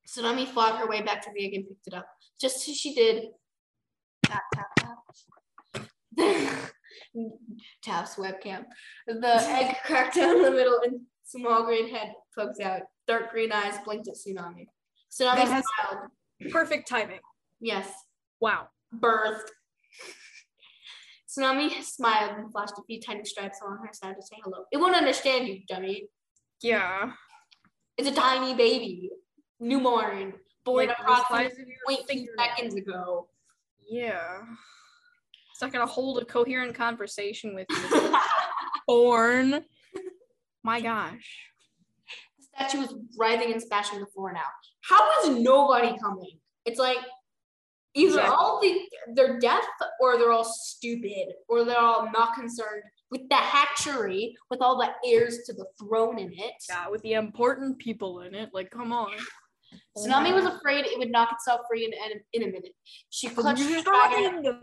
Tsunami 0.08 0.46
fought 0.46 0.78
her 0.78 0.86
way 0.86 1.02
back 1.02 1.22
to 1.22 1.30
the 1.34 1.44
egg 1.44 1.54
and 1.54 1.66
picked 1.68 1.86
it 1.86 1.94
up. 1.94 2.06
Just 2.40 2.68
as 2.68 2.76
she 2.76 2.94
did, 2.94 3.24
tap, 4.24 4.42
tap, 4.54 4.66
tap. 6.18 6.70
Taps 7.82 8.16
webcam. 8.16 8.64
The 9.06 9.36
egg 9.48 9.76
cracked 9.84 10.16
down 10.16 10.42
the 10.42 10.50
middle 10.50 10.80
and 10.84 11.00
small 11.24 11.64
green 11.64 11.88
head 11.94 12.12
poked 12.36 12.60
out. 12.60 12.82
Dark 13.06 13.30
green 13.30 13.52
eyes 13.52 13.76
blinked 13.84 14.08
at 14.08 14.14
Tsunami. 14.14 14.66
Tsunami 15.12 15.46
smiled. 15.46 16.10
Perfect 16.50 16.88
timing. 16.88 17.20
Yes, 17.60 17.88
Wow. 18.40 18.68
birthed. 18.94 19.48
Tsunami 21.38 21.82
smiled 21.82 22.38
and 22.38 22.52
flashed 22.52 22.74
a 22.78 22.82
few 22.86 23.00
tiny 23.00 23.24
stripes 23.24 23.60
along 23.62 23.78
her 23.84 23.92
side 23.92 24.14
to 24.16 24.22
say 24.22 24.36
hello. 24.44 24.64
It 24.72 24.76
won't 24.76 24.94
understand 24.94 25.48
you, 25.48 25.60
dummy. 25.68 26.08
Yeah. 26.62 27.12
It's 27.96 28.08
a 28.08 28.14
tiny 28.14 28.54
baby, 28.54 29.10
newborn, 29.60 30.34
born 30.64 30.88
Like 30.88 30.96
approximately 30.98 31.48
size 31.48 31.58
of 31.58 31.66
your 31.66 31.98
0.2 31.98 32.06
fingernail. 32.06 32.34
seconds 32.38 32.74
ago. 32.74 33.28
Yeah. 33.88 34.42
It's 35.52 35.62
not 35.62 35.72
gonna 35.72 35.86
hold 35.86 36.18
a 36.18 36.24
coherent 36.24 36.74
conversation 36.74 37.54
with 37.54 37.66
you. 37.70 38.16
Born. 38.86 39.64
My 40.62 40.80
gosh. 40.80 41.48
The 42.38 42.44
statue 42.44 42.80
was 42.80 42.94
writhing 43.18 43.52
and 43.52 43.62
smashing 43.62 44.00
the 44.00 44.06
floor 44.06 44.32
now. 44.32 44.40
How 44.82 45.22
is 45.22 45.38
nobody 45.38 45.96
coming? 45.98 46.38
It's 46.64 46.78
like 46.78 46.98
either 47.94 48.20
Exactly. 48.20 48.36
all 48.36 48.60
the 48.60 48.80
they're 49.14 49.38
deaf 49.38 49.64
or 50.00 50.18
they're 50.18 50.32
all 50.32 50.44
stupid 50.44 51.34
or 51.48 51.64
they're 51.64 51.78
all 51.78 52.10
not 52.12 52.34
concerned 52.34 52.82
with 53.10 53.28
the 53.28 53.36
hatchery 53.36 54.34
with 54.50 54.60
all 54.60 54.76
the 54.78 54.90
heirs 55.08 55.38
to 55.46 55.52
the 55.52 55.66
throne 55.80 56.18
in 56.18 56.32
it. 56.32 56.54
Yeah, 56.68 56.88
with 56.88 57.02
the 57.02 57.12
important 57.12 57.78
people 57.78 58.20
in 58.20 58.34
it. 58.34 58.50
Like, 58.52 58.70
come 58.70 58.92
on. 58.92 59.12
Tsunami 59.96 60.34
was 60.34 60.44
afraid 60.44 60.86
it 60.86 60.98
would 60.98 61.10
knock 61.10 61.32
itself 61.32 61.62
free 61.68 61.84
in, 61.84 61.92
in, 61.92 62.20
in 62.32 62.48
a 62.48 62.52
minute. 62.52 62.72
She 63.10 63.28
clutched 63.28 63.60
the 63.60 63.82
dragon, 63.82 64.60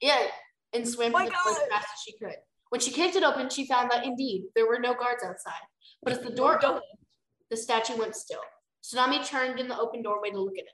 yeah, 0.00 0.26
and 0.72 0.88
swam 0.88 1.14
oh 1.14 1.18
My 1.18 1.24
to 1.26 1.30
the 1.30 1.36
door 1.36 1.52
as 1.52 1.68
fast 1.68 1.88
as 1.92 2.00
she 2.04 2.18
could. 2.18 2.36
When 2.70 2.80
she 2.80 2.90
kicked 2.90 3.16
it 3.16 3.22
open, 3.22 3.50
she 3.50 3.66
found 3.66 3.90
that 3.90 4.04
indeed 4.04 4.44
there 4.54 4.66
were 4.66 4.78
no 4.78 4.94
guards 4.94 5.22
outside. 5.24 5.60
But 6.02 6.14
as 6.14 6.20
the 6.20 6.30
door 6.30 6.64
opened, 6.64 6.82
the 7.50 7.56
statue 7.56 7.98
went 7.98 8.16
still. 8.16 8.40
Tsunami 8.82 9.24
turned 9.26 9.60
in 9.60 9.68
the 9.68 9.78
open 9.78 10.02
doorway 10.02 10.30
to 10.30 10.40
look 10.40 10.54
at 10.54 10.64
it. 10.64 10.70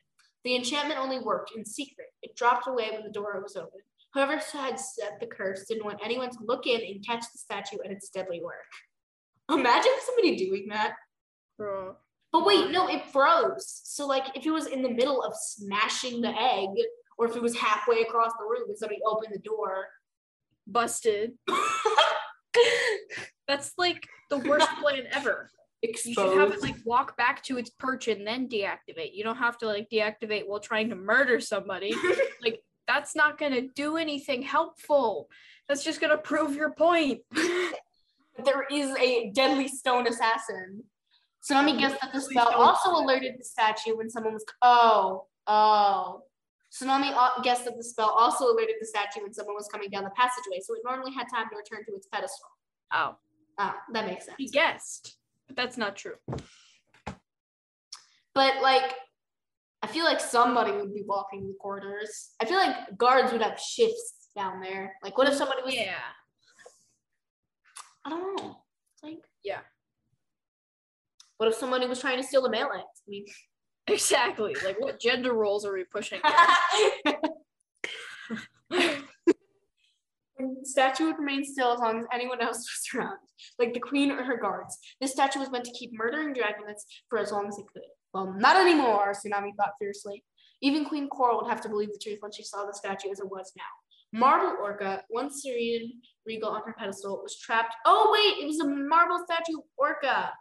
The 0.48 0.56
enchantment 0.56 0.98
only 0.98 1.18
worked 1.18 1.52
in 1.54 1.62
secret. 1.62 2.06
It 2.22 2.34
dropped 2.34 2.68
away 2.68 2.88
when 2.90 3.02
the 3.02 3.10
door 3.10 3.38
was 3.42 3.54
open. 3.54 3.80
Whoever 4.14 4.38
had 4.38 4.80
set 4.80 5.20
the 5.20 5.26
curse 5.26 5.66
didn't 5.68 5.84
want 5.84 6.00
anyone 6.02 6.30
to 6.30 6.38
look 6.40 6.66
in 6.66 6.80
and 6.80 7.06
catch 7.06 7.22
the 7.30 7.38
statue 7.38 7.76
at 7.84 7.90
its 7.90 8.08
deadly 8.08 8.40
work. 8.42 8.64
Imagine 9.50 9.92
somebody 10.06 10.36
doing 10.36 10.68
that. 10.70 10.94
Bro. 11.58 11.96
But 12.32 12.46
wait, 12.46 12.70
no, 12.70 12.88
it 12.88 13.04
froze. 13.12 13.82
So 13.84 14.06
like 14.06 14.24
if 14.34 14.46
it 14.46 14.50
was 14.50 14.68
in 14.68 14.80
the 14.80 14.88
middle 14.88 15.22
of 15.22 15.34
smashing 15.36 16.22
the 16.22 16.30
egg, 16.30 16.70
or 17.18 17.26
if 17.26 17.36
it 17.36 17.42
was 17.42 17.54
halfway 17.54 18.00
across 18.00 18.32
the 18.38 18.46
room 18.46 18.70
and 18.70 18.78
somebody 18.78 19.02
opened 19.04 19.34
the 19.34 19.40
door. 19.40 19.84
Busted. 20.66 21.32
That's 23.46 23.74
like 23.76 24.08
the 24.30 24.38
worst 24.38 24.70
plan 24.80 25.02
ever. 25.12 25.50
You 25.82 25.94
should 25.96 26.36
have 26.36 26.52
it 26.52 26.62
like 26.62 26.76
walk 26.84 27.16
back 27.16 27.42
to 27.44 27.56
its 27.56 27.70
perch 27.70 28.08
and 28.08 28.26
then 28.26 28.48
deactivate. 28.48 29.14
You 29.14 29.22
don't 29.22 29.36
have 29.36 29.58
to 29.58 29.66
like 29.66 29.88
deactivate 29.90 30.46
while 30.46 30.60
trying 30.60 30.88
to 30.90 30.96
murder 30.96 31.40
somebody. 31.40 31.94
like 32.42 32.60
that's 32.88 33.14
not 33.14 33.38
gonna 33.38 33.62
do 33.76 33.96
anything 33.96 34.42
helpful. 34.42 35.28
That's 35.68 35.84
just 35.84 36.00
gonna 36.00 36.18
prove 36.18 36.56
your 36.56 36.72
point. 36.72 37.20
there 38.44 38.66
is 38.70 38.96
a 38.96 39.30
deadly 39.30 39.68
stone 39.68 40.06
assassin. 40.06 40.82
Tsunami 41.48 41.78
guessed 41.78 42.00
that 42.00 42.12
the 42.12 42.20
spell 42.20 42.52
also 42.54 42.90
alerted 42.90 43.34
the 43.38 43.44
statue 43.44 43.96
when 43.96 44.10
someone 44.10 44.34
was. 44.34 44.44
Oh, 44.62 45.26
oh. 45.46 46.22
Tsunami 46.72 47.12
uh, 47.16 47.40
guessed 47.42 47.64
that 47.64 47.76
the 47.76 47.84
spell 47.84 48.14
also 48.18 48.46
alerted 48.46 48.74
the 48.80 48.86
statue 48.86 49.22
when 49.22 49.32
someone 49.32 49.54
was 49.54 49.68
coming 49.68 49.88
down 49.90 50.04
the 50.04 50.10
passageway, 50.10 50.60
so 50.60 50.74
it 50.74 50.80
normally 50.84 51.12
had 51.12 51.26
time 51.32 51.46
to 51.50 51.56
return 51.56 51.84
to 51.86 51.94
its 51.94 52.06
pedestal. 52.12 52.48
Oh, 52.92 53.16
Oh, 53.60 53.74
that 53.92 54.06
makes 54.06 54.26
sense. 54.26 54.36
he 54.38 54.48
guessed, 54.48 55.17
but 55.48 55.56
that's 55.56 55.76
not 55.76 55.96
true. 55.96 56.14
But 58.34 58.62
like, 58.62 58.94
I 59.82 59.86
feel 59.88 60.04
like 60.04 60.20
somebody 60.20 60.72
would 60.72 60.94
be 60.94 61.02
walking 61.06 61.46
the 61.48 61.54
corridors. 61.60 62.30
I 62.40 62.44
feel 62.44 62.58
like 62.58 62.96
guards 62.96 63.32
would 63.32 63.42
have 63.42 63.58
shifts 63.58 64.28
down 64.36 64.60
there. 64.60 64.94
Like, 65.02 65.18
what 65.18 65.28
if 65.28 65.34
somebody 65.34 65.62
was? 65.64 65.74
Yeah. 65.74 65.94
I 68.04 68.10
don't 68.10 68.36
know. 68.36 68.58
Like, 69.02 69.18
Yeah. 69.42 69.60
what 71.38 71.48
if 71.48 71.54
somebody 71.54 71.86
was 71.86 72.00
trying 72.00 72.18
to 72.20 72.26
steal 72.26 72.42
the 72.42 72.50
mail? 72.50 72.68
I 72.72 72.82
mean, 73.08 73.24
Exactly. 73.86 74.54
Like, 74.64 74.78
what 74.80 75.00
gender 75.00 75.32
roles 75.32 75.64
are 75.64 75.72
we 75.72 75.84
pushing? 75.84 76.20
the 80.38 80.64
statue 80.64 81.06
would 81.06 81.18
remain 81.18 81.44
still 81.44 81.72
as 81.72 81.80
long 81.80 81.98
as 81.98 82.06
anyone 82.12 82.40
else 82.40 82.58
was 82.94 83.00
around, 83.00 83.18
like 83.58 83.74
the 83.74 83.80
queen 83.80 84.10
or 84.10 84.22
her 84.22 84.38
guards. 84.38 84.78
This 85.00 85.12
statue 85.12 85.40
was 85.40 85.50
meant 85.50 85.64
to 85.64 85.72
keep 85.72 85.90
murdering 85.92 86.32
dragons 86.32 86.84
for 87.08 87.18
as 87.18 87.32
long 87.32 87.48
as 87.48 87.58
it 87.58 87.66
could. 87.72 87.82
Well, 88.14 88.34
not 88.38 88.56
anymore, 88.56 89.12
Tsunami 89.12 89.54
thought 89.56 89.74
fiercely. 89.78 90.24
Even 90.60 90.84
Queen 90.84 91.08
Coral 91.08 91.42
would 91.42 91.50
have 91.50 91.60
to 91.62 91.68
believe 91.68 91.92
the 91.92 92.00
truth 92.02 92.18
when 92.20 92.32
she 92.32 92.42
saw 92.42 92.64
the 92.64 92.72
statue 92.72 93.10
as 93.10 93.20
it 93.20 93.30
was 93.30 93.52
now. 93.56 94.18
Marble 94.18 94.56
Orca, 94.62 95.02
once 95.10 95.42
serene, 95.42 96.00
regal 96.26 96.50
on 96.50 96.62
her 96.64 96.74
pedestal, 96.76 97.20
was 97.22 97.38
trapped. 97.38 97.74
Oh, 97.84 98.10
wait, 98.12 98.42
it 98.42 98.46
was 98.46 98.60
a 98.60 98.66
marble 98.66 99.22
statue 99.24 99.58
Orca. 99.76 100.32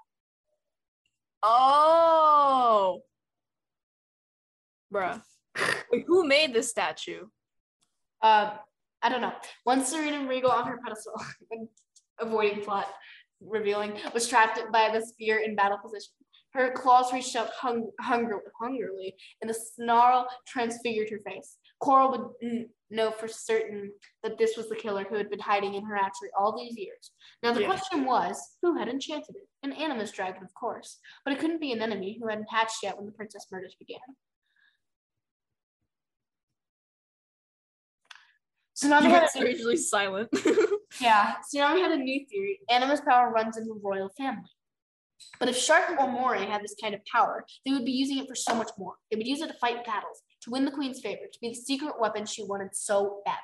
Oh. 1.44 3.02
Bruh. 4.94 5.22
Wait, 5.92 6.06
who 6.08 6.28
made 6.28 6.54
this 6.54 6.70
statue? 6.70 7.26
Um, 8.22 8.52
I 9.02 9.10
don't 9.10 9.22
know. 9.22 9.34
Once 9.66 9.90
Serena 9.90 10.28
regal 10.28 10.52
on 10.52 10.68
her 10.68 10.80
pedestal, 10.84 11.14
avoiding 12.20 12.62
plot 12.64 12.88
revealing, 13.42 13.94
was 14.14 14.28
trapped 14.28 14.60
by 14.72 14.90
the 14.92 15.06
spear 15.06 15.38
in 15.40 15.56
battle 15.56 15.78
position. 15.78 16.14
Her 16.54 16.72
claws 16.72 17.14
reached 17.14 17.36
out 17.36 17.50
hung- 17.52 17.92
hunger- 18.02 18.42
hungrily, 18.60 19.16
and 19.42 19.50
the 19.50 19.54
snarl 19.54 20.28
transfigured 20.48 21.10
her 21.12 21.20
face. 21.20 21.58
Coral 21.80 22.10
would 22.42 22.66
know 22.90 23.12
for 23.12 23.28
certain 23.28 23.92
that 24.24 24.40
this 24.40 24.58
was 24.58 24.68
the 24.68 24.76
killer 24.76 25.04
who 25.04 25.16
had 25.16 25.30
been 25.30 25.40
hiding 25.40 25.76
in 25.76 25.86
her 25.86 25.96
hatchery 25.96 26.30
all 26.40 26.58
these 26.58 26.76
years. 26.76 27.12
Now, 27.44 27.54
the 27.54 27.62
Yeah. 27.62 27.68
question 27.68 28.06
was 28.06 28.42
who 28.64 28.76
had 28.76 28.88
enchanted 28.88 29.36
it? 29.36 29.48
An 29.62 29.74
animus 29.74 30.12
dragon, 30.12 30.44
of 30.44 30.52
course, 30.56 30.98
but 31.24 31.34
it 31.34 31.40
couldn't 31.40 31.60
be 31.62 31.72
an 31.74 31.82
enemy 31.84 32.18
who 32.20 32.28
hadn't 32.28 32.50
hatched 32.50 32.82
yet 32.82 32.98
when 32.98 33.06
the 33.06 33.12
princess 33.12 33.46
murders 33.52 33.76
began. 33.78 34.00
Tsunami 38.78 39.10
had 39.10 39.28
a- 39.36 39.40
are 39.40 39.48
usually 39.48 39.78
silent. 39.78 40.30
yeah, 41.02 41.36
Tsunami 41.54 41.82
had 41.82 41.92
a 41.92 41.98
new 41.98 42.26
theory. 42.30 42.60
Animus 42.70 43.02
power 43.02 43.32
runs 43.32 43.58
in 43.58 43.66
the 43.66 43.80
royal 43.84 44.10
family. 44.18 44.50
But 45.40 45.50
if 45.50 45.58
Shark 45.58 46.00
or 46.00 46.12
Moray 46.12 46.46
had 46.46 46.62
this 46.64 46.76
kind 46.80 46.94
of 46.94 47.02
power, 47.12 47.44
they 47.66 47.72
would 47.72 47.86
be 47.86 47.92
using 47.92 48.20
it 48.20 48.28
for 48.28 48.36
so 48.36 48.54
much 48.54 48.70
more. 48.78 48.94
They 49.10 49.18
would 49.18 49.26
use 49.28 49.42
it 49.42 49.48
to 49.48 49.54
fight 49.60 49.84
battles, 49.84 50.22
to 50.44 50.52
win 50.52 50.64
the 50.64 50.72
queen's 50.72 51.00
favor, 51.02 51.24
to 51.32 51.40
be 51.42 51.50
the 51.50 51.56
secret 51.56 51.96
weapon 52.00 52.26
she 52.26 52.44
wanted 52.44 52.76
so 52.76 53.22
badly. 53.26 53.42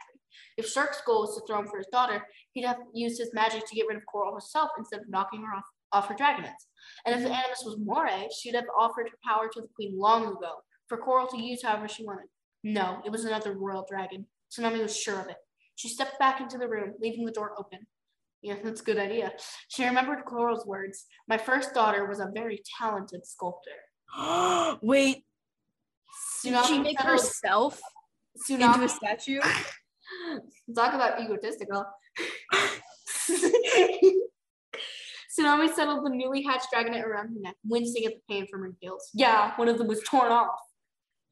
If 0.58 0.68
Shark's 0.70 1.02
goal 1.06 1.22
was 1.22 1.36
to 1.36 1.42
throw 1.48 1.62
him 1.62 1.68
for 1.68 1.78
his 1.78 1.88
daughter, 1.92 2.28
he'd 2.52 2.66
have 2.66 2.78
used 2.94 3.20
his 3.20 3.34
magic 3.34 3.68
to 3.68 3.76
get 3.76 3.88
rid 3.88 3.98
of 3.98 4.06
Coral 4.06 4.36
herself 4.36 4.70
instead 4.78 5.00
of 5.00 5.10
knocking 5.10 5.42
her 5.42 5.56
off, 5.56 5.64
off 5.92 6.08
her 6.10 6.16
dragonets. 6.16 6.68
And 7.06 7.16
if 7.16 7.22
the 7.24 7.34
Animus 7.34 7.64
was 7.66 7.78
Moray, 7.80 8.28
she'd 8.40 8.56
have 8.56 8.66
offered 8.78 9.10
her 9.10 9.18
power 9.28 9.50
to 9.52 9.62
the 9.62 9.68
queen 9.76 9.98
long 9.98 10.28
ago, 10.28 10.58
for 10.88 10.98
Coral 10.98 11.28
to 11.28 11.42
use 11.42 11.64
however 11.64 11.88
she 11.88 12.06
wanted. 12.06 12.28
No, 12.64 13.02
it 13.04 13.12
was 13.12 13.26
another 13.26 13.54
royal 13.54 13.86
dragon. 13.90 14.28
Tsunami 14.54 14.82
was 14.82 14.96
sure 14.96 15.20
of 15.20 15.28
it. 15.30 15.38
She 15.76 15.90
stepped 15.90 16.20
back 16.20 16.40
into 16.40 16.58
the 16.58 16.68
room, 16.68 16.94
leaving 17.02 17.26
the 17.26 17.32
door 17.32 17.54
open. 17.58 17.80
Yeah, 18.42 18.56
that's 18.64 18.82
a 18.82 18.84
good 18.84 18.98
idea. 19.00 19.32
She 19.70 19.86
remembered 19.86 20.26
Coral's 20.26 20.66
words. 20.66 21.06
My 21.28 21.38
first 21.38 21.74
daughter 21.74 22.06
was 22.06 22.20
a 22.20 22.30
very 22.34 22.62
talented 22.78 23.26
sculptor. 23.26 23.72
Wait, 24.82 25.26
did 26.44 26.66
she 26.66 26.74
Tsunami 26.78 26.84
make 26.84 27.00
settled- 27.00 27.20
herself 27.20 27.80
into 28.50 28.84
a 28.84 28.90
statue? 28.90 29.40
talk 30.76 30.94
about 30.94 31.22
egotistical. 31.22 31.86
Tsunami 35.40 35.74
settled 35.74 36.06
the 36.06 36.10
newly 36.12 36.44
hatched 36.44 36.68
dragonet 36.74 37.04
around 37.04 37.30
her 37.30 37.40
neck, 37.40 37.56
wincing 37.66 38.06
at 38.06 38.14
the 38.14 38.22
pain 38.30 38.46
from 38.52 38.62
her 38.62 38.74
gills. 38.82 39.10
Yeah, 39.14 39.56
one 39.56 39.68
of 39.68 39.78
them 39.80 39.88
was 39.88 40.04
torn 40.04 40.32
off. 40.32 40.60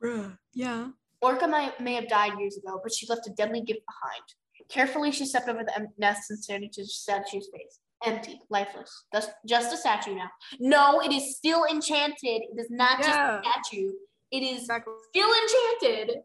Bruh. 0.04 0.38
Yeah. 0.54 0.88
Orca 1.22 1.48
may, 1.48 1.72
may 1.80 1.94
have 1.96 2.08
died 2.08 2.40
years 2.40 2.58
ago, 2.58 2.80
but 2.84 2.94
she 2.94 3.06
left 3.08 3.28
a 3.28 3.32
deadly 3.32 3.62
gift 3.62 3.82
behind. 3.86 4.24
Carefully, 4.70 5.12
she 5.12 5.26
stepped 5.26 5.50
over 5.50 5.64
the 5.64 5.88
nest 5.98 6.30
and 6.30 6.40
stared 6.42 6.64
into 6.64 6.82
the 6.82 6.88
statue's 6.88 7.50
face. 7.54 7.80
Empty, 8.06 8.40
lifeless. 8.50 9.06
Just, 9.14 9.32
just 9.48 9.74
a 9.74 9.78
statue 9.78 10.16
now. 10.16 10.30
No, 10.60 11.02
it 11.02 11.12
is 11.12 11.36
still 11.38 11.66
enchanted. 11.66 12.16
It 12.24 12.60
is 12.60 12.68
not 12.72 12.98
just 12.98 13.10
Yeah. 13.10 13.40
a 13.40 13.44
statue. 13.44 13.92
It 14.32 14.44
is 14.44 14.62
Exactly. 14.62 14.94
still 15.10 15.30
enchanted. 15.32 16.18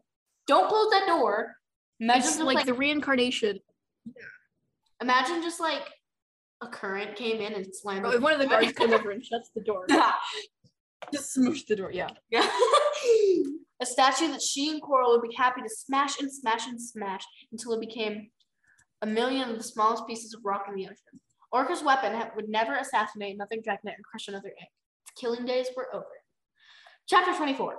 Don't 0.47 0.67
close 0.69 0.89
that 0.91 1.05
door. 1.07 1.55
Imagine 1.99 2.21
just 2.23 2.39
like 2.39 2.55
like, 2.55 2.65
the 2.65 2.73
reincarnation. 2.73 3.59
imagine 5.01 5.41
just 5.43 5.59
like 5.59 5.83
a 6.61 6.67
current 6.67 7.15
came 7.15 7.41
in 7.41 7.53
and 7.53 7.67
slammed. 7.75 8.05
Oh, 8.05 8.19
one 8.19 8.33
of 8.33 8.39
the 8.39 8.47
guards 8.47 8.71
comes 8.71 8.93
over 8.93 9.11
and 9.11 9.23
shuts 9.23 9.49
the 9.53 9.61
door. 9.61 9.85
Just 11.13 11.37
smoosh 11.37 11.65
the 11.67 11.75
door. 11.75 11.91
Yeah. 11.91 12.09
Yeah. 12.31 12.49
a 13.81 13.85
statue 13.85 14.31
that 14.31 14.41
she 14.41 14.69
and 14.69 14.81
Coral 14.81 15.11
would 15.11 15.27
be 15.27 15.35
happy 15.35 15.61
to 15.61 15.69
smash 15.69 16.19
and 16.19 16.31
smash 16.31 16.67
and 16.67 16.81
smash 16.81 17.23
until 17.51 17.73
it 17.73 17.79
became 17.79 18.29
a 19.01 19.05
million 19.05 19.49
of 19.49 19.57
the 19.57 19.63
smallest 19.63 20.07
pieces 20.07 20.33
of 20.33 20.41
rock 20.43 20.65
in 20.67 20.75
the 20.75 20.85
ocean. 20.85 21.19
Orca's 21.51 21.83
weapon 21.83 22.19
would 22.35 22.49
never 22.49 22.75
assassinate 22.75 23.35
another 23.35 23.55
dragonet 23.55 23.99
or 23.99 24.03
crush 24.09 24.27
another 24.27 24.49
egg. 24.49 24.67
Its 25.03 25.19
killing 25.19 25.45
days 25.45 25.67
were 25.75 25.93
over. 25.93 26.05
Chapter 27.07 27.33
24. 27.33 27.77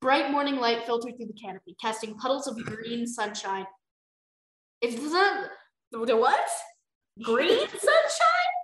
Bright 0.00 0.30
morning 0.30 0.56
light 0.56 0.86
filtered 0.86 1.16
through 1.16 1.26
the 1.26 1.32
canopy, 1.32 1.76
casting 1.80 2.14
puddles 2.16 2.46
of 2.46 2.56
green 2.64 3.06
sunshine. 3.06 3.66
Is 4.80 4.96
the, 4.96 5.48
the 5.92 6.16
what? 6.16 6.48
Green 7.22 7.58
sunshine? 7.68 8.54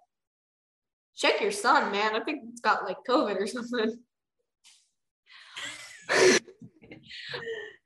Check 1.17 1.41
your 1.41 1.51
sun, 1.51 1.93
man. 1.93 2.15
I 2.17 2.21
think 2.21 2.43
it's 2.51 2.61
got 2.61 2.85
like 2.85 2.97
COVID 3.09 3.41
or 3.41 3.47
something. 3.47 3.99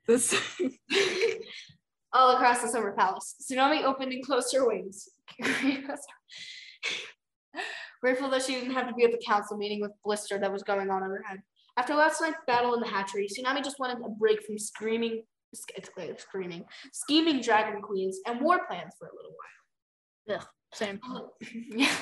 This. 0.09 0.35
All 2.13 2.35
across 2.35 2.63
the 2.63 2.67
summer 2.67 2.93
palace. 2.97 3.35
Tsunami 3.43 3.83
opened 3.83 4.11
and 4.11 4.25
closed 4.25 4.51
her 4.55 4.67
wings. 4.67 5.07
Grateful 8.01 8.31
that 8.31 8.41
she 8.41 8.53
didn't 8.53 8.73
have 8.73 8.87
to 8.87 8.95
be 8.95 9.03
at 9.03 9.11
the 9.11 9.21
council 9.23 9.55
meeting 9.55 9.81
with 9.81 9.91
Blister 10.03 10.39
that 10.39 10.51
was 10.51 10.63
going 10.63 10.89
on 10.89 11.03
overhead. 11.03 11.41
After 11.77 11.93
last 11.93 12.21
night's 12.21 12.37
battle 12.47 12.73
in 12.73 12.79
the 12.79 12.87
hatchery, 12.87 13.27
Tsunami 13.27 13.63
just 13.63 13.79
wanted 13.79 14.03
a 14.03 14.09
break 14.09 14.41
from 14.41 14.57
screaming, 14.57 15.21
clear, 15.93 16.15
screaming, 16.17 16.65
scheming 16.91 17.39
dragon 17.41 17.79
queens 17.79 18.17
and 18.25 18.41
war 18.41 18.65
plans 18.65 18.95
for 18.97 19.09
a 19.09 19.15
little 19.15 19.29
while. 19.29 20.39
Same. 20.73 20.99
Yeah. 21.69 21.95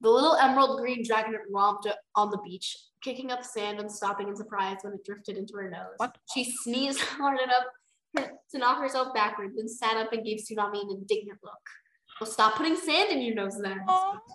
The 0.00 0.10
little 0.10 0.34
emerald 0.34 0.80
green 0.80 1.04
dragon 1.06 1.36
romped 1.52 1.86
on 2.16 2.30
the 2.30 2.38
beach, 2.38 2.76
kicking 3.04 3.30
up 3.30 3.44
sand 3.44 3.78
and 3.78 3.90
stopping 3.90 4.26
in 4.26 4.34
surprise 4.34 4.78
when 4.82 4.94
it 4.94 5.04
drifted 5.04 5.36
into 5.36 5.54
her 5.54 5.70
nose. 5.70 5.94
What? 5.98 6.18
She 6.34 6.52
sneezed 6.64 7.00
hard 7.18 7.38
enough 7.40 8.32
to 8.50 8.58
knock 8.58 8.80
herself 8.80 9.14
backward, 9.14 9.52
then 9.56 9.68
sat 9.68 9.96
up 9.96 10.12
and 10.12 10.24
gave 10.24 10.38
Tsunami 10.38 10.82
an 10.82 10.90
indignant 10.90 11.38
look. 11.44 11.54
Well, 12.20 12.28
stop 12.28 12.56
putting 12.56 12.76
sand 12.76 13.10
in 13.12 13.20
your 13.22 13.36
nose 13.36 13.56
then. 13.62 13.80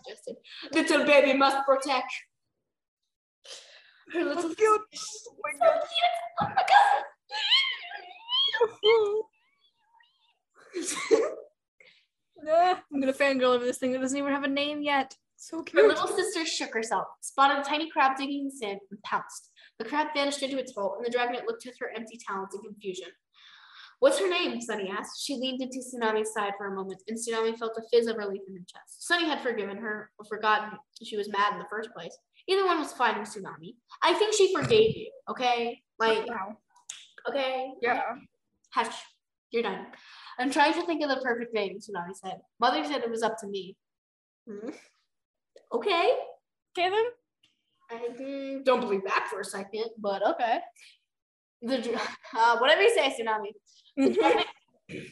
Suggested. 0.06 0.38
Little 0.74 1.06
baby 1.06 1.38
must 1.38 1.66
protect. 1.66 2.12
Her 4.14 4.24
little 4.24 4.56
cute. 4.56 4.82
Oh 4.92 4.98
so 5.60 5.66
cute. 5.66 6.16
Oh 6.42 6.48
my 6.56 6.64
god. 11.14 11.34
Ah, 12.50 12.82
I'm 12.94 13.00
gonna 13.00 13.14
fangirl 13.14 13.56
over 13.56 13.66
this 13.66 13.78
thing 13.78 13.92
that 13.94 14.02
doesn't 14.02 14.18
even 14.18 14.32
have 14.34 14.44
a 14.44 14.48
name 14.48 14.82
yet. 14.82 15.16
So 15.38 15.62
cute. 15.64 15.82
Her 15.82 15.88
little 15.88 16.08
sister 16.08 16.46
shook 16.46 16.74
herself, 16.74 17.06
spotted 17.22 17.60
a 17.60 17.64
tiny 17.64 17.90
crab 17.90 18.18
digging 18.18 18.40
in 18.40 18.46
the 18.46 18.52
sand, 18.52 18.80
and 18.92 19.02
pounced. 19.04 19.52
The 19.80 19.86
crab 19.86 20.08
vanished 20.16 20.42
into 20.42 20.58
its 20.58 20.74
hole, 20.76 20.96
and 20.98 21.06
the 21.06 21.16
dragonet 21.16 21.46
looked 21.46 21.68
at 21.68 21.74
her 21.80 21.92
empty 21.96 22.20
talons 22.28 22.54
in 22.56 22.62
confusion. 22.62 23.10
What's 24.00 24.20
her 24.20 24.30
name? 24.30 24.62
Sunny 24.62 24.90
asked. 24.96 25.24
She 25.24 25.36
leaned 25.36 25.62
into 25.62 25.80
Tsunami's 25.80 26.32
side 26.34 26.54
for 26.58 26.68
a 26.68 26.76
moment, 26.76 27.02
and 27.08 27.18
Tsunami 27.18 27.58
felt 27.58 27.78
a 27.78 27.82
fizz 27.92 28.08
of 28.08 28.18
relief 28.18 28.42
in 28.48 28.56
her 28.56 28.64
chest. 28.68 29.08
Sunny 29.08 29.26
had 29.26 29.42
forgiven 29.42 29.78
her, 29.78 30.12
or 30.20 30.26
forgotten 30.26 30.78
she 31.04 31.18
was 31.18 31.30
mad 31.30 31.54
in 31.54 31.60
the 31.60 31.66
first 31.70 31.90
place. 31.96 32.16
Either 32.48 32.66
one 32.66 32.80
was 32.80 32.94
fine 32.94 33.20
with 33.20 33.28
Tsunami. 33.30 33.76
I 34.04 34.14
think 34.14 34.34
she 34.36 34.54
forgave 34.54 34.96
you, 34.96 35.12
okay? 35.30 35.82
Like, 36.00 36.28
Wow. 36.28 36.58
okay? 37.30 37.72
Yeah. 37.82 38.02
Hush. 38.72 38.96
You're 39.52 39.64
done. 39.64 39.88
I'm 40.40 40.52
trying 40.52 40.74
to 40.74 40.86
think 40.86 41.04
of 41.04 41.10
the 41.10 41.18
perfect 41.18 41.54
name, 41.54 41.80
Tsunami 41.80 42.16
said. 42.16 42.40
Mother 42.60 42.84
said 42.84 43.02
it 43.02 43.10
was 43.10 43.24
up 43.24 43.38
to 43.40 43.48
me. 43.48 43.76
Hmm. 44.48 44.70
Okay. 45.74 46.12
Okay 46.78 46.90
then. 46.90 47.06
I 47.90 48.62
don't 48.64 48.82
believe 48.82 49.04
that 49.06 49.28
for 49.30 49.40
a 49.40 49.46
second, 49.46 49.86
but 49.98 50.26
okay. 50.28 50.60
The 51.62 52.00
uh, 52.38 52.58
whatever 52.60 52.82
you 52.82 52.94
say, 52.94 53.16
tsunami. 53.16 53.52
The 53.96 54.44
dragonet, 54.90 55.06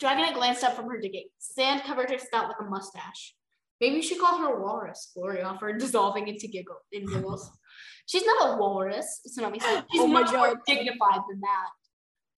dragonet 0.00 0.34
glanced 0.34 0.64
up 0.64 0.74
from 0.74 0.88
her 0.88 0.98
digging. 1.00 1.28
Sand 1.38 1.82
covered 1.84 2.10
her 2.10 2.18
snout 2.18 2.48
like 2.48 2.56
a 2.60 2.64
mustache. 2.64 3.34
Maybe 3.80 3.96
you 3.96 4.02
should 4.02 4.20
call 4.20 4.38
her 4.38 4.54
a 4.54 4.60
walrus. 4.60 5.10
Glory 5.14 5.42
offered, 5.42 5.78
dissolving 5.78 6.28
into 6.28 6.48
giggle 6.48 6.76
in 6.92 7.06
giggles. 7.06 7.50
She's 8.06 8.24
not 8.24 8.54
a 8.54 8.56
walrus. 8.56 9.20
Tsunami 9.26 9.60
said. 9.60 9.84
She's 9.92 10.00
Oh 10.00 10.06
my 10.06 10.22
much 10.22 10.32
more 10.32 10.54
dignified 10.66 11.20
than 11.28 11.40
that. 11.40 11.70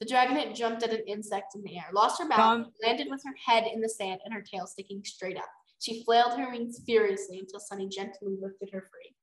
The 0.03 0.13
dragonet 0.13 0.57
jumped 0.57 0.83
at 0.83 0.91
an 0.91 1.05
insect 1.07 1.55
in 1.55 1.63
the 1.63 1.77
air, 1.77 1.85
lost 1.95 2.21
her 2.21 2.29
balance, 2.29 2.67
landed 2.83 3.07
with 3.09 3.23
her 3.25 3.35
head 3.47 3.69
in 3.73 3.81
the 3.81 3.89
sand 3.89 4.21
and 4.25 4.35
her 4.35 4.43
tail 4.43 4.67
sticking 4.67 5.01
straight 5.05 5.37
up. 5.37 5.45
She 5.79 6.03
flailed 6.03 6.37
her 6.37 6.51
wings 6.51 6.81
furiously 6.85 7.39
until 7.39 7.61
Sunny 7.61 7.89
gently 7.89 8.37
lifted 8.41 8.71
her 8.73 8.81
free. 8.91 9.15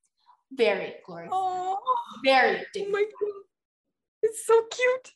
Very, 0.52 0.94
glorious. 1.04 1.32
Oh, 1.34 1.76
Very 2.24 2.64
oh 2.78 2.88
my 2.88 3.02
god. 3.02 3.30
It's 4.22 4.46
so 4.46 4.62
cute. 4.70 5.12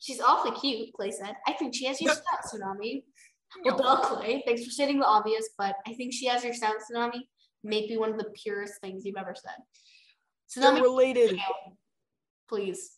She's 0.00 0.20
awfully 0.20 0.56
cute, 0.60 0.92
Clay 0.94 1.12
said. 1.12 1.36
I 1.46 1.52
think 1.52 1.72
she 1.72 1.86
has 1.86 2.00
your 2.02 2.12
style, 2.12 2.40
Tsunami. 2.52 3.04
Well, 3.64 3.78
No. 3.78 3.96
Clay. 4.16 4.42
Thanks 4.44 4.64
for 4.64 4.70
stating 4.70 4.98
the 4.98 5.06
obvious, 5.06 5.50
but 5.56 5.76
I 5.86 5.94
think 5.94 6.14
she 6.14 6.26
has 6.26 6.42
your 6.42 6.52
sound, 6.52 6.80
Tsunami. 6.82 7.28
Maybe 7.62 7.96
one 7.96 8.10
of 8.10 8.18
the 8.18 8.32
purest 8.42 8.80
things 8.80 9.04
you've 9.04 9.16
ever 9.16 9.36
said. 9.36 10.60
They're 10.60 10.72
Tsunami, 10.72 10.82
related. 10.82 11.38
please. 12.48 12.95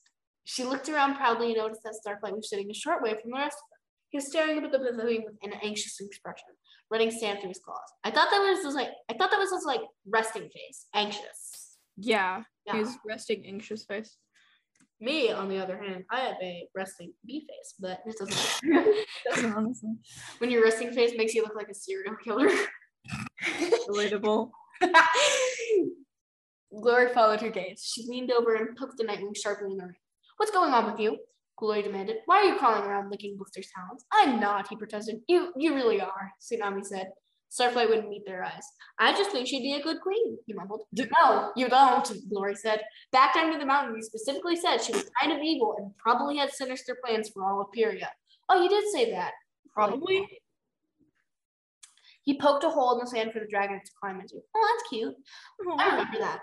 She 0.50 0.64
looked 0.64 0.88
around 0.88 1.16
proudly 1.16 1.48
and 1.48 1.58
noticed 1.58 1.82
that 1.84 1.92
Starflight 1.94 2.34
was 2.34 2.48
sitting 2.48 2.70
a 2.70 2.74
short 2.74 3.02
way 3.02 3.10
from 3.10 3.30
the 3.32 3.36
rest 3.36 3.58
of 3.58 3.68
them. 3.70 3.78
He 4.08 4.16
was 4.16 4.28
staring 4.28 4.56
up 4.56 4.64
at 4.64 4.72
the 4.72 4.78
pavilion 4.78 5.24
with 5.26 5.34
an 5.42 5.52
anxious 5.62 6.00
expression, 6.00 6.48
running 6.90 7.10
sand 7.10 7.40
through 7.40 7.50
his 7.50 7.58
claws. 7.62 7.78
I 8.02 8.10
thought 8.10 8.30
that 8.30 8.38
was 8.38 8.62
just 8.62 8.74
like 8.74 8.88
I 9.10 9.12
thought 9.12 9.30
that 9.30 9.38
was 9.38 9.50
just 9.50 9.66
like 9.66 9.82
resting 10.06 10.48
face, 10.48 10.86
anxious. 10.94 11.76
Yeah, 11.98 12.44
Yeah. 12.66 12.78
he's 12.78 12.96
resting 13.06 13.44
anxious 13.46 13.84
face. 13.84 14.16
Me, 15.00 15.30
on 15.30 15.50
the 15.50 15.58
other 15.62 15.76
hand, 15.76 16.04
I 16.10 16.20
have 16.20 16.36
a 16.42 16.66
resting 16.74 17.12
bee 17.26 17.40
face, 17.46 17.74
but 17.78 18.00
it 18.06 18.16
doesn't. 18.18 18.94
Doesn't 19.30 19.52
honestly. 19.52 19.96
when 20.38 20.50
your 20.50 20.64
resting 20.64 20.92
face 20.92 21.12
makes 21.14 21.34
you 21.34 21.42
look 21.42 21.54
like 21.54 21.68
a 21.68 21.74
serial 21.74 22.16
killer. 22.24 22.48
Relatable. 23.86 24.50
Glory 26.82 27.12
followed 27.12 27.42
her 27.42 27.50
gaze. 27.50 27.82
She 27.84 28.06
leaned 28.08 28.30
over 28.32 28.54
and 28.54 28.74
poked 28.76 28.96
the 28.96 29.04
Nightwing 29.04 29.36
sharply 29.36 29.70
in 29.72 29.76
the 29.76 29.84
ring. 29.84 29.94
What's 30.38 30.52
going 30.52 30.72
on 30.72 30.90
with 30.90 31.00
you? 31.00 31.18
Glory 31.58 31.82
demanded. 31.82 32.18
Why 32.26 32.36
are 32.36 32.44
you 32.44 32.58
crawling 32.58 32.84
around 32.84 33.10
licking 33.10 33.36
Blister's 33.36 33.68
talons? 33.74 34.04
I'm 34.12 34.38
not, 34.38 34.68
he 34.68 34.76
protested. 34.76 35.16
You 35.28 35.52
you 35.56 35.74
really 35.74 36.00
are, 36.00 36.32
Tsunami 36.40 36.84
said. 36.84 37.10
Starflight 37.50 37.88
wouldn't 37.88 38.08
meet 38.08 38.24
their 38.24 38.44
eyes. 38.44 38.62
I 39.00 39.12
just 39.12 39.32
think 39.32 39.48
she'd 39.48 39.62
be 39.62 39.74
a 39.74 39.82
good 39.82 40.00
queen, 40.00 40.38
he 40.46 40.52
mumbled. 40.52 40.82
No, 40.92 41.50
you 41.56 41.68
don't, 41.68 42.08
Glory 42.30 42.54
said. 42.54 42.82
Back 43.10 43.34
down 43.34 43.52
to 43.52 43.58
the 43.58 43.66
mountain, 43.66 43.96
you 43.96 44.02
specifically 44.02 44.54
said 44.54 44.78
she 44.78 44.92
was 44.92 45.10
kind 45.20 45.32
of 45.32 45.42
evil 45.42 45.74
and 45.78 45.90
probably 45.96 46.36
had 46.36 46.52
sinister 46.52 46.96
plans 47.04 47.30
for 47.30 47.42
all 47.44 47.60
of 47.60 47.68
Pyrrhia. 47.74 48.08
Oh, 48.48 48.62
you 48.62 48.68
did 48.68 48.84
say 48.92 49.10
that. 49.10 49.32
Probably. 49.74 50.24
He 52.22 52.38
poked 52.38 52.62
a 52.62 52.70
hole 52.70 52.92
in 52.92 53.00
the 53.00 53.10
sand 53.10 53.32
for 53.32 53.40
the 53.40 53.48
dragon 53.50 53.80
to 53.82 53.92
climb 54.00 54.20
into. 54.20 54.36
Oh, 54.54 54.76
that's 54.76 54.88
cute. 54.88 55.14
I 55.60 55.88
oh, 55.88 55.90
remember 55.90 56.18
that. 56.20 56.40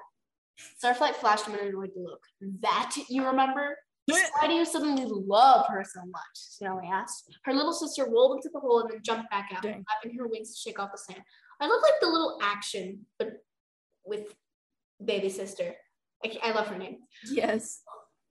Starflight 0.82 1.16
flashed 1.16 1.48
him 1.48 1.56
an 1.56 1.68
annoyed 1.68 1.92
look. 1.96 2.22
That 2.62 2.96
you 3.10 3.26
remember? 3.26 3.78
Why 4.08 4.48
do 4.48 4.54
you 4.54 4.66
suddenly 4.66 5.06
love 5.08 5.66
her 5.68 5.84
so 5.84 6.02
much? 6.06 6.22
Snowy 6.36 6.88
asked. 6.92 7.36
Her 7.44 7.54
little 7.54 7.74
sister 7.74 8.06
rolled 8.08 8.36
into 8.38 8.50
the 8.54 8.60
hole 8.60 8.82
and 8.82 8.90
then 8.92 9.00
jumped 9.04 9.32
back 9.32 9.50
out, 9.56 9.64
Dang. 9.64 9.84
flapping 9.84 10.18
her 10.20 10.28
wings 10.28 10.54
to 10.54 10.60
shake 10.70 10.80
off 10.80 10.92
the 10.92 10.98
sand. 10.98 11.24
I 11.60 11.68
love 11.68 11.80
like 11.82 12.00
the 12.02 12.08
little 12.08 12.38
action, 12.42 13.06
but 13.18 13.30
with 14.06 14.36
baby 15.04 15.30
sister. 15.30 15.74
I, 16.24 16.38
I 16.44 16.52
love 16.52 16.68
her 16.68 16.78
name, 16.78 16.98
Yes. 17.26 17.82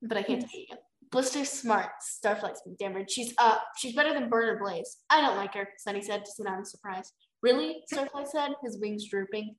but 0.01 0.17
I 0.17 0.23
can't 0.23 0.41
tell 0.41 0.51
you 0.61 0.67
yet. 0.71 0.83
Blister's 1.11 1.51
smart. 1.51 1.91
Starflight's 2.03 2.63
been 2.63 2.77
damaged. 2.79 3.11
She's 3.11 3.35
uh 3.39 3.59
she's 3.77 3.95
better 3.95 4.13
than 4.15 4.29
Bird 4.29 4.49
or 4.57 4.59
Blaze. 4.59 4.99
I 5.11 5.21
don't 5.21 5.37
like 5.37 5.55
her, 5.55 5.69
Sunny 5.79 6.03
said 6.03 6.25
to 6.25 6.31
Tsunami's 6.43 6.71
surprise. 6.71 7.13
Really? 7.43 7.83
Starflight 7.93 8.29
said, 8.29 8.51
his 8.65 8.79
wings 8.81 9.09
drooping. 9.09 9.55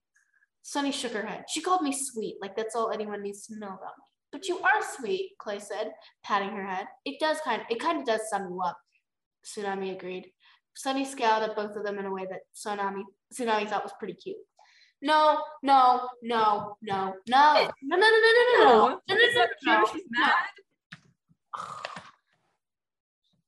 Sunny 0.68 0.92
shook 0.92 1.14
her 1.14 1.24
head. 1.24 1.46
She 1.48 1.62
called 1.62 1.84
me 1.84 1.92
sweet, 1.94 2.38
like 2.42 2.56
that's 2.56 2.76
all 2.76 2.90
anyone 2.90 3.22
needs 3.22 3.46
to 3.46 3.60
know 3.60 3.68
about 3.68 3.98
me. 4.00 4.04
But 4.32 4.48
you 4.48 4.58
are 4.62 4.82
sweet, 4.98 5.34
Clay 5.38 5.60
said, 5.60 5.92
patting 6.24 6.50
her 6.50 6.66
head. 6.66 6.88
It 7.06 7.20
does 7.20 7.38
kind 7.46 7.62
of, 7.62 7.68
it 7.70 7.80
kind 7.80 8.00
of 8.00 8.06
does 8.06 8.22
sum 8.32 8.48
you 8.50 8.60
up. 8.66 8.76
Tsunami 9.46 9.96
agreed. 9.96 10.26
Sunny 10.76 11.06
scowled 11.06 11.48
at 11.48 11.56
both 11.56 11.76
of 11.76 11.84
them 11.84 12.00
in 12.00 12.06
a 12.08 12.12
way 12.12 12.26
that 12.32 12.40
Tsunami, 12.56 13.04
Tsunami 13.32 13.70
thought 13.70 13.84
was 13.84 13.94
pretty 14.00 14.16
cute. 14.16 14.38
No, 15.04 15.38
no, 15.62 16.10
no, 16.24 16.78
no, 16.82 17.14
no, 17.28 17.62
no, 17.62 17.70
no, 17.84 17.98
no, 17.98 17.98
no, 17.98 17.98
no, 17.98 18.08
no, 18.08 18.58
no, 18.58 18.88
no, 18.88 19.00
no, 19.08 19.16
no, 19.16 19.78
no, 19.78 19.86
She's 19.94 20.02
no. 20.10 20.20
mad. 20.20 20.34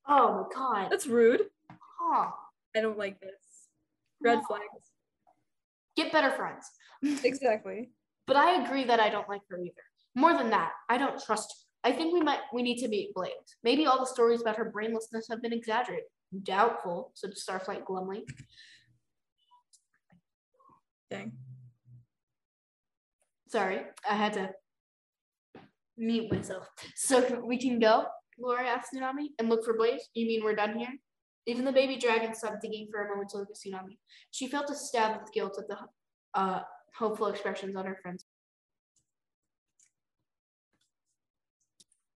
Oh 0.07 0.47
my 0.53 0.55
god. 0.55 0.91
That's 0.91 1.07
rude. 1.07 1.41
Huh. 1.99 2.30
I 2.76 2.82
don't 2.82 2.97
like 2.99 3.20
this. 3.20 3.32
Red 4.22 4.36
No. 4.36 4.43
flags. 4.43 4.91
Get 5.95 6.11
better 6.11 6.30
friends. 6.30 6.70
Exactly. 7.23 7.91
But 8.25 8.35
I 8.35 8.63
agree 8.63 8.83
that 8.85 8.99
I 8.99 9.09
don't 9.09 9.29
like 9.29 9.41
her 9.49 9.59
either. 9.59 9.73
More 10.15 10.33
than 10.37 10.49
that, 10.49 10.71
I 10.89 10.97
don't 10.97 11.21
trust 11.23 11.53
her. 11.83 11.89
I 11.89 11.93
think 11.93 12.13
we 12.13 12.21
might 12.21 12.39
we 12.53 12.63
need 12.63 12.79
to 12.79 12.87
meet 12.87 13.13
Blaze. 13.13 13.31
Maybe 13.63 13.85
all 13.85 13.99
the 13.99 14.05
stories 14.05 14.41
about 14.41 14.57
her 14.57 14.73
brainlessness 14.75 15.29
have 15.29 15.41
been 15.41 15.53
exaggerated. 15.53 16.05
Doubtful, 16.43 17.11
said 17.13 17.31
Starflight 17.31 17.85
glumly. 17.85 18.23
Dang. 21.09 21.31
Sorry, 23.47 23.81
I 24.09 24.15
had 24.15 24.33
to 24.33 24.49
mute 25.97 26.31
myself. 26.31 26.67
So 26.95 27.41
we 27.45 27.57
can 27.57 27.79
go, 27.79 28.05
Laura 28.37 28.67
asked 28.67 28.93
Tsunami, 28.93 29.27
and 29.39 29.47
look 29.47 29.63
for 29.63 29.77
Blaze? 29.77 30.09
You 30.13 30.25
mean 30.25 30.43
we're 30.43 30.55
done 30.55 30.77
here? 30.77 30.93
Even 31.45 31.63
the 31.63 31.71
baby 31.71 31.95
dragon 31.95 32.35
stopped 32.35 32.61
digging 32.61 32.89
for 32.91 33.05
a 33.05 33.09
moment 33.09 33.29
to 33.29 33.37
look 33.37 33.49
at 33.49 33.55
Tsunami. 33.55 33.97
She 34.31 34.47
felt 34.47 34.69
a 34.69 34.75
stab 34.75 35.21
of 35.21 35.31
guilt 35.31 35.57
at 35.57 35.69
the 35.69 35.77
uh, 36.33 36.59
hopeful 36.95 37.27
expressions 37.27 37.75
on 37.75 37.85
her 37.85 37.97
friend's. 38.01 38.23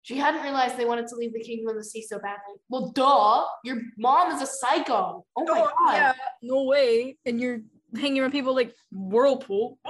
She 0.04 0.18
hadn't 0.18 0.42
realized 0.42 0.78
they 0.78 0.86
wanted 0.86 1.08
to 1.08 1.16
leave 1.16 1.32
the 1.34 1.40
kingdom 1.42 1.70
of 1.70 1.76
the 1.76 1.84
sea 1.84 2.02
so 2.02 2.18
badly. 2.18 2.56
Well, 2.70 2.92
duh! 2.92 3.46
Your 3.64 3.82
mom 3.98 4.32
is 4.32 4.42
a 4.42 4.48
psycho. 4.48 5.26
Oh 5.38 5.44
my 5.46 5.60
Oh, 5.62 5.70
god. 5.86 5.94
yeah, 5.94 6.14
no 6.42 6.64
way. 6.64 7.18
And 7.26 7.40
you're 7.40 7.60
hanging 7.96 8.20
around 8.22 8.32
people 8.32 8.56
like 8.56 8.74
Whirlpool. 8.92 9.78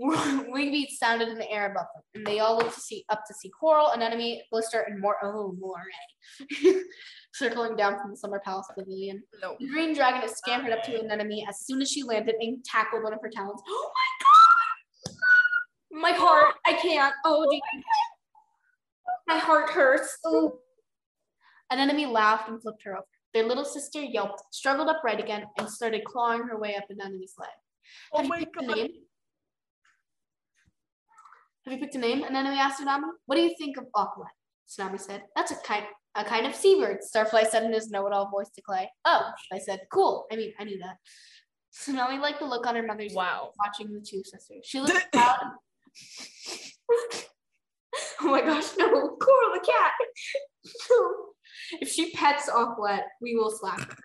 Wingbeats 0.00 0.98
sounded 0.98 1.28
in 1.28 1.38
the 1.38 1.50
air 1.50 1.66
above 1.70 1.86
them, 1.94 2.02
and 2.16 2.26
they 2.26 2.40
all 2.40 2.56
looked 2.58 2.74
to 2.74 2.80
see 2.80 3.04
up 3.08 3.22
to 3.26 3.34
see 3.34 3.48
Coral, 3.48 3.90
Anemone, 3.90 4.42
Blister, 4.50 4.80
and 4.80 5.00
more. 5.00 5.16
Oh, 5.22 5.56
Moray, 5.58 6.74
circling 7.34 7.74
down 7.76 7.98
from 8.00 8.12
the 8.12 8.16
Summer 8.16 8.40
Palace 8.44 8.68
Pavilion. 8.78 9.22
No. 9.42 9.56
The 9.58 9.66
green 9.66 9.92
dragon 9.92 10.20
had 10.20 10.30
scampered 10.30 10.72
up 10.72 10.84
to 10.84 11.00
Anemone 11.00 11.44
as 11.48 11.60
soon 11.66 11.82
as 11.82 11.90
she 11.90 12.04
landed 12.04 12.36
and 12.40 12.64
tackled 12.64 13.02
one 13.02 13.12
of 13.12 13.20
her 13.22 13.28
talons. 13.30 13.60
Oh 13.68 13.90
my 13.92 14.10
god! 14.24 16.00
My 16.00 16.12
heart, 16.16 16.54
I 16.64 16.74
can't. 16.74 17.12
Oh, 17.24 17.44
oh 17.46 17.50
geez. 17.50 17.60
my 19.26 19.38
heart 19.38 19.70
hurts. 19.70 20.16
Oh. 20.26 20.58
Anemone 21.72 22.06
laughed 22.12 22.48
and 22.48 22.62
flipped 22.62 22.82
her 22.84 22.92
over. 22.92 23.06
Their 23.32 23.44
little 23.48 23.64
sister 23.64 24.00
yelped, 24.00 24.42
struggled 24.52 24.88
upright 24.88 25.18
again, 25.18 25.44
and 25.58 25.68
started 25.68 26.04
clawing 26.04 26.42
her 26.44 26.58
way 26.58 26.76
up 26.76 26.84
Anemone's 26.88 27.34
leg. 27.36 27.48
Oh 28.12 28.18
Have 28.18 28.26
you 28.26 28.30
my 28.30 28.38
picked 28.38 28.56
a 28.62 28.66
God. 28.66 28.76
name? 28.76 28.90
Have 31.64 31.72
you 31.74 31.78
picked 31.80 31.94
a 31.96 31.98
name? 31.98 32.22
Anemone 32.22 32.58
asked 32.58 32.80
Tsunami. 32.80 33.08
What 33.26 33.34
do 33.36 33.42
you 33.42 33.54
think 33.58 33.76
of 33.76 33.86
Aquaman? 33.96 34.28
Tsunami 34.68 35.00
said. 35.00 35.22
That's 35.34 35.50
a 35.50 35.56
kind 35.56 35.84
a 36.14 36.24
kind 36.24 36.46
of 36.46 36.54
seabird, 36.54 36.98
Starflight 37.00 37.48
said 37.48 37.64
in 37.64 37.72
his 37.72 37.90
know-it-all 37.90 38.30
voice 38.30 38.50
to 38.54 38.62
Clay. 38.62 38.90
Oh, 39.04 39.30
I 39.52 39.58
said, 39.58 39.80
cool. 39.92 40.26
I 40.30 40.36
mean, 40.36 40.52
I 40.58 40.64
knew 40.64 40.78
that. 40.78 40.96
Tsunami 41.74 42.20
liked 42.20 42.38
the 42.38 42.46
look 42.46 42.66
on 42.66 42.76
her 42.76 42.82
mother's 42.86 43.08
face 43.08 43.16
Wow. 43.16 43.50
watching 43.58 43.92
the 43.92 44.00
two 44.00 44.22
sisters. 44.24 44.60
She 44.64 44.80
looked 44.80 45.12
proud. 45.12 45.36
oh 48.20 48.30
my 48.30 48.40
gosh, 48.40 48.76
no, 48.78 48.86
Coral 48.90 49.54
the 49.54 49.60
cat. 49.66 49.92
if 51.80 51.88
she 51.88 52.12
pets 52.12 52.48
Aquaman, 52.48 53.02
we 53.20 53.34
will 53.34 53.50
slap 53.50 53.80
her. 53.80 53.96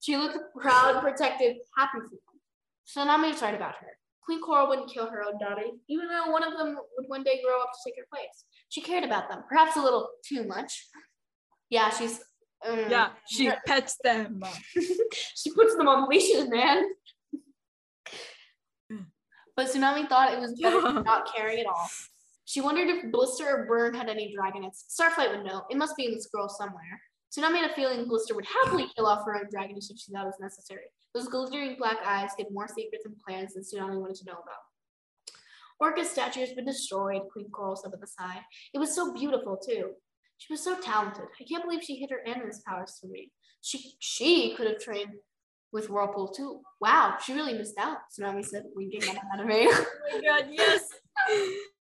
She 0.00 0.16
looked 0.16 0.38
proud, 0.58 1.02
protective, 1.02 1.56
happy 1.76 1.98
for 1.98 2.08
them. 2.08 3.08
Tsunami 3.10 3.32
was 3.32 3.42
right 3.42 3.54
about 3.54 3.74
her. 3.74 3.97
Queen 4.28 4.42
Coral 4.42 4.68
wouldn't 4.68 4.92
kill 4.92 5.08
her 5.08 5.22
own 5.24 5.38
daughter, 5.38 5.62
even 5.88 6.06
though 6.06 6.30
one 6.30 6.42
of 6.42 6.52
them 6.52 6.76
would 6.98 7.08
one 7.08 7.22
day 7.22 7.40
grow 7.42 7.62
up 7.62 7.70
to 7.72 7.78
take 7.82 7.94
her 7.96 8.04
place. 8.12 8.44
She 8.68 8.82
cared 8.82 9.02
about 9.02 9.30
them, 9.30 9.42
perhaps 9.48 9.74
a 9.76 9.80
little 9.80 10.06
too 10.22 10.44
much. 10.46 10.86
Yeah, 11.70 11.88
she's. 11.88 12.20
um, 12.68 12.90
Yeah, 12.90 13.08
she 13.26 13.50
pets 13.66 13.96
them. 14.04 14.42
she 15.34 15.50
puts 15.54 15.76
them 15.76 15.88
on 15.88 16.10
leashes, 16.10 16.46
man. 16.50 16.84
But 19.56 19.68
Tsunami 19.68 20.06
thought 20.10 20.34
it 20.34 20.40
was 20.40 20.60
better 20.60 20.80
not 21.02 21.34
caring 21.34 21.60
at 21.60 21.66
all. 21.66 21.88
She 22.44 22.60
wondered 22.60 22.88
if 22.90 23.10
Blister 23.10 23.48
or 23.48 23.66
Burn 23.66 23.94
had 23.94 24.10
any 24.10 24.34
dragonets. 24.36 24.84
Starflight 24.90 25.34
would 25.34 25.46
know. 25.46 25.62
It 25.70 25.78
must 25.78 25.96
be 25.96 26.04
in 26.04 26.12
the 26.12 26.20
scroll 26.20 26.50
somewhere. 26.50 27.00
Tsunami 27.30 27.56
had 27.56 27.70
a 27.70 27.74
feeling 27.74 28.06
Blister 28.06 28.34
would 28.34 28.46
happily 28.46 28.86
kill 28.96 29.06
off 29.06 29.24
her 29.26 29.36
own 29.36 29.46
dragoness 29.54 29.90
if 29.90 29.98
she 29.98 30.12
thought 30.12 30.24
it 30.24 30.26
was 30.26 30.40
necessary. 30.40 30.84
Those 31.14 31.28
glittering 31.28 31.76
black 31.78 31.98
eyes 32.04 32.30
hid 32.38 32.46
more 32.50 32.68
secrets 32.68 33.04
and 33.04 33.18
plans 33.18 33.54
than 33.54 33.64
Tsunami 33.64 34.00
wanted 34.00 34.16
to 34.16 34.24
know 34.24 34.32
about. 34.32 34.64
Orca's 35.80 36.10
statue 36.10 36.40
has 36.40 36.52
been 36.52 36.64
destroyed, 36.64 37.22
Queen 37.32 37.50
Coral 37.50 37.76
said 37.76 37.92
with 37.92 38.02
a 38.02 38.06
sigh. 38.06 38.40
It 38.74 38.78
was 38.78 38.94
so 38.94 39.12
beautiful, 39.12 39.56
too. 39.56 39.92
She 40.38 40.52
was 40.52 40.62
so 40.62 40.80
talented. 40.80 41.24
I 41.40 41.44
can't 41.44 41.64
believe 41.64 41.82
she 41.82 41.96
hid 41.96 42.10
her 42.10 42.26
animus 42.26 42.62
powers 42.66 42.96
for 43.00 43.08
me. 43.08 43.30
She 43.60 43.94
she 43.98 44.54
could 44.56 44.68
have 44.68 44.78
trained 44.78 45.14
with 45.72 45.90
Whirlpool 45.90 46.28
too. 46.28 46.60
Wow, 46.80 47.16
she 47.24 47.34
really 47.34 47.54
missed 47.54 47.78
out, 47.78 47.98
Tsunami 48.10 48.44
said, 48.44 48.64
winking 48.74 49.02
at 49.02 49.18
Anemone. 49.34 49.68
Oh 49.70 49.86
my 50.12 50.20
god, 50.20 50.48
yes. 50.50 50.82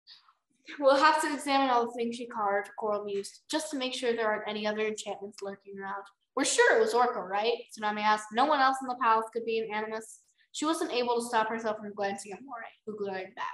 we'll 0.79 0.95
have 0.95 1.21
to 1.21 1.33
examine 1.33 1.69
all 1.69 1.85
the 1.85 1.93
things 1.93 2.15
she 2.15 2.27
carved, 2.27 2.69
Coral 2.79 3.03
mused, 3.03 3.41
just 3.49 3.71
to 3.71 3.77
make 3.77 3.93
sure 3.93 4.13
there 4.13 4.27
aren't 4.27 4.49
any 4.49 4.67
other 4.67 4.85
enchantments 4.87 5.41
lurking 5.41 5.79
around. 5.79 6.03
We're 6.35 6.45
sure 6.45 6.77
it 6.77 6.81
was 6.81 6.93
Orca, 6.93 7.21
right? 7.21 7.53
Tsunami 7.77 8.01
asked. 8.01 8.27
No 8.31 8.45
one 8.45 8.59
else 8.59 8.77
in 8.81 8.87
the 8.87 8.97
palace 9.01 9.25
could 9.33 9.45
be 9.45 9.59
an 9.59 9.73
animus. 9.73 10.19
She 10.51 10.65
wasn't 10.65 10.93
able 10.93 11.15
to 11.15 11.25
stop 11.25 11.49
herself 11.49 11.77
from 11.77 11.93
glancing 11.93 12.31
at 12.31 12.39
Moray, 12.43 12.67
who 12.85 12.97
glared 12.97 13.33
back. 13.35 13.45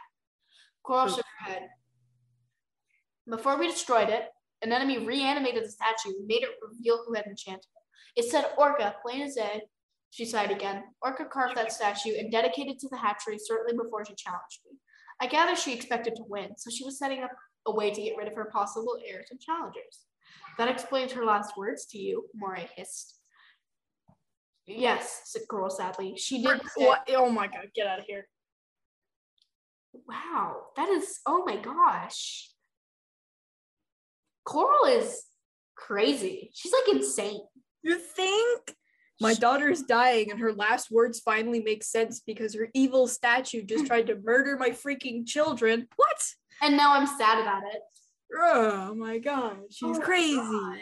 Coral 0.84 1.08
shook 1.08 1.26
her 1.40 1.52
head. 1.52 1.70
Before 3.30 3.58
we 3.58 3.68
destroyed 3.68 4.10
it, 4.10 4.30
Anemone 4.64 5.06
reanimated 5.06 5.64
the 5.64 5.72
statue 5.72 6.16
and 6.18 6.28
made 6.28 6.44
it 6.44 6.50
reveal 6.62 7.04
who 7.06 7.14
had 7.14 7.26
enchanted 7.26 7.64
it. 7.64 8.22
It 8.22 8.30
said 8.30 8.52
Orca, 8.58 8.96
plain 9.02 9.22
as 9.22 9.36
day. 9.36 9.62
She 10.12 10.26
sighed 10.26 10.52
again. 10.52 10.84
Orca 11.02 11.26
carved 11.26 11.56
that 11.56 11.72
statue 11.72 12.14
and 12.20 12.32
dedicated 12.32 12.76
it 12.76 12.80
to 12.82 12.90
the 12.90 12.98
hatchery 12.98 13.40
shortly 13.48 13.74
before 13.74 14.06
she 14.06 14.14
challenged 14.16 14.60
me. 14.66 14.78
I 15.24 15.26
gather 15.26 15.56
she 15.56 15.74
expected 15.74 16.18
to 16.18 16.24
win, 16.28 16.50
so 16.58 16.70
she 16.70 16.84
was 16.84 17.00
setting 17.00 17.24
up 17.24 17.32
a 17.66 17.74
way 17.74 17.92
to 17.92 18.02
get 18.02 18.18
rid 18.18 18.28
of 18.28 18.36
her 18.36 18.50
possible 18.52 18.98
heirs 19.08 19.28
and 19.32 19.40
challengers. 19.40 20.02
That 20.58 20.68
explains 20.68 21.14
her 21.14 21.24
last 21.24 21.56
words 21.56 21.86
to 21.92 21.98
you, 21.98 22.26
Moray 22.36 22.68
hissed. 22.76 23.20
Yes, 24.68 25.22
said 25.28 25.44
Coral 25.50 25.70
sadly. 25.70 26.16
She 26.18 26.44
did. 26.44 26.60
Say, 26.78 26.94
Oh 27.16 27.30
my 27.30 27.48
god, 27.48 27.70
get 27.74 27.88
out 27.88 28.00
of 28.00 28.06
here. 28.06 28.28
wow, 30.10 30.58
that 30.76 30.90
is. 30.90 31.22
Oh 31.26 31.46
my 31.46 31.56
gosh. 31.56 32.50
Coral 34.44 34.88
is 34.88 35.24
crazy. 35.78 36.52
She's 36.54 36.74
like 36.74 36.98
insane. 36.98 37.40
You 37.82 37.98
think? 37.98 38.76
My 39.24 39.34
daughter's 39.34 39.82
dying, 39.82 40.30
and 40.32 40.40
her 40.42 40.52
last 40.52 40.92
words 40.92 41.22
finally 41.22 41.62
make 41.62 41.82
sense 41.82 42.20
because 42.20 42.54
her 42.56 42.68
evil 42.74 43.08
statue 43.08 43.64
just 43.64 43.88
tried 43.88 44.08
to 44.08 44.20
murder 44.22 44.58
my 44.58 44.70
freaking 44.72 45.26
children. 45.26 45.88
What? 45.96 46.34
And 46.62 46.76
now 46.76 46.94
I'm 46.94 47.08
sad 47.08 47.42
about 47.42 47.64
it. 47.74 47.82
Oh 48.36 48.94
my 48.94 49.20
god, 49.20 49.58
she's 49.72 49.98
Oh 49.98 50.02
crazy. 50.02 50.36
God. 50.36 50.78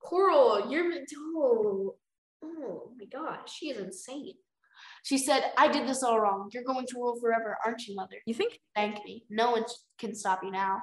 Coral, 0.00 0.70
you're 0.70 0.92
oh, 1.36 1.96
oh 2.44 2.90
my 2.96 3.06
god, 3.06 3.48
she 3.48 3.70
is 3.70 3.78
insane. 3.78 4.34
She 5.02 5.18
said, 5.18 5.52
I 5.58 5.66
did 5.68 5.88
this 5.88 6.02
all 6.02 6.20
wrong. 6.20 6.50
You're 6.52 6.62
going 6.62 6.86
to 6.86 6.94
rule 6.96 7.18
forever, 7.20 7.56
aren't 7.64 7.86
you, 7.86 7.96
mother? 7.96 8.16
You 8.26 8.34
think? 8.34 8.60
Thank 8.74 9.04
me. 9.04 9.24
No 9.28 9.50
one 9.50 9.64
can 9.98 10.14
stop 10.14 10.44
you 10.44 10.50
now. 10.50 10.80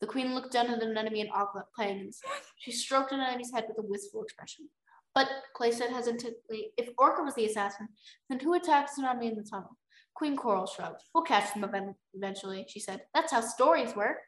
The 0.00 0.06
queen 0.06 0.34
looked 0.34 0.52
down 0.52 0.66
at 0.68 0.82
Anemone 0.82 1.20
in 1.20 1.28
Auklet 1.28 1.64
playing 1.74 2.12
She 2.58 2.72
stroked 2.72 3.12
Anemone's 3.12 3.52
head 3.52 3.64
with 3.68 3.78
a 3.78 3.88
wistful 3.88 4.22
expression. 4.22 4.68
But, 5.14 5.28
Clay 5.54 5.70
said 5.70 5.90
hesitantly, 5.90 6.72
if 6.76 6.88
Orca 6.98 7.22
was 7.22 7.34
the 7.34 7.46
assassin, 7.46 7.88
then 8.28 8.40
who 8.40 8.54
attacked 8.54 8.90
Tsunami 8.90 9.30
in 9.30 9.36
the 9.36 9.46
tunnel? 9.48 9.76
Queen 10.14 10.36
Coral 10.36 10.66
shrugged. 10.66 11.02
We'll 11.14 11.24
catch 11.24 11.52
them 11.54 11.94
eventually, 12.14 12.66
she 12.68 12.80
said. 12.80 13.02
That's 13.14 13.32
how 13.32 13.40
stories 13.40 13.94
work. 13.96 14.18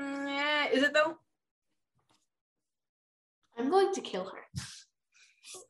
Mm, 0.00 0.28
yeah, 0.28 0.68
is 0.70 0.82
it 0.82 0.92
though? 0.92 1.16
I'm 3.58 3.70
going 3.70 3.92
to 3.92 4.00
kill 4.00 4.24
her. 4.24 4.62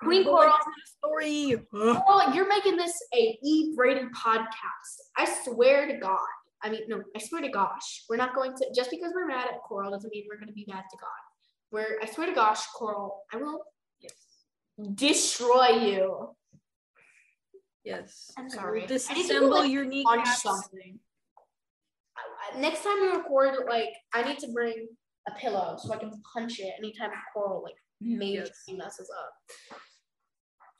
Queen 0.00 0.24
Coral, 0.24 0.50
back 0.50 0.60
to 0.60 0.70
the 0.70 1.08
story. 1.08 1.56
Coral, 1.70 2.34
you're 2.34 2.48
making 2.48 2.76
this 2.76 3.00
a 3.14 3.38
E-rated 3.44 4.12
podcast. 4.12 5.10
I 5.16 5.24
swear 5.44 5.86
to 5.86 5.98
God. 5.98 6.18
I 6.62 6.70
mean, 6.70 6.82
no, 6.88 7.02
I 7.16 7.20
swear 7.20 7.42
to 7.42 7.48
gosh. 7.48 8.04
We're 8.08 8.16
not 8.16 8.34
going 8.34 8.54
to, 8.56 8.66
just 8.74 8.90
because 8.90 9.12
we're 9.14 9.26
mad 9.26 9.48
at 9.48 9.60
Coral 9.62 9.90
doesn't 9.90 10.10
mean 10.10 10.24
we're 10.28 10.38
going 10.38 10.48
to 10.48 10.54
be 10.54 10.64
mad 10.68 10.84
to 10.90 10.96
God. 10.96 11.31
We're, 11.72 11.98
I 12.02 12.06
swear 12.06 12.26
to 12.26 12.34
gosh, 12.34 12.66
Coral, 12.76 13.22
I 13.32 13.38
will 13.38 13.64
Yes. 13.98 14.12
destroy 14.94 15.68
you. 15.68 16.36
Yes. 17.82 18.30
I'm 18.36 18.48
sorry. 18.50 18.80
I 18.84 18.86
need 18.86 18.88
to 18.88 18.98
go, 18.98 19.14
Disassemble 19.14 19.50
like, 19.50 19.70
your 19.72 19.84
kneecaps. 19.86 20.42
something. 20.42 21.00
I- 22.16 22.58
Next 22.60 22.84
time 22.84 23.00
we 23.00 23.08
record, 23.08 23.66
like, 23.68 23.88
I 24.12 24.22
need 24.22 24.38
to 24.40 24.52
bring 24.52 24.86
a 25.26 25.32
pillow 25.32 25.76
so 25.78 25.92
I 25.94 25.96
can 25.96 26.12
punch 26.34 26.60
it 26.60 26.74
anytime 26.78 27.10
Coral, 27.32 27.62
like, 27.62 27.76
majorly 28.02 28.34
Yes. 28.34 28.68
messes 28.68 29.10
up. 29.10 29.78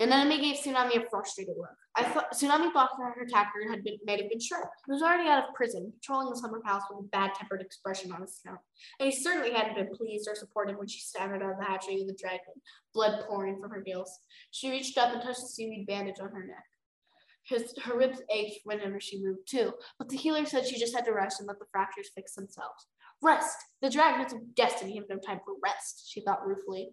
And 0.01 0.33
it 0.33 0.41
gave 0.41 0.57
Tsunami 0.57 0.97
a 0.97 1.09
frustrated 1.09 1.55
look. 1.57 1.77
I 1.95 2.03
thought 2.03 2.33
Tsunami 2.33 2.73
thought 2.73 2.91
that 2.99 3.13
her 3.15 3.23
attacker 3.23 3.71
had 3.71 3.85
been 3.85 3.99
may 4.05 4.21
have 4.21 4.29
been 4.29 4.41
sure. 4.41 4.69
He 4.87 4.93
was 4.93 5.03
already 5.03 5.29
out 5.29 5.45
of 5.45 5.55
prison, 5.55 5.93
patrolling 5.93 6.31
the 6.31 6.37
summer 6.37 6.61
palace 6.65 6.85
with 6.91 7.05
a 7.05 7.09
bad-tempered 7.09 7.61
expression 7.61 8.11
on 8.11 8.23
his 8.23 8.37
snout. 8.37 8.59
And 8.99 9.13
he 9.13 9.15
certainly 9.15 9.53
hadn't 9.53 9.77
been 9.77 9.95
pleased 9.95 10.29
or 10.29 10.35
supportive 10.35 10.77
when 10.77 10.89
she 10.89 11.01
staggered 11.01 11.43
out 11.43 11.53
of 11.53 11.59
the 11.59 11.65
hatchery 11.65 11.99
with 11.99 12.09
the 12.09 12.21
dragon, 12.21 12.55
blood 12.95 13.25
pouring 13.29 13.61
from 13.61 13.71
her 13.71 13.81
gills. 13.81 14.19
She 14.51 14.71
reached 14.71 14.99
up 14.99 15.13
and 15.13 15.23
touched 15.23 15.43
the 15.43 15.47
seaweed 15.47 15.87
bandage 15.87 16.21
on 16.21 16.31
her 16.31 16.47
neck. 16.47 16.65
His, 17.45 17.75
her 17.85 17.97
ribs 17.97 18.23
ached 18.31 18.61
whenever 18.65 19.01
she 19.01 19.23
moved 19.23 19.49
too, 19.49 19.73
but 19.99 20.09
the 20.09 20.17
healer 20.17 20.47
said 20.47 20.67
she 20.67 20.79
just 20.81 20.95
had 20.95 21.05
to 21.05 21.13
rest 21.13 21.41
and 21.41 21.47
let 21.47 21.59
the 21.59 21.67
fractures 21.71 22.11
fix 22.15 22.35
themselves. 22.35 22.87
Rest! 23.21 23.57
The 23.83 23.91
dragons 23.91 24.33
of 24.33 24.55
destiny 24.55 24.97
have 24.97 25.09
no 25.09 25.19
time 25.19 25.41
for 25.45 25.55
rest, 25.63 26.09
she 26.09 26.23
thought 26.23 26.47
ruefully. 26.47 26.91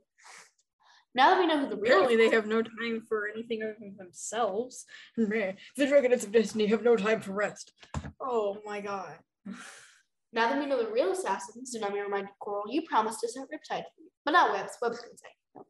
Now 1.15 1.31
that 1.31 1.39
we 1.39 1.47
know 1.47 1.59
who 1.59 1.69
the 1.69 1.75
real 1.75 2.03
Apparently, 2.03 2.15
they 2.17 2.35
have 2.35 2.45
no 2.45 2.61
time 2.61 3.03
for 3.07 3.27
anything 3.27 3.63
other 3.63 3.75
than 3.79 3.95
themselves. 3.97 4.85
The 5.17 5.55
Dragons 5.77 6.23
of 6.23 6.31
Destiny 6.31 6.67
have 6.67 6.83
no 6.83 6.95
time 6.95 7.21
for 7.21 7.33
rest. 7.33 7.73
Oh 8.21 8.57
my 8.65 8.79
god. 8.81 9.15
now 9.45 10.49
that 10.49 10.59
we 10.59 10.65
know 10.65 10.81
the 10.81 10.91
real 10.91 11.11
assassin, 11.11 11.63
Tsunami 11.63 12.01
reminded 12.03 12.29
Coral, 12.39 12.65
you 12.69 12.83
promised 12.83 13.21
to 13.21 13.27
set 13.29 13.43
Riptide 13.43 13.83
free. 13.95 14.11
But 14.23 14.31
not 14.31 14.51
Webs. 14.51 14.77
Webs 14.81 14.99
can 14.99 15.17
say. 15.17 15.29
No. 15.55 15.65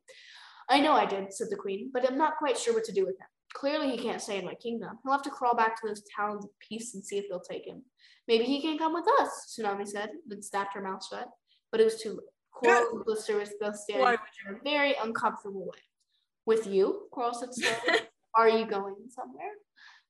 I 0.70 0.80
know 0.80 0.94
I 0.94 1.06
did, 1.06 1.34
said 1.34 1.48
the 1.50 1.56
queen, 1.56 1.90
but 1.94 2.08
I'm 2.08 2.18
not 2.18 2.38
quite 2.38 2.58
sure 2.58 2.74
what 2.74 2.84
to 2.86 2.92
do 2.92 3.06
with 3.06 3.18
him. 3.18 3.28
Clearly 3.54 3.90
he 3.90 3.98
can't 3.98 4.22
stay 4.22 4.38
in 4.38 4.46
my 4.46 4.54
kingdom. 4.56 5.00
He'll 5.04 5.14
have 5.14 5.24
to 5.24 5.32
crawl 5.32 5.56
back 5.56 5.76
to 5.76 5.88
those 5.88 6.04
Talons 6.16 6.46
of 6.46 6.52
Peace 6.60 6.94
and 6.94 7.04
see 7.04 7.18
if 7.18 7.26
they'll 7.30 7.40
take 7.40 7.66
him. 7.66 7.84
Maybe 8.28 8.44
he 8.44 8.62
can 8.62 8.78
come 8.78 8.94
with 8.94 9.08
us, 9.20 9.56
Tsunami 9.58 9.88
said, 9.88 10.12
then 10.28 10.44
snapped 10.44 10.76
her 10.76 10.82
mouth 10.82 11.04
shut. 11.10 11.28
But 11.72 11.82
it 11.82 11.86
was 11.86 12.00
too 12.00 12.12
late. 12.12 12.20
Coral 12.54 13.04
Blister 13.06 13.38
was 13.38 13.52
both 13.60 13.78
standing 13.78 14.18
in 14.47 14.56
a 14.56 14.60
very 14.64 14.95
uncomfortable 15.02 15.66
way. 15.66 15.80
With 16.45 16.68
you? 16.68 17.08
Coral 17.12 17.34
said 17.34 17.54
slowly. 17.54 18.00
Are 18.36 18.50
you 18.50 18.66
going 18.66 18.95
somewhere? 19.10 19.52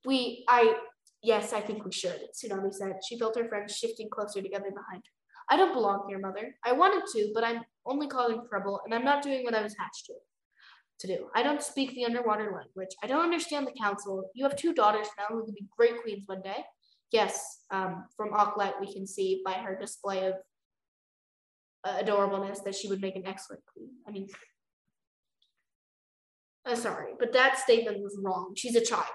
We, 0.05 0.45
I, 0.47 0.75
yes, 1.21 1.53
I 1.53 1.61
think 1.61 1.85
we 1.85 1.91
should, 1.91 2.19
Tsunami 2.33 2.73
said. 2.73 2.99
She 3.07 3.19
felt 3.19 3.37
her 3.37 3.47
friends 3.47 3.75
shifting 3.75 4.09
closer 4.09 4.41
together 4.41 4.69
behind 4.69 5.03
her. 5.03 5.19
I 5.49 5.57
don't 5.57 5.73
belong 5.73 6.05
here, 6.07 6.19
Mother. 6.19 6.55
I 6.63 6.73
wanted 6.73 7.03
to, 7.13 7.31
but 7.33 7.43
I'm 7.43 7.61
only 7.85 8.07
causing 8.07 8.41
trouble, 8.47 8.81
and 8.85 8.93
I'm 8.93 9.03
not 9.03 9.23
doing 9.23 9.43
what 9.43 9.55
I 9.55 9.63
was 9.63 9.75
hatched 9.77 10.05
to. 10.07 10.13
To 10.99 11.07
do. 11.07 11.27
I 11.33 11.43
don't 11.43 11.63
speak 11.63 11.95
the 11.95 12.03
underwater 12.03 12.51
language. 12.53 12.93
I 13.01 13.07
don't 13.07 13.23
understand 13.23 13.65
the 13.65 13.81
council. 13.81 14.29
You 14.35 14.43
have 14.43 14.57
two 14.57 14.73
daughters 14.73 15.07
now 15.17 15.27
who 15.29 15.37
will 15.37 15.53
be 15.53 15.65
great 15.77 16.01
queens 16.01 16.23
one 16.25 16.41
day. 16.41 16.65
Yes, 17.11 17.61
um, 17.71 18.05
from 18.17 18.31
Auklet 18.31 18.73
we 18.81 18.93
can 18.93 19.07
see 19.07 19.41
by 19.45 19.53
her 19.53 19.77
display 19.79 20.25
of 20.25 20.33
uh, 21.83 21.97
adorableness 22.03 22.63
that 22.63 22.75
she 22.75 22.87
would 22.87 23.01
make 23.01 23.15
an 23.15 23.25
excellent 23.25 23.61
queen. 23.73 23.89
I 24.07 24.11
mean, 24.11 24.27
uh, 26.65 26.75
sorry, 26.75 27.13
but 27.19 27.33
that 27.33 27.57
statement 27.57 27.99
was 28.01 28.17
wrong. 28.21 28.53
She's 28.55 28.75
a 28.75 28.83
child. 28.85 29.05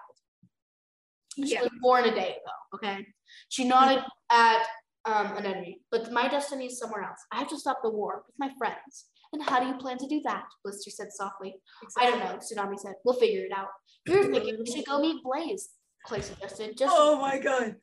She 1.37 1.53
Yeah. 1.55 1.63
was 1.63 1.71
born 1.81 2.05
a 2.05 2.15
day 2.15 2.31
ago. 2.41 2.55
Okay. 2.75 3.07
She 3.49 3.65
nodded 3.65 4.03
at 4.31 4.67
um, 5.05 5.37
Anemone, 5.37 5.81
but 5.91 6.11
my 6.13 6.29
destiny 6.29 6.67
is 6.67 6.79
somewhere 6.79 7.03
else. 7.03 7.19
I 7.33 7.39
have 7.41 7.49
to 7.49 7.59
stop 7.59 7.81
the 7.83 7.91
war 7.91 8.25
with 8.27 8.37
my 8.39 8.51
friends. 8.57 9.07
And 9.33 9.43
how 9.43 9.59
do 9.61 9.67
you 9.67 9.75
plan 9.77 9.99
to 9.99 10.07
do 10.07 10.21
that? 10.25 10.45
Blister 10.63 10.91
said 10.91 11.09
softly. 11.13 11.57
I 11.99 12.09
don't 12.09 12.21
know, 12.21 12.39
Tsunami 12.39 12.79
said. 12.79 12.95
We'll 13.05 13.19
figure 13.19 13.45
it 13.45 13.53
out. 13.53 13.69
Were 14.09 14.23
thinking 14.33 14.57
we 14.65 14.71
should 14.71 14.87
go 14.87 15.01
meet 15.01 15.23
Blaze, 15.25 15.71
Clay 16.07 16.21
suggested. 16.21 16.77
Just 16.79 16.95
Oh 16.97 17.21
my 17.21 17.39
god. 17.39 17.77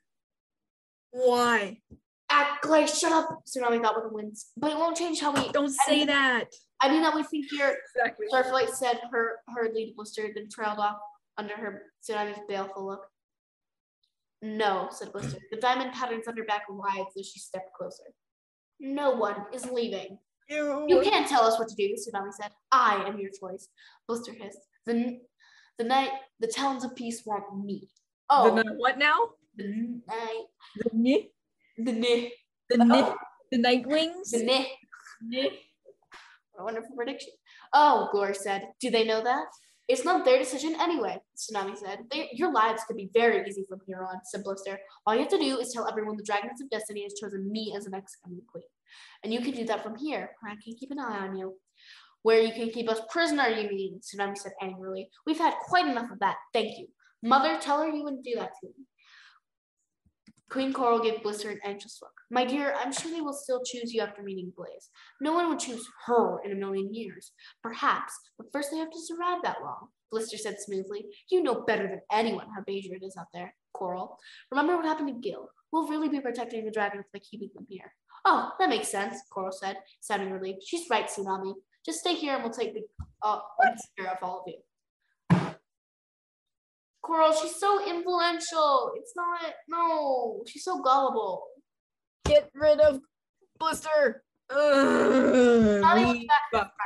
Why? 1.12 1.82
Act 2.32 2.62
Clay, 2.64 2.86
shut 2.88 3.12
up, 3.12 3.44
Tsunami 3.46 3.82
thought 3.82 3.96
with 3.96 4.12
a 4.12 4.14
wince. 4.14 4.52
But 4.58 4.72
it 4.72 4.78
won't 4.78 4.98
change 4.98 5.20
how 5.20 5.32
we 5.34 5.50
Don't 5.52 5.70
say 5.88 6.06
that. 6.06 6.46
I 6.82 6.90
mean 6.90 7.02
that 7.04 7.14
we 7.16 7.24
think 7.24 7.46
you're 7.52 7.76
Exactly. 7.96 8.26
Starflight 8.34 8.70
said 8.70 9.00
her 9.12 9.40
her 9.50 9.68
to 9.68 9.92
Blister, 9.96 10.30
then 10.34 10.48
trailed 10.50 10.80
off 10.80 10.98
under 11.38 11.56
her 11.56 11.84
Tsunami's 12.04 12.40
baleful 12.48 12.88
look. 12.88 13.06
No, 14.42 14.88
said 14.92 15.12
Blister. 15.12 15.38
The 15.52 15.58
diamond 15.58 15.94
patterns 15.94 16.28
on 16.28 16.36
her 16.38 16.44
back 16.46 16.64
wide 16.70 17.06
as 17.20 17.28
she 17.28 17.40
stepped 17.40 17.74
closer. 17.78 18.04
No 18.80 19.12
one 19.12 19.36
is 19.54 19.66
leaving. 19.70 20.18
You. 20.50 20.86
You 20.88 21.02
can't 21.02 21.28
tell 21.28 21.44
us 21.44 21.60
what 21.60 21.70
to 21.70 21.76
do, 21.76 21.94
Tsunami 21.96 22.34
said. 22.34 22.52
I 22.72 23.04
am 23.08 23.20
your 23.20 23.30
choice. 23.40 23.68
Blister 24.08 24.34
hissed. 24.34 24.58
The, 24.88 25.20
the 25.78 25.84
night, 25.84 26.10
the 26.40 26.48
Talons 26.48 26.84
of 26.84 26.96
Peace 26.96 27.22
want 27.26 27.44
me. 27.64 27.90
Oh, 28.30 28.56
The, 28.56 28.64
ni- 28.64 28.70
what 28.78 28.98
now? 28.98 29.18
the 29.56 29.68
night, 30.08 30.46
The 30.78 30.90
ni- 30.94 31.30
the 31.78 31.92
ni, 31.92 32.32
the 32.70 32.78
oh, 32.92 33.16
the 33.52 33.58
Nightwings. 33.58 34.30
the 34.32 34.44
ni. 34.44 34.68
Ni- 35.24 35.60
What 36.54 36.62
a 36.62 36.64
wonderful 36.64 36.96
prediction. 36.96 37.34
Oh, 37.74 38.10
Glory 38.12 38.36
said. 38.36 38.68
Do 38.80 38.90
they 38.92 39.06
know 39.06 39.24
that? 39.24 39.46
It's 39.88 40.06
not 40.06 40.24
their 40.24 40.38
decision 40.40 40.76
anyway, 40.80 41.18
Tsunami 41.36 41.78
said. 41.78 42.00
They, 42.12 42.30
your 42.34 42.54
lives 42.54 42.84
could 42.88 42.96
be 42.96 43.10
very 43.14 43.44
easy 43.48 43.66
from 43.68 43.82
here 43.86 44.02
on, 44.10 44.22
said 44.24 44.44
Blister. 44.44 44.80
All 45.06 45.14
you 45.16 45.22
have 45.22 45.30
to 45.32 45.38
do 45.38 45.60
is 45.60 45.74
tell 45.74 45.88
everyone 45.88 46.16
the 46.16 46.24
Dragons 46.24 46.62
of 46.62 46.70
Destiny 46.70 47.04
has 47.04 47.14
chosen 47.20 47.52
me 47.52 47.74
as 47.76 47.84
the 47.86 47.90
next 47.90 48.18
coming 48.24 48.42
queen. 48.50 48.64
And 49.24 49.34
you 49.34 49.42
can 49.42 49.52
do 49.54 49.66
that 49.66 49.84
from 49.84 49.98
here, 49.98 50.32
I 50.46 50.56
can 50.64 50.76
keep 50.80 50.92
an 50.92 51.00
eye 51.00 51.28
on 51.28 51.36
you. 51.36 51.56
Where 52.24 52.40
you 52.42 52.54
can 52.54 52.70
keep 52.70 52.90
us 52.90 53.02
prisoner, 53.10 53.48
you 53.50 53.68
mean, 53.68 54.00
Tsunami 54.00 54.38
said 54.38 54.54
angrily. 54.62 55.10
We've 55.26 55.40
had 55.40 55.56
quite 55.66 55.88
enough 55.88 56.12
of 56.12 56.20
that, 56.20 56.36
thank 56.54 56.78
you. 56.78 56.88
Mother, 57.24 57.58
tell 57.60 57.82
her 57.82 57.90
you 57.90 58.04
wouldn't 58.04 58.24
do 58.24 58.36
that 58.36 58.52
to 58.62 58.68
me. 58.68 58.74
Queen 60.52 60.74
Coral 60.74 61.00
gave 61.00 61.24
Blister 61.24 61.50
an 61.50 61.60
anxious 61.64 62.00
look. 62.02 62.12
My 62.30 62.44
dear, 62.44 62.76
I'm 62.78 62.92
sure 62.92 63.10
they 63.10 63.22
will 63.22 63.32
still 63.32 63.64
choose 63.64 63.94
you 63.94 64.02
after 64.02 64.22
meeting 64.22 64.52
Blaze. 64.58 64.90
No 65.22 65.32
one 65.32 65.48
would 65.48 65.60
choose 65.60 65.88
her 66.08 66.42
in 66.44 66.52
a 66.52 66.56
million 66.56 66.94
years. 66.94 67.32
Perhaps, 67.64 68.14
but 68.38 68.52
first 68.52 68.70
they 68.70 68.78
have 68.78 68.92
to 68.92 69.00
survive 69.00 69.42
that 69.44 69.62
long. 69.64 69.88
Blister 70.12 70.38
said 70.38 70.58
smoothly. 70.60 71.06
You 71.30 71.42
know 71.42 71.62
better 71.62 71.88
than 71.88 72.02
anyone 72.12 72.48
how 72.54 72.64
dangerous 72.68 73.02
it 73.02 73.06
is 73.06 73.16
out 73.18 73.28
there, 73.34 73.56
Coral. 73.74 74.18
Remember 74.52 74.76
what 74.76 74.86
happened 74.86 75.08
to 75.08 75.30
Gil. 75.30 75.48
We'll 75.72 75.88
really 75.88 76.10
be 76.10 76.20
protecting 76.20 76.66
the 76.66 76.72
dragons 76.72 77.06
by 77.14 77.20
keeping 77.20 77.50
them 77.56 77.66
here. 77.70 77.94
Oh, 78.26 78.52
that 78.60 78.68
makes 78.68 78.90
sense, 78.90 79.22
Coral 79.32 79.54
said, 79.54 79.78
sounding 80.02 80.32
relieved. 80.32 80.64
She's 80.66 80.90
right, 80.90 81.08
Tsunami. 81.08 81.54
Just 81.86 82.02
stay 82.02 82.14
here 82.14 82.36
and 82.36 82.44
we'll 82.44 82.52
take 82.52 82.74
the, 82.74 82.82
uh, 83.24 83.40
care 83.98 84.12
of 84.12 84.18
all 84.22 84.40
of 84.40 84.44
you. 84.48 84.60
Coral, 87.02 87.34
she's 87.34 87.56
so 87.60 87.88
influential. 87.88 88.92
It's 88.96 89.14
not, 89.16 89.42
no, 89.68 90.44
she's 90.48 90.64
so 90.64 90.82
gullible. 90.82 91.44
Get 92.26 92.50
rid 92.54 92.80
of 92.80 93.02
Blister. 93.60 94.24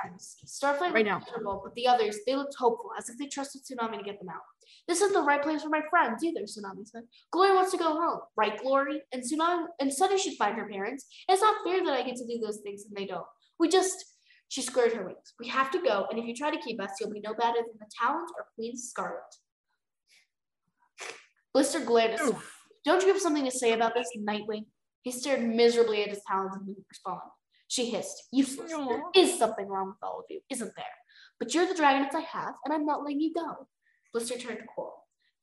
Friends. 0.01 0.37
Starflight 0.45 0.93
Right 0.93 1.05
now. 1.05 1.19
miserable, 1.19 1.61
but 1.63 1.73
the 1.73 1.87
others, 1.87 2.19
they 2.25 2.35
looked 2.35 2.55
hopeful, 2.55 2.91
as 2.97 3.09
if 3.09 3.17
they 3.17 3.25
trusted 3.27 3.63
Tsunami 3.63 3.97
to 3.97 4.03
get 4.03 4.19
them 4.19 4.29
out. 4.29 4.41
This 4.87 5.01
isn't 5.01 5.13
the 5.13 5.23
right 5.23 5.41
place 5.41 5.63
for 5.63 5.69
my 5.69 5.81
friends 5.89 6.23
either, 6.23 6.41
Tsunami 6.41 6.85
said. 6.85 7.03
Glory 7.31 7.55
wants 7.55 7.71
to 7.71 7.77
go 7.77 7.93
home, 7.93 8.19
right, 8.37 8.61
Glory? 8.61 9.01
And 9.11 9.23
Tsunami 9.23 9.65
and 9.79 9.91
Sunny 9.91 10.17
should 10.19 10.35
find 10.37 10.55
her 10.57 10.69
parents. 10.69 11.07
It's 11.27 11.41
not 11.41 11.63
fair 11.65 11.83
that 11.83 11.93
I 11.93 12.03
get 12.03 12.17
to 12.17 12.27
do 12.27 12.39
those 12.39 12.59
things 12.59 12.85
and 12.85 12.95
they 12.95 13.07
don't. 13.07 13.25
We 13.59 13.67
just 13.67 14.05
she 14.47 14.61
squared 14.61 14.93
her 14.93 15.03
wings. 15.05 15.33
We 15.39 15.47
have 15.47 15.71
to 15.71 15.81
go, 15.81 16.05
and 16.09 16.19
if 16.19 16.25
you 16.25 16.35
try 16.35 16.51
to 16.51 16.61
keep 16.61 16.79
us, 16.79 16.91
you'll 16.99 17.09
be 17.11 17.19
no 17.19 17.33
better 17.33 17.57
than 17.57 17.77
the 17.79 17.89
Talons 17.99 18.31
or 18.37 18.45
Queen 18.55 18.77
Scarlet. 18.77 19.23
Blister 21.55 21.79
glared 21.79 22.11
at 22.11 22.19
Tsunami. 22.19 22.41
Don't 22.83 23.01
you 23.01 23.07
have 23.13 23.21
something 23.21 23.45
to 23.45 23.49
say 23.49 23.71
about 23.71 23.93
this, 23.93 24.09
Nightwing? 24.19 24.65
He 25.03 25.11
stared 25.11 25.41
miserably 25.41 26.03
at 26.03 26.09
his 26.09 26.19
talons 26.27 26.53
and 26.53 26.65
didn't 26.65 26.85
respond. 26.89 27.21
She 27.69 27.89
hissed, 27.89 28.27
useless. 28.33 28.71
There 28.71 28.81
Aw. 28.81 29.11
is 29.15 29.39
something 29.39 29.65
wrong 29.65 29.87
with 29.87 30.03
all 30.03 30.19
of 30.19 30.25
you, 30.29 30.41
isn't 30.49 30.73
there? 30.75 30.85
But 31.39 31.53
you're 31.53 31.65
the 31.65 31.81
dragonets 31.81 32.13
I 32.13 32.19
have, 32.19 32.55
and 32.65 32.73
I'm 32.73 32.85
not 32.85 33.03
letting 33.03 33.21
you 33.21 33.33
go. 33.33 33.67
Blister 34.11 34.37
turned 34.37 34.59
to 34.59 34.65
Coral. 34.65 34.95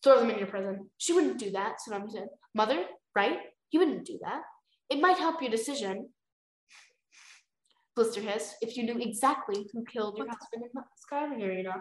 Throw 0.04 0.20
them 0.20 0.28
in 0.28 0.36
your 0.36 0.48
prison. 0.48 0.90
She 0.98 1.14
wouldn't 1.14 1.38
do 1.38 1.50
that, 1.52 1.76
Tsunami 1.78 2.12
said. 2.12 2.28
Mother, 2.54 2.84
right? 3.16 3.38
You 3.70 3.80
wouldn't 3.80 4.04
do 4.04 4.18
that. 4.22 4.42
It 4.90 5.00
might 5.00 5.16
help 5.16 5.40
your 5.40 5.50
decision. 5.50 6.10
Blister 7.96 8.20
hissed, 8.20 8.56
if 8.60 8.76
you 8.76 8.84
knew 8.84 8.98
exactly 9.00 9.66
who 9.72 9.82
killed 9.90 10.18
your 10.18 10.28
husband 10.28 10.64
in 10.64 10.70
the 10.74 10.82
skywing 11.10 11.42
arena. 11.42 11.76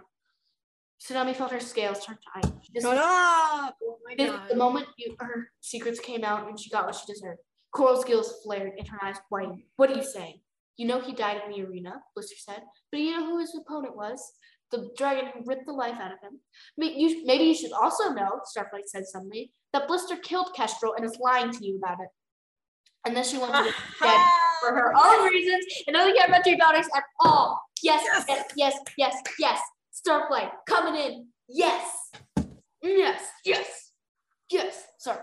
Tsunami 1.01 1.35
felt 1.35 1.51
her 1.51 1.59
scales 1.59 2.05
turn 2.05 2.15
to 2.17 2.47
ice. 2.47 2.51
She 2.61 2.79
Shut 2.79 2.97
up! 2.97 3.75
Oh 3.83 3.97
the, 4.49 4.55
moment 4.55 4.87
you, 4.97 5.15
her 5.19 5.49
secrets 5.59 5.99
came 5.99 6.23
out 6.23 6.47
and 6.47 6.59
she 6.59 6.69
got 6.69 6.85
what 6.85 6.95
she 6.95 7.11
deserved, 7.11 7.39
Coral's 7.73 8.03
gills 8.05 8.41
flared 8.43 8.73
and 8.77 8.87
her 8.87 8.99
eyes 9.03 9.15
widened. 9.31 9.63
What 9.77 9.89
are 9.89 9.95
you 9.95 10.03
saying? 10.03 10.41
You 10.77 10.87
know 10.87 10.99
he 10.99 11.13
died 11.13 11.41
in 11.45 11.51
the 11.51 11.67
arena, 11.67 12.01
Blister 12.15 12.35
said, 12.37 12.61
but 12.91 12.99
you 12.99 13.17
know 13.17 13.25
who 13.25 13.39
his 13.39 13.55
opponent 13.55 13.95
was? 13.95 14.21
The 14.71 14.89
dragon 14.97 15.31
who 15.33 15.43
ripped 15.45 15.65
the 15.65 15.73
life 15.73 15.95
out 15.99 16.11
of 16.13 16.19
him. 16.21 16.39
Maybe 16.77 17.43
you 17.43 17.55
should 17.55 17.73
also 17.73 18.13
know, 18.13 18.39
Starflight 18.55 18.87
said 18.87 19.05
suddenly, 19.05 19.51
that 19.73 19.87
Blister 19.87 20.15
killed 20.17 20.53
Kestrel 20.55 20.93
and 20.95 21.03
is 21.03 21.17
lying 21.19 21.51
to 21.51 21.65
you 21.65 21.77
about 21.77 21.99
it. 21.99 22.09
And 23.05 23.15
then 23.15 23.23
she 23.23 23.37
went 23.37 23.53
to 23.53 23.63
dead 24.01 24.21
for 24.61 24.73
her 24.73 24.93
own 24.95 25.27
reasons 25.27 25.65
and 25.87 25.95
doesn't 25.95 26.15
care 26.15 26.27
about 26.27 26.45
your 26.45 26.57
daughters 26.57 26.87
at 26.95 27.03
all. 27.19 27.59
Yes, 27.83 28.03
Yes. 28.27 28.45
yes, 28.55 28.77
yes, 28.97 29.15
yes, 29.39 29.59
Starflight 30.05 30.51
coming 30.67 30.95
in. 30.95 31.27
Yes. 31.47 32.11
Yes, 32.81 33.21
yes, 33.45 33.91
yes. 34.49 34.83
Sorry. 34.99 35.19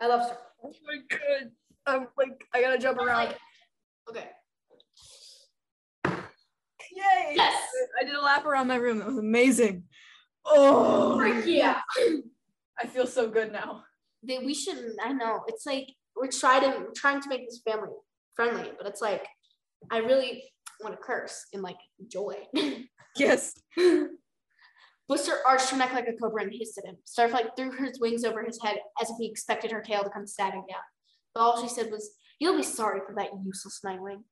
I 0.00 0.06
love 0.06 0.22
Starflight. 0.22 0.36
Oh 0.62 0.72
my 0.86 0.98
god. 1.08 1.50
I'm 1.86 2.06
like, 2.16 2.44
I 2.54 2.60
gotta 2.60 2.78
jump 2.78 2.98
around. 2.98 3.34
Okay. 4.08 4.28
Yay! 6.92 7.32
Yes. 7.34 7.62
I 8.00 8.04
did 8.04 8.14
a 8.14 8.20
lap 8.20 8.44
around 8.44 8.66
my 8.68 8.76
room. 8.76 9.00
It 9.00 9.06
was 9.06 9.18
amazing. 9.18 9.84
Oh, 10.44 11.16
Freak 11.18 11.44
yeah. 11.46 11.80
I 12.78 12.86
feel 12.86 13.06
so 13.06 13.28
good 13.28 13.52
now. 13.52 13.84
They, 14.22 14.38
we 14.38 14.54
shouldn't. 14.54 14.98
I 15.02 15.12
know. 15.12 15.44
It's 15.48 15.66
like 15.66 15.88
we're 16.16 16.30
trying 16.30 16.62
to 16.62 16.78
we're 16.78 16.92
trying 16.94 17.20
to 17.22 17.28
make 17.28 17.48
this 17.48 17.60
family 17.66 17.90
friendly, 18.34 18.70
but 18.76 18.86
it's 18.86 19.00
like 19.00 19.26
I 19.90 19.98
really 19.98 20.44
want 20.82 20.94
to 20.94 21.00
curse 21.00 21.46
in 21.52 21.62
like 21.62 21.78
joy. 22.08 22.36
Yes. 23.16 23.54
Blister 25.08 25.32
arched 25.46 25.70
her 25.70 25.76
neck 25.76 25.92
like 25.92 26.06
a 26.06 26.12
cobra 26.12 26.44
and 26.44 26.52
hissed 26.52 26.78
at 26.78 26.84
him. 26.84 26.96
Starflight 27.04 27.56
threw 27.56 27.72
her 27.72 27.90
wings 28.00 28.24
over 28.24 28.44
his 28.44 28.60
head 28.62 28.78
as 29.02 29.10
if 29.10 29.16
he 29.18 29.28
expected 29.28 29.72
her 29.72 29.82
tail 29.82 30.04
to 30.04 30.10
come 30.10 30.26
stabbing 30.26 30.64
down. 30.68 30.82
But 31.34 31.40
all 31.40 31.60
she 31.60 31.68
said 31.68 31.90
was, 31.90 32.10
You'll 32.38 32.56
be 32.56 32.62
sorry 32.62 33.00
for 33.06 33.14
that 33.16 33.28
useless 33.44 33.80
nightwing. 33.84 34.22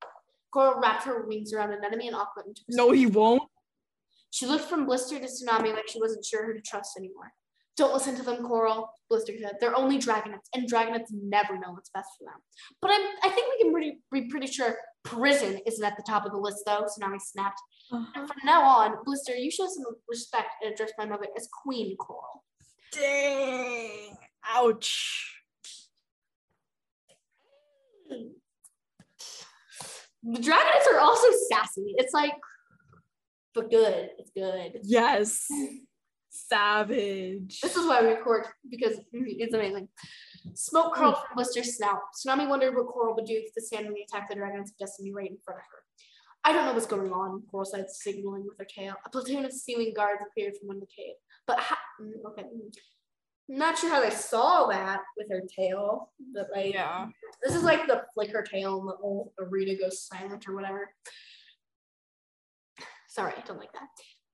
Coral 0.53 0.81
wrapped 0.81 1.05
her 1.05 1.27
wings 1.27 1.53
around 1.53 1.73
Anemone 1.73 2.07
and 2.07 2.17
Aqua 2.17 2.43
and 2.47 2.57
No, 2.71 2.91
he 2.91 3.07
won't. 3.07 3.43
She 4.31 4.47
looked 4.47 4.65
from 4.65 4.87
Blister 4.87 5.19
to 5.19 5.27
Tsunami 5.27 5.75
like 5.75 5.89
she 5.89 6.01
wasn't 6.01 6.25
sure 6.25 6.47
who 6.47 6.55
to 6.55 6.63
trust 6.63 6.97
anymore. 6.97 7.33
Don't 7.77 7.95
listen 7.95 8.17
to 8.17 8.23
them, 8.23 8.45
Coral, 8.45 8.91
Blister 9.09 9.35
said. 9.41 9.57
They're 9.61 9.77
only 9.77 9.99
dragonets, 9.99 10.49
and 10.55 10.69
dragonets 10.69 11.13
never 11.13 11.55
know 11.55 11.73
what's 11.73 11.91
best 11.91 12.09
for 12.19 12.25
them. 12.25 12.41
But 12.83 12.91
I'm, 12.91 13.07
I 13.23 13.29
think 13.29 13.47
we 13.53 13.63
can 13.63 13.73
pretty, 13.73 13.99
be 14.11 14.29
pretty 14.29 14.49
sure 14.49 14.77
prison 15.09 15.59
isn't 15.67 15.85
at 15.85 15.97
the 15.97 16.03
top 16.03 16.25
of 16.25 16.33
the 16.33 16.39
list, 16.39 16.63
though, 16.67 16.85
Tsunami 16.85 17.21
snapped. 17.21 17.61
And 17.91 18.29
from 18.29 18.37
now 18.45 18.63
on, 18.63 18.97
Blister, 19.05 19.35
you 19.35 19.51
show 19.51 19.67
some 19.67 19.85
respect 20.09 20.49
and 20.63 20.73
address 20.73 20.93
my 20.99 21.07
mother 21.07 21.27
as 21.37 21.49
Queen 21.63 21.97
Coral. 21.97 22.45
Dang. 22.93 24.17
Ouch. 24.47 25.35
The 30.23 30.41
dragonets 30.41 30.87
are 30.93 30.99
also 30.99 31.29
sassy. 31.51 31.95
It's 31.97 32.13
like, 32.13 32.33
but 33.55 33.71
good. 33.71 34.11
It's 34.19 34.31
good. 34.31 34.81
Yes. 34.83 35.47
Savage. 36.31 37.61
This 37.61 37.77
is 37.77 37.87
why 37.87 38.03
we 38.03 38.09
record 38.09 38.47
because 38.69 38.99
it's 39.13 39.55
amazing. 39.55 39.89
Smoke 40.55 40.95
curled 40.95 41.17
from 41.17 41.37
Blister's 41.37 41.77
snout. 41.77 42.01
Tsunami 42.15 42.49
wondered 42.49 42.75
what 42.75 42.87
Coral 42.89 43.15
would 43.15 43.27
do 43.27 43.35
if 43.45 43.55
the 43.55 43.61
Sandwing 43.61 44.05
attacked 44.07 44.29
the 44.31 44.37
dragons 44.37 44.71
of 44.71 44.79
destiny 44.79 45.13
right 45.13 45.31
in 45.31 45.37
front 45.45 45.61
of 45.61 45.65
her. 45.71 45.83
I 46.45 46.53
don't 46.53 46.65
know 46.67 46.73
what's 46.73 46.87
going 46.87 47.13
on, 47.13 47.43
Coral 47.51 47.65
said, 47.65 47.91
signaling 47.91 48.45
with 48.47 48.59
her 48.59 48.65
tail. 48.65 48.95
A 49.05 49.11
platoon 49.11 49.45
of 49.45 49.53
Seawing 49.53 49.93
guards 49.95 50.23
appeared 50.31 50.55
from 50.57 50.71
under 50.71 50.81
the 50.81 50.87
cave. 50.87 51.15
But 51.47 51.59
ha- 51.59 51.79
mm, 52.01 52.13
okay. 52.31 52.45
Not 53.49 53.79
sure 53.79 53.91
how 53.91 54.01
they 54.03 54.11
saw 54.11 54.67
that 54.67 55.01
with 55.17 55.29
her 55.31 55.43
tail, 55.55 56.13
but 56.35 56.49
like 56.55 56.75
Yeah. 56.75 57.09
this 57.43 57.55
is 57.55 57.63
like 57.63 57.87
the 57.87 58.05
flicker 58.15 58.43
tail 58.43 58.81
and 58.81 58.89
the 58.89 58.97
whole 58.97 59.33
arena 59.39 59.75
goes 59.75 60.03
silent 60.03 60.47
or 60.49 60.55
whatever. 60.55 60.95
Sorry, 63.09 63.33
I 63.37 63.41
don't 63.47 63.59
like 63.59 63.73
that. 63.73 63.89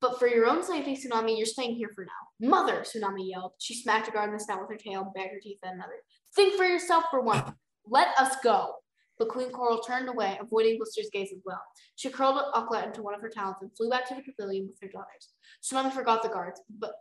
But 0.05 0.19
for 0.19 0.29
your 0.29 0.47
own 0.47 0.63
safety, 0.63 0.95
Tsunami, 0.95 1.35
you're 1.35 1.47
staying 1.47 1.77
here 1.77 1.89
for 1.95 2.05
now. 2.05 2.47
Mother, 2.47 2.83
Tsunami 2.83 3.31
yelled. 3.31 3.53
She 3.59 3.75
smacked 3.75 4.07
a 4.07 4.11
guard 4.11 4.29
in 4.29 4.37
the 4.37 4.45
snout 4.45 4.61
with 4.61 4.69
her 4.69 4.77
tail 4.77 5.11
bared 5.15 5.31
her 5.31 5.41
teeth 5.41 5.61
at 5.65 5.73
another. 5.73 5.95
Think 6.37 6.57
for 6.57 6.67
yourself 6.67 7.05
for 7.11 7.23
one. 7.23 7.55
Let 7.89 8.09
us 8.19 8.37
go. 8.45 8.75
But 9.19 9.31
Queen 9.31 9.49
Coral 9.49 9.79
turned 9.79 10.11
away, 10.11 10.37
avoiding 10.39 10.77
Blister's 10.77 11.09
gaze 11.11 11.31
as 11.33 11.41
well. 11.47 11.63
She 11.97 12.11
curled 12.11 12.39
Auklet 12.55 12.85
into 12.85 13.03
one 13.03 13.15
of 13.15 13.23
her 13.23 13.31
talons 13.31 13.57
and 13.63 13.75
flew 13.75 13.89
back 13.89 14.07
to 14.09 14.15
the 14.15 14.21
pavilion 14.21 14.67
with 14.67 14.77
her 14.83 14.89
daughters. 14.89 15.31
Tsunami 15.65 15.91
forgot 15.91 16.23
the 16.23 16.29
guards, 16.29 16.61
but 16.79 16.93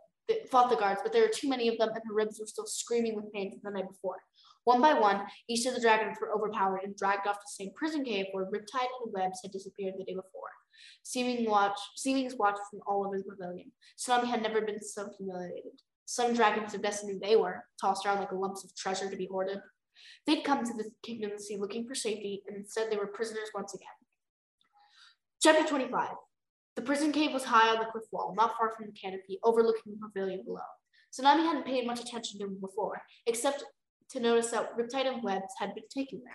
fought 0.50 0.70
the 0.70 0.76
guards, 0.76 1.02
but 1.02 1.12
there 1.12 1.24
were 1.24 1.28
too 1.28 1.50
many 1.50 1.68
of 1.68 1.76
them, 1.76 1.90
and 1.90 2.02
her 2.08 2.14
ribs 2.14 2.40
were 2.40 2.46
still 2.46 2.64
screaming 2.64 3.16
with 3.16 3.30
pain 3.34 3.50
from 3.50 3.70
the 3.70 3.80
night 3.80 3.90
before. 3.90 4.16
One 4.64 4.80
by 4.80 4.94
one, 4.94 5.26
each 5.46 5.66
of 5.66 5.74
the 5.74 5.80
dragons 5.82 6.16
were 6.22 6.34
overpowered 6.34 6.80
and 6.84 6.96
dragged 6.96 7.26
off 7.26 7.36
to 7.36 7.44
the 7.44 7.64
same 7.64 7.74
prison 7.76 8.02
cave 8.02 8.28
where 8.32 8.46
Riptide 8.46 8.88
and 9.04 9.12
Webs 9.12 9.40
had 9.42 9.52
disappeared 9.52 9.92
the 9.98 10.04
day 10.04 10.14
before. 10.14 10.48
Seawing 11.02 11.48
watch, 11.48 11.78
Seawings 11.96 12.36
watched 12.36 12.60
from 12.70 12.80
all 12.86 13.06
over 13.06 13.18
the 13.18 13.24
pavilion. 13.24 13.72
Tsunami 13.98 14.26
had 14.26 14.42
never 14.42 14.60
been 14.60 14.82
so 14.82 15.08
humiliated. 15.16 15.72
Some 16.06 16.34
dragons 16.34 16.74
of 16.74 16.82
destiny 16.82 17.18
they 17.20 17.36
were, 17.36 17.64
tossed 17.80 18.04
around 18.04 18.18
like 18.18 18.32
lumps 18.32 18.64
of 18.64 18.74
treasure 18.76 19.10
to 19.10 19.16
be 19.16 19.28
hoarded. 19.30 19.58
They'd 20.26 20.44
come 20.44 20.64
to 20.64 20.72
the 20.74 20.90
kingdom 21.02 21.32
of 21.32 21.38
the 21.38 21.42
sea 21.42 21.56
looking 21.56 21.86
for 21.86 21.94
safety, 21.94 22.42
and 22.46 22.56
instead 22.56 22.90
they 22.90 22.96
were 22.96 23.06
prisoners 23.06 23.50
once 23.54 23.74
again. 23.74 23.86
Chapter 25.42 25.66
25. 25.66 26.10
The 26.76 26.82
prison 26.82 27.12
cave 27.12 27.32
was 27.32 27.44
high 27.44 27.68
on 27.68 27.78
the 27.78 27.86
cliff 27.86 28.04
wall, 28.10 28.34
not 28.36 28.56
far 28.58 28.72
from 28.72 28.86
the 28.86 28.92
canopy, 28.92 29.38
overlooking 29.44 29.92
the 29.92 30.08
pavilion 30.08 30.42
below. 30.44 30.60
Tsunami 31.12 31.44
hadn't 31.44 31.66
paid 31.66 31.86
much 31.86 32.00
attention 32.00 32.40
to 32.40 32.46
him 32.46 32.58
before, 32.60 33.02
except 33.26 33.64
to 34.10 34.20
notice 34.20 34.50
that 34.50 34.76
Riptide 34.76 35.06
and 35.06 35.22
Webs 35.22 35.54
had 35.58 35.74
been 35.74 35.84
taken 35.88 36.22
there. 36.24 36.34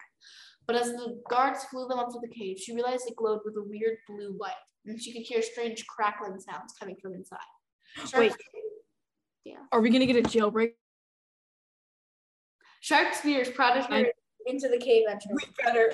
But 0.70 0.76
as 0.76 0.92
the 0.92 1.20
guards 1.28 1.64
flew 1.64 1.88
them 1.88 1.98
up 1.98 2.10
to 2.10 2.20
the 2.22 2.28
cave, 2.28 2.60
she 2.60 2.76
realized 2.76 3.06
it 3.08 3.16
glowed 3.16 3.40
with 3.44 3.56
a 3.58 3.64
weird 3.64 3.98
blue 4.08 4.38
light, 4.40 4.54
and 4.86 5.02
she 5.02 5.12
could 5.12 5.24
hear 5.24 5.42
strange 5.42 5.84
crackling 5.88 6.40
sounds 6.40 6.76
coming 6.80 6.96
from 7.02 7.16
inside. 7.16 7.40
Wait. 8.16 8.36
Yeah. 9.44 9.56
Are 9.72 9.82
we 9.82 9.90
gonna 9.90 10.06
get 10.06 10.18
a 10.18 10.22
jailbreak? 10.22 10.74
Shark 12.82 13.16
spears 13.16 13.50
prodded 13.50 13.86
her 13.86 14.12
into 14.46 14.70
the 14.70 14.78
cave 14.78 15.06
entrance, 15.10 15.44
We 15.44 15.64
better. 15.66 15.92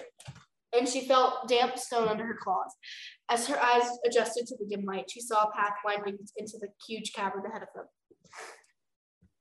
and 0.78 0.90
she 0.90 1.08
felt 1.08 1.48
damp 1.48 1.78
stone 1.80 2.10
under 2.10 2.26
her 2.26 2.38
claws. 2.38 2.76
As 3.30 3.48
her 3.48 3.58
eyes 3.58 3.90
adjusted 4.06 4.46
to 4.48 4.58
the 4.58 4.66
dim 4.66 4.84
light, 4.84 5.10
she 5.10 5.22
saw 5.22 5.44
a 5.44 5.52
path 5.54 5.76
winding 5.86 6.18
into 6.36 6.58
the 6.60 6.68
huge 6.86 7.14
cavern 7.14 7.46
ahead 7.46 7.62
of 7.62 7.70
them. 7.74 7.86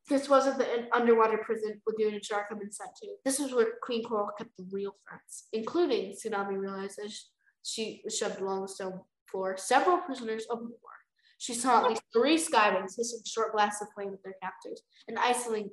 This 0.09 0.29
wasn't 0.29 0.59
the 0.59 0.87
underwater 0.93 1.39
prison 1.39 1.81
Lagoon 1.87 2.15
and 2.15 2.25
Shark 2.25 2.47
had 2.51 2.59
been 2.59 2.73
sent 2.73 2.91
to. 3.03 3.09
This 3.25 3.39
was 3.39 3.55
where 3.55 3.69
Queen 3.83 4.05
Coral 4.05 4.31
kept 4.37 4.51
the 4.59 4.67
real 4.71 4.95
friends, 5.09 5.45
including, 5.53 6.13
Tsunami 6.13 6.59
realized 6.59 6.99
as 7.05 7.29
she 7.63 8.03
was 8.05 8.17
shoved 8.17 8.41
along 8.41 8.63
the 8.63 8.69
stone 8.69 9.01
floor, 9.31 9.57
several 9.57 9.99
prisoners 9.99 10.47
of 10.51 10.61
war. 10.61 10.95
She 11.39 11.55
saw 11.55 11.83
at 11.83 11.89
least 11.89 12.03
three 12.13 12.39
skywings 12.39 12.97
hissing 12.97 13.21
short 13.27 13.53
blasts 13.53 13.81
of 13.81 13.89
flame 13.95 14.13
at 14.13 14.23
their 14.23 14.35
captors, 14.43 14.83
and 15.09 15.17
Icewing 15.17 15.71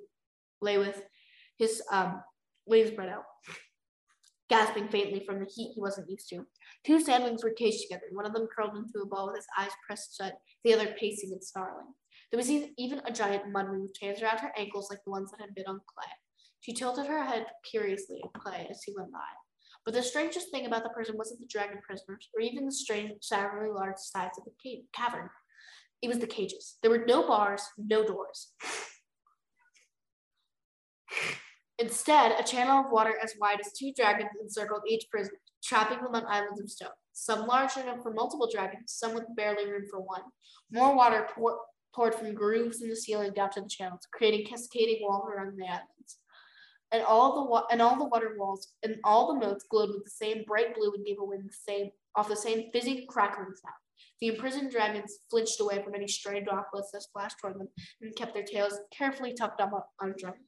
lay 0.61 0.77
with 0.77 1.03
his 1.57 1.83
um, 1.91 2.21
wings 2.65 2.89
spread 2.89 3.09
out, 3.09 3.23
gasping 4.49 4.87
faintly 4.87 5.23
from 5.25 5.39
the 5.39 5.45
heat 5.45 5.73
he 5.75 5.81
wasn't 5.81 6.09
used 6.09 6.29
to. 6.29 6.45
Two 6.85 7.03
sandwings 7.03 7.43
were 7.43 7.51
caged 7.51 7.81
together, 7.81 8.03
one 8.11 8.25
of 8.25 8.33
them 8.33 8.47
curled 8.55 8.77
into 8.77 8.99
a 9.03 9.05
ball 9.05 9.27
with 9.27 9.35
his 9.35 9.47
eyes 9.57 9.71
pressed 9.85 10.17
shut, 10.17 10.33
the 10.63 10.73
other 10.73 10.95
pacing 10.99 11.31
and 11.31 11.43
snarling. 11.43 11.93
There 12.31 12.37
was 12.37 12.49
even 12.49 13.01
a 13.05 13.11
giant 13.11 13.53
mudwing 13.53 13.81
with 13.81 13.93
chains 13.93 14.21
around 14.21 14.39
her 14.39 14.53
ankles 14.57 14.89
like 14.89 15.03
the 15.03 15.11
ones 15.11 15.31
that 15.31 15.41
had 15.41 15.53
been 15.53 15.67
on 15.67 15.81
Clay. 15.85 16.07
She 16.61 16.73
tilted 16.73 17.07
her 17.07 17.25
head 17.25 17.45
curiously 17.69 18.21
at 18.23 18.41
Clay 18.41 18.67
as 18.69 18.83
he 18.83 18.93
went 18.95 19.11
by. 19.11 19.19
But 19.83 19.95
the 19.95 20.03
strangest 20.03 20.51
thing 20.51 20.65
about 20.65 20.83
the 20.83 20.89
prison 20.89 21.17
wasn't 21.17 21.41
the 21.41 21.47
dragon 21.47 21.79
prisoners, 21.85 22.29
or 22.33 22.41
even 22.41 22.65
the 22.65 22.71
strange, 22.71 23.13
large 23.31 23.97
sides 23.97 24.37
of 24.37 24.45
the 24.45 24.51
cave, 24.63 24.83
cavern. 24.93 25.29
It 26.01 26.07
was 26.07 26.19
the 26.19 26.27
cages. 26.27 26.77
There 26.81 26.91
were 26.91 27.05
no 27.05 27.27
bars, 27.27 27.63
no 27.77 28.05
doors. 28.05 28.53
Instead, 31.79 32.39
a 32.39 32.43
channel 32.43 32.85
of 32.85 32.91
water 32.91 33.15
as 33.21 33.33
wide 33.39 33.59
as 33.59 33.73
two 33.73 33.91
dragons 33.97 34.29
encircled 34.39 34.83
each 34.87 35.07
prison, 35.09 35.33
trapping 35.63 36.01
them 36.03 36.13
on 36.13 36.25
islands 36.27 36.61
of 36.61 36.69
stone. 36.69 36.89
Some 37.13 37.47
large 37.47 37.75
enough 37.75 38.03
for 38.03 38.13
multiple 38.13 38.47
dragons, 38.51 38.93
some 38.93 39.15
with 39.15 39.35
barely 39.35 39.69
room 39.69 39.85
for 39.89 39.99
one. 39.99 40.21
More 40.71 40.95
water 40.95 41.27
pour, 41.33 41.59
poured 41.93 42.15
from 42.15 42.33
grooves 42.33 42.81
in 42.81 42.89
the 42.89 42.95
ceiling 42.95 43.33
down 43.33 43.51
to 43.51 43.61
the 43.61 43.69
channels, 43.69 44.07
creating 44.13 44.45
cascading 44.45 44.99
walls 45.01 45.27
around 45.27 45.57
the 45.57 45.65
islands. 45.65 46.17
And 46.91 47.03
all 47.03 47.35
the 47.35 47.49
wa- 47.49 47.67
and 47.71 47.81
all 47.81 47.97
the 47.97 48.05
water 48.05 48.35
walls 48.37 48.73
and 48.83 48.97
all 49.03 49.27
the 49.33 49.45
moats 49.45 49.65
glowed 49.69 49.89
with 49.89 50.03
the 50.03 50.11
same 50.11 50.43
bright 50.45 50.75
blue 50.75 50.93
and 50.93 51.05
gave 51.05 51.19
away 51.19 51.37
the 51.37 51.53
same 51.53 51.91
off 52.15 52.27
the 52.27 52.35
same 52.35 52.69
fizzing 52.73 53.05
crackling 53.07 53.55
sound. 53.55 53.75
The 54.19 54.27
imprisoned 54.27 54.71
dragons 54.71 55.19
flinched 55.29 55.59
away 55.61 55.81
from 55.81 55.95
any 55.95 56.07
stray 56.07 56.41
droplets 56.41 56.91
that 56.91 57.01
splashed 57.01 57.37
toward 57.39 57.59
them 57.59 57.69
and 58.01 58.15
kept 58.15 58.33
their 58.33 58.43
tails 58.43 58.77
carefully 58.95 59.33
tucked 59.33 59.61
up 59.61 59.71
on 60.01 60.11
a 60.11 60.13
dragon. 60.13 60.43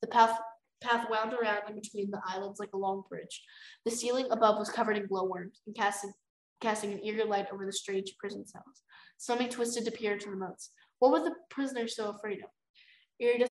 The 0.00 0.08
path 0.08 0.38
path 0.80 1.06
wound 1.10 1.32
around 1.32 1.62
in 1.68 1.74
between 1.74 2.10
the 2.10 2.20
islands 2.26 2.60
like 2.60 2.72
a 2.72 2.78
long 2.78 3.04
bridge. 3.08 3.42
The 3.84 3.90
ceiling 3.90 4.26
above 4.30 4.58
was 4.58 4.70
covered 4.70 4.96
in 4.96 5.06
glowworms 5.06 5.60
and 5.66 5.74
casting 5.74 6.12
casting 6.60 6.92
an 6.92 7.04
eager 7.04 7.24
light 7.24 7.46
over 7.52 7.64
the 7.64 7.72
strange 7.72 8.14
prison 8.18 8.46
cells. 8.46 8.82
Something 9.16 9.48
twisted 9.48 9.84
to 9.84 9.90
peer 9.90 10.12
into 10.12 10.30
the 10.30 10.36
moats. 10.36 10.70
What 10.98 11.12
were 11.12 11.20
the 11.20 11.34
prisoners 11.50 11.96
so 11.96 12.10
afraid 12.10 12.38
of? 12.38 12.50
Iridescent 13.20 13.48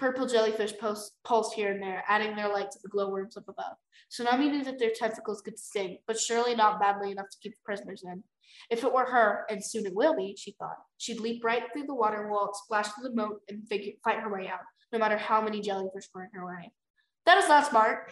purple 0.00 0.26
jellyfish 0.26 0.72
pulsed, 0.78 1.12
pulsed 1.24 1.52
here 1.52 1.70
and 1.70 1.82
there, 1.82 2.02
adding 2.08 2.34
their 2.34 2.48
light 2.48 2.70
to 2.70 2.78
the 2.82 2.88
glowworms 2.88 3.36
up 3.36 3.46
above. 3.46 3.76
Tsunami 4.10 4.50
knew 4.50 4.64
that 4.64 4.78
their 4.78 4.92
tentacles 4.94 5.42
could 5.42 5.58
sting, 5.58 5.98
but 6.06 6.18
surely 6.18 6.54
not 6.54 6.80
badly 6.80 7.12
enough 7.12 7.28
to 7.30 7.36
keep 7.42 7.52
the 7.52 7.60
prisoners 7.64 8.02
in. 8.04 8.24
If 8.70 8.82
it 8.82 8.92
were 8.92 9.04
her, 9.04 9.44
and 9.50 9.64
soon 9.64 9.84
it 9.86 9.94
will 9.94 10.16
be, 10.16 10.34
she 10.38 10.52
thought, 10.58 10.78
she'd 10.96 11.20
leap 11.20 11.44
right 11.44 11.64
through 11.72 11.84
the 11.84 11.94
water 11.94 12.28
wall, 12.28 12.50
splash 12.54 12.88
through 12.88 13.10
the 13.10 13.14
moat, 13.14 13.42
and 13.48 13.68
figure, 13.68 13.92
fight 14.02 14.20
her 14.20 14.32
way 14.32 14.48
out, 14.48 14.60
no 14.90 14.98
matter 14.98 15.18
how 15.18 15.42
many 15.42 15.60
jellyfish 15.60 16.08
were 16.14 16.24
in 16.24 16.30
her 16.32 16.46
way. 16.46 16.72
That 17.26 17.38
is 17.38 17.48
not 17.48 17.68
smart. 17.68 18.10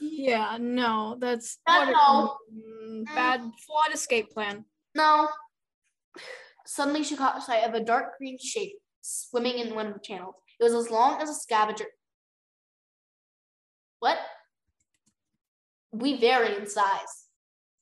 Yeah, 0.00 0.56
no, 0.60 1.16
that's 1.18 1.58
Not 1.68 1.80
what 1.80 1.88
at 1.88 1.94
all. 1.94 2.38
mm, 2.52 3.04
bad 3.14 3.40
flawed 3.40 3.92
escape 3.94 4.30
plan. 4.30 4.64
No. 4.94 5.28
Suddenly 6.66 7.04
she 7.04 7.16
caught 7.16 7.42
sight 7.42 7.68
of 7.68 7.74
a 7.74 7.84
dark 7.84 8.16
green 8.18 8.38
shape 8.38 8.76
swimming 9.00 9.58
in 9.58 9.74
one 9.74 9.86
of 9.86 9.94
the 9.94 10.00
channels. 10.00 10.34
It 10.58 10.64
was 10.64 10.74
as 10.74 10.90
long 10.90 11.20
as 11.20 11.28
a 11.28 11.34
scavenger. 11.34 11.86
What? 13.98 14.18
We 15.92 16.18
vary 16.18 16.56
in 16.56 16.66
size. 16.68 17.26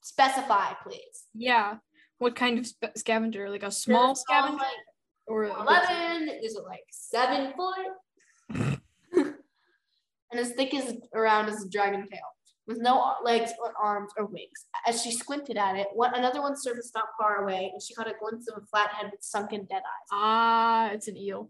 Specify, 0.03 0.73
please. 0.83 1.25
Yeah. 1.35 1.77
What 2.19 2.35
kind 2.35 2.59
of 2.59 2.67
sp- 2.67 2.97
scavenger? 2.97 3.51
Like 3.51 3.63
a 3.63 3.71
small 3.71 4.13
Is 4.13 4.21
scavenger 4.23 4.57
like 4.57 4.73
or 5.27 5.45
11? 5.45 6.29
Is 6.43 6.57
it 6.57 6.65
like 6.65 6.81
seven 6.91 7.53
foot? 7.57 8.78
and 10.31 10.41
as 10.41 10.53
thick 10.53 10.75
as 10.75 10.97
around 11.15 11.49
as 11.49 11.63
a 11.63 11.69
dragon 11.69 12.07
tail, 12.09 12.21
with 12.67 12.79
no 12.79 13.15
legs 13.25 13.53
or 13.63 13.73
arms 13.81 14.13
or 14.17 14.27
wings. 14.27 14.67
As 14.87 15.03
she 15.03 15.11
squinted 15.11 15.57
at 15.57 15.77
it, 15.77 15.89
one 15.95 16.15
another 16.15 16.43
one 16.43 16.57
surfaced 16.57 16.95
not 16.95 17.09
far 17.19 17.43
away, 17.43 17.71
and 17.73 17.83
she 17.83 17.95
caught 17.95 18.09
a 18.09 18.15
glimpse 18.21 18.49
of 18.49 18.63
a 18.63 18.67
flat 18.67 18.91
head 18.91 19.11
with 19.11 19.23
sunken 19.23 19.67
dead 19.71 19.83
eyes. 19.83 20.09
Ah, 20.13 20.91
it's 20.91 21.09
an 21.09 21.17
eel. 21.17 21.49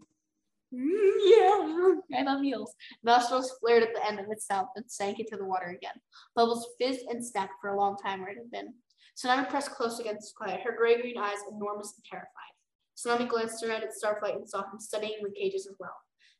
Mm, 0.73 1.17
yeah, 1.23 2.19
I 2.19 2.23
love 2.23 2.43
eels. 2.43 2.75
Nostrils 3.03 3.51
flared 3.59 3.83
at 3.83 3.93
the 3.95 4.05
end 4.05 4.19
of 4.19 4.27
its 4.29 4.45
mouth 4.49 4.67
and 4.75 4.85
sank 4.89 5.19
into 5.19 5.35
the 5.35 5.45
water 5.45 5.67
again. 5.67 5.95
Bubbles 6.35 6.67
fizzed 6.79 7.05
and 7.09 7.25
snapped 7.25 7.53
for 7.59 7.71
a 7.71 7.77
long 7.77 7.97
time 7.97 8.21
where 8.21 8.29
it 8.29 8.37
had 8.37 8.51
been. 8.51 8.73
Tsunami 9.17 9.49
pressed 9.49 9.71
close 9.71 9.99
against 9.99 10.33
the 10.33 10.45
Clay, 10.45 10.61
her 10.63 10.75
gray 10.77 11.01
green 11.01 11.17
eyes 11.17 11.39
enormous 11.51 11.93
and 11.97 12.05
terrified. 12.05 12.53
Tsunami 12.95 13.27
glanced 13.27 13.63
around 13.63 13.83
at 13.83 13.91
Starflight 13.91 14.35
and 14.35 14.47
saw 14.47 14.59
him 14.59 14.79
studying 14.79 15.17
the 15.23 15.31
cages 15.31 15.67
as 15.67 15.75
well. 15.79 15.95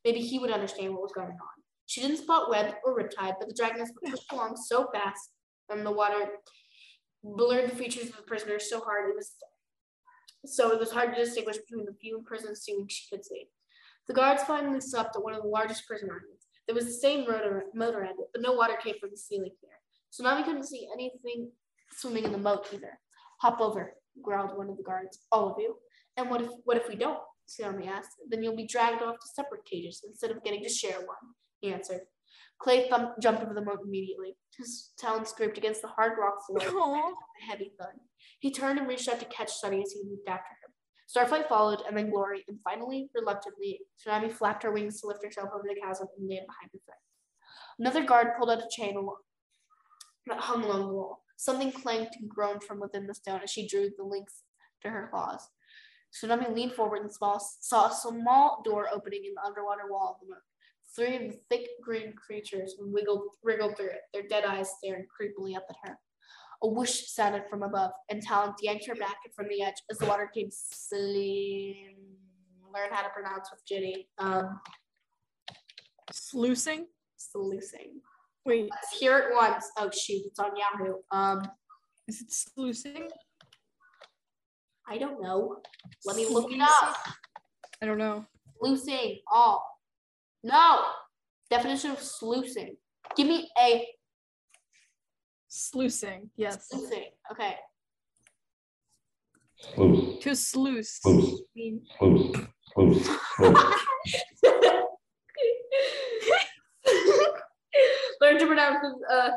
Maybe 0.06 0.20
he 0.20 0.40
would 0.40 0.52
understand 0.52 0.94
what 0.94 1.02
was 1.02 1.12
going 1.12 1.28
on. 1.28 1.59
She 1.90 2.02
didn't 2.02 2.18
spot 2.18 2.52
web 2.52 2.76
or 2.86 2.96
riptide, 2.96 3.34
but 3.40 3.48
the 3.48 3.60
dragoness 3.60 3.90
were 3.90 4.12
pushed 4.12 4.32
along 4.32 4.58
so 4.58 4.88
fast 4.94 5.32
and 5.70 5.84
the 5.84 5.92
water 5.92 6.28
blurred 7.24 7.72
the 7.72 7.76
features 7.76 8.10
of 8.10 8.18
the 8.18 8.22
prisoners 8.22 8.70
so 8.70 8.80
hard 8.80 9.10
it 9.10 9.16
was 9.16 9.34
so 10.46 10.72
it 10.72 10.80
was 10.80 10.92
hard 10.92 11.16
to 11.16 11.24
distinguish 11.24 11.58
between 11.58 11.88
the 11.88 11.96
few 12.00 12.22
prison 12.28 12.56
ceilings 12.56 12.94
she 12.94 13.10
could 13.10 13.26
see. 13.26 13.48
The 14.08 14.14
guards 14.14 14.44
finally 14.44 14.82
stopped 14.82 15.16
at 15.16 15.24
one 15.24 15.34
of 15.34 15.42
the 15.42 15.48
largest 15.48 15.88
prison 15.88 16.10
islands. 16.12 16.46
There 16.68 16.76
was 16.76 16.86
the 16.86 16.94
same 16.94 17.22
motor, 17.22 17.64
motor 17.74 18.04
end, 18.04 18.20
but 18.34 18.44
no 18.44 18.54
water 18.54 18.78
came 18.84 18.96
from 19.00 19.10
the 19.10 19.18
ceiling 19.18 19.56
here. 19.60 19.72
So 20.12 20.24
now 20.24 20.38
we 20.38 20.44
couldn't 20.44 20.68
see 20.68 20.88
anything 20.94 21.50
swimming 21.92 22.24
in 22.24 22.32
the 22.32 22.38
moat 22.38 22.68
either. 22.72 23.00
Hop 23.42 23.60
over, 23.60 23.96
growled 24.22 24.56
one 24.56 24.70
of 24.70 24.78
the 24.78 24.84
guards. 24.84 25.18
All 25.32 25.50
of 25.50 25.56
you. 25.58 25.78
And 26.18 26.30
what 26.30 26.42
if 26.42 26.50
what 26.66 26.78
if 26.78 26.88
we 26.88 26.96
don't? 26.96 27.20
Tsunami 27.50 27.88
asked. 27.88 28.12
Then 28.30 28.44
you'll 28.44 28.56
be 28.56 28.68
dragged 28.68 29.02
off 29.02 29.16
to 29.16 29.28
separate 29.34 29.66
cages 29.66 30.04
instead 30.08 30.30
of 30.30 30.44
getting 30.44 30.62
to 30.62 30.70
share 30.70 31.00
one, 31.00 31.34
he 31.62 31.72
answered. 31.74 32.02
Clay 32.60 32.90
thump, 32.90 33.12
jumped 33.22 33.42
over 33.42 33.54
the 33.54 33.64
moat 33.64 33.80
immediately. 33.84 34.36
His 34.58 34.92
talons 34.98 35.30
scraped 35.30 35.58
against 35.58 35.82
the 35.82 35.88
hard 35.88 36.18
rock 36.20 36.46
floor 36.46 36.60
with 36.60 37.14
a 37.14 37.50
heavy 37.50 37.72
thud. 37.80 37.94
He 38.40 38.52
turned 38.52 38.80
and 38.80 38.88
reached 38.88 39.08
out 39.08 39.20
to 39.20 39.26
catch 39.26 39.52
Sunny 39.52 39.82
as 39.82 39.94
he 39.94 40.02
leaped 40.10 40.28
after 40.28 40.52
him. 40.52 40.74
Starflight 41.08 41.48
followed, 41.48 41.82
and 41.88 41.98
then 41.98 42.12
Glory, 42.12 42.44
and 42.48 42.60
finally, 42.64 43.10
reluctantly, 43.16 43.80
Tsunami 43.98 44.32
flapped 44.32 44.64
her 44.64 44.72
wings 44.72 45.02
to 45.02 45.08
lift 45.08 45.24
herself 45.24 45.50
over 45.54 45.64
the 45.68 45.80
chasm 45.82 46.08
and 46.18 46.30
land 46.30 46.46
behind 46.48 46.70
her 46.74 46.80
friend. 46.86 47.00
Another 47.80 48.06
guard 48.06 48.36
pulled 48.38 48.52
out 48.52 48.60
a 48.60 48.70
chain 48.70 48.96
that 50.28 50.40
hung 50.40 50.64
along 50.64 50.88
the 50.88 50.94
wall. 50.94 51.24
Something 51.38 51.72
clanked 51.72 52.18
and 52.20 52.30
groaned 52.30 52.64
from 52.64 52.80
within 52.80 53.08
the 53.08 53.16
stone 53.16 53.40
as 53.42 53.50
she 53.50 53.68
drew 53.68 53.90
the 53.98 54.04
links 54.04 54.44
to 54.84 54.90
her 54.90 55.08
claws. 55.10 55.50
Tsunami 56.14 56.54
leaned 56.54 56.74
forward 56.74 57.02
and 57.02 57.12
saw 57.12 57.88
a 57.88 57.94
small 57.94 58.62
door 58.64 58.88
opening 58.94 59.24
in 59.26 59.34
the 59.34 59.48
underwater 59.48 59.90
wall 59.90 60.16
of 60.16 60.28
the 60.28 60.34
moat. 60.34 60.44
Three 60.96 61.16
of 61.16 61.22
the 61.32 61.40
thick 61.50 61.68
green 61.84 62.14
creatures 62.14 62.76
wiggled, 62.80 63.24
wriggled 63.44 63.78
through 63.78 63.88
it, 63.92 64.02
their 64.14 64.24
dead 64.28 64.44
eyes 64.44 64.70
staring 64.78 65.06
creepily 65.06 65.56
up 65.56 65.66
at 65.70 65.76
her. 65.84 65.98
A 66.64 66.68
whoosh 66.68 67.08
sounded 67.08 67.44
from 67.50 67.64
above, 67.64 67.92
and 68.10 68.22
Talon 68.22 68.54
yanked 68.62 68.86
her 68.88 68.96
back 68.96 69.16
from 69.36 69.48
the 69.48 69.62
edge 69.62 69.76
as 69.90 69.98
the 69.98 70.06
water 70.08 70.30
came 70.34 70.50
slim. 70.52 71.96
Learn 72.74 72.90
how 72.92 73.02
to 73.02 73.10
pronounce 73.10 73.50
with 73.52 73.66
Ginny. 73.66 74.08
Um, 74.18 74.60
Sluicing? 76.12 76.88
sluicing. 77.18 78.02
Wait, 78.46 78.70
Let's 78.72 78.98
hear 79.00 79.18
it 79.18 79.26
once. 79.36 79.66
Oh 79.78 79.90
shoot, 79.92 80.22
it's 80.26 80.40
on 80.40 80.52
Yahoo. 80.56 80.96
Um, 81.12 81.48
is 82.08 82.22
it 82.22 82.32
sluicing? 82.32 83.08
I 84.88 84.98
don't 84.98 85.22
know. 85.22 85.58
Let 86.06 86.16
me 86.16 86.28
look 86.28 86.52
it 86.52 86.62
up. 86.62 86.96
I 87.82 87.86
don't 87.86 87.98
know. 88.00 88.26
Sluicing. 88.60 89.20
All. 89.32 89.64
No. 90.44 90.86
Definition 91.50 91.92
of 91.92 92.00
sluicing. 92.02 92.76
Give 93.16 93.28
me 93.28 93.50
a 93.60 93.88
Sluicing, 95.52 96.30
yes. 96.38 96.68
sluicing. 96.70 97.10
Okay. 97.32 97.56
Sluice, 99.74 100.24
To 100.24 100.36
sluice. 100.36 101.00
sluice, 101.02 101.42
mean, 101.56 101.82
sluice, 101.98 102.38
sluice, 102.72 103.10
sluice. 103.36 103.82
Learn 108.22 108.38
to 108.40 108.46
pronounce 108.46 108.78
uh, 109.12 109.30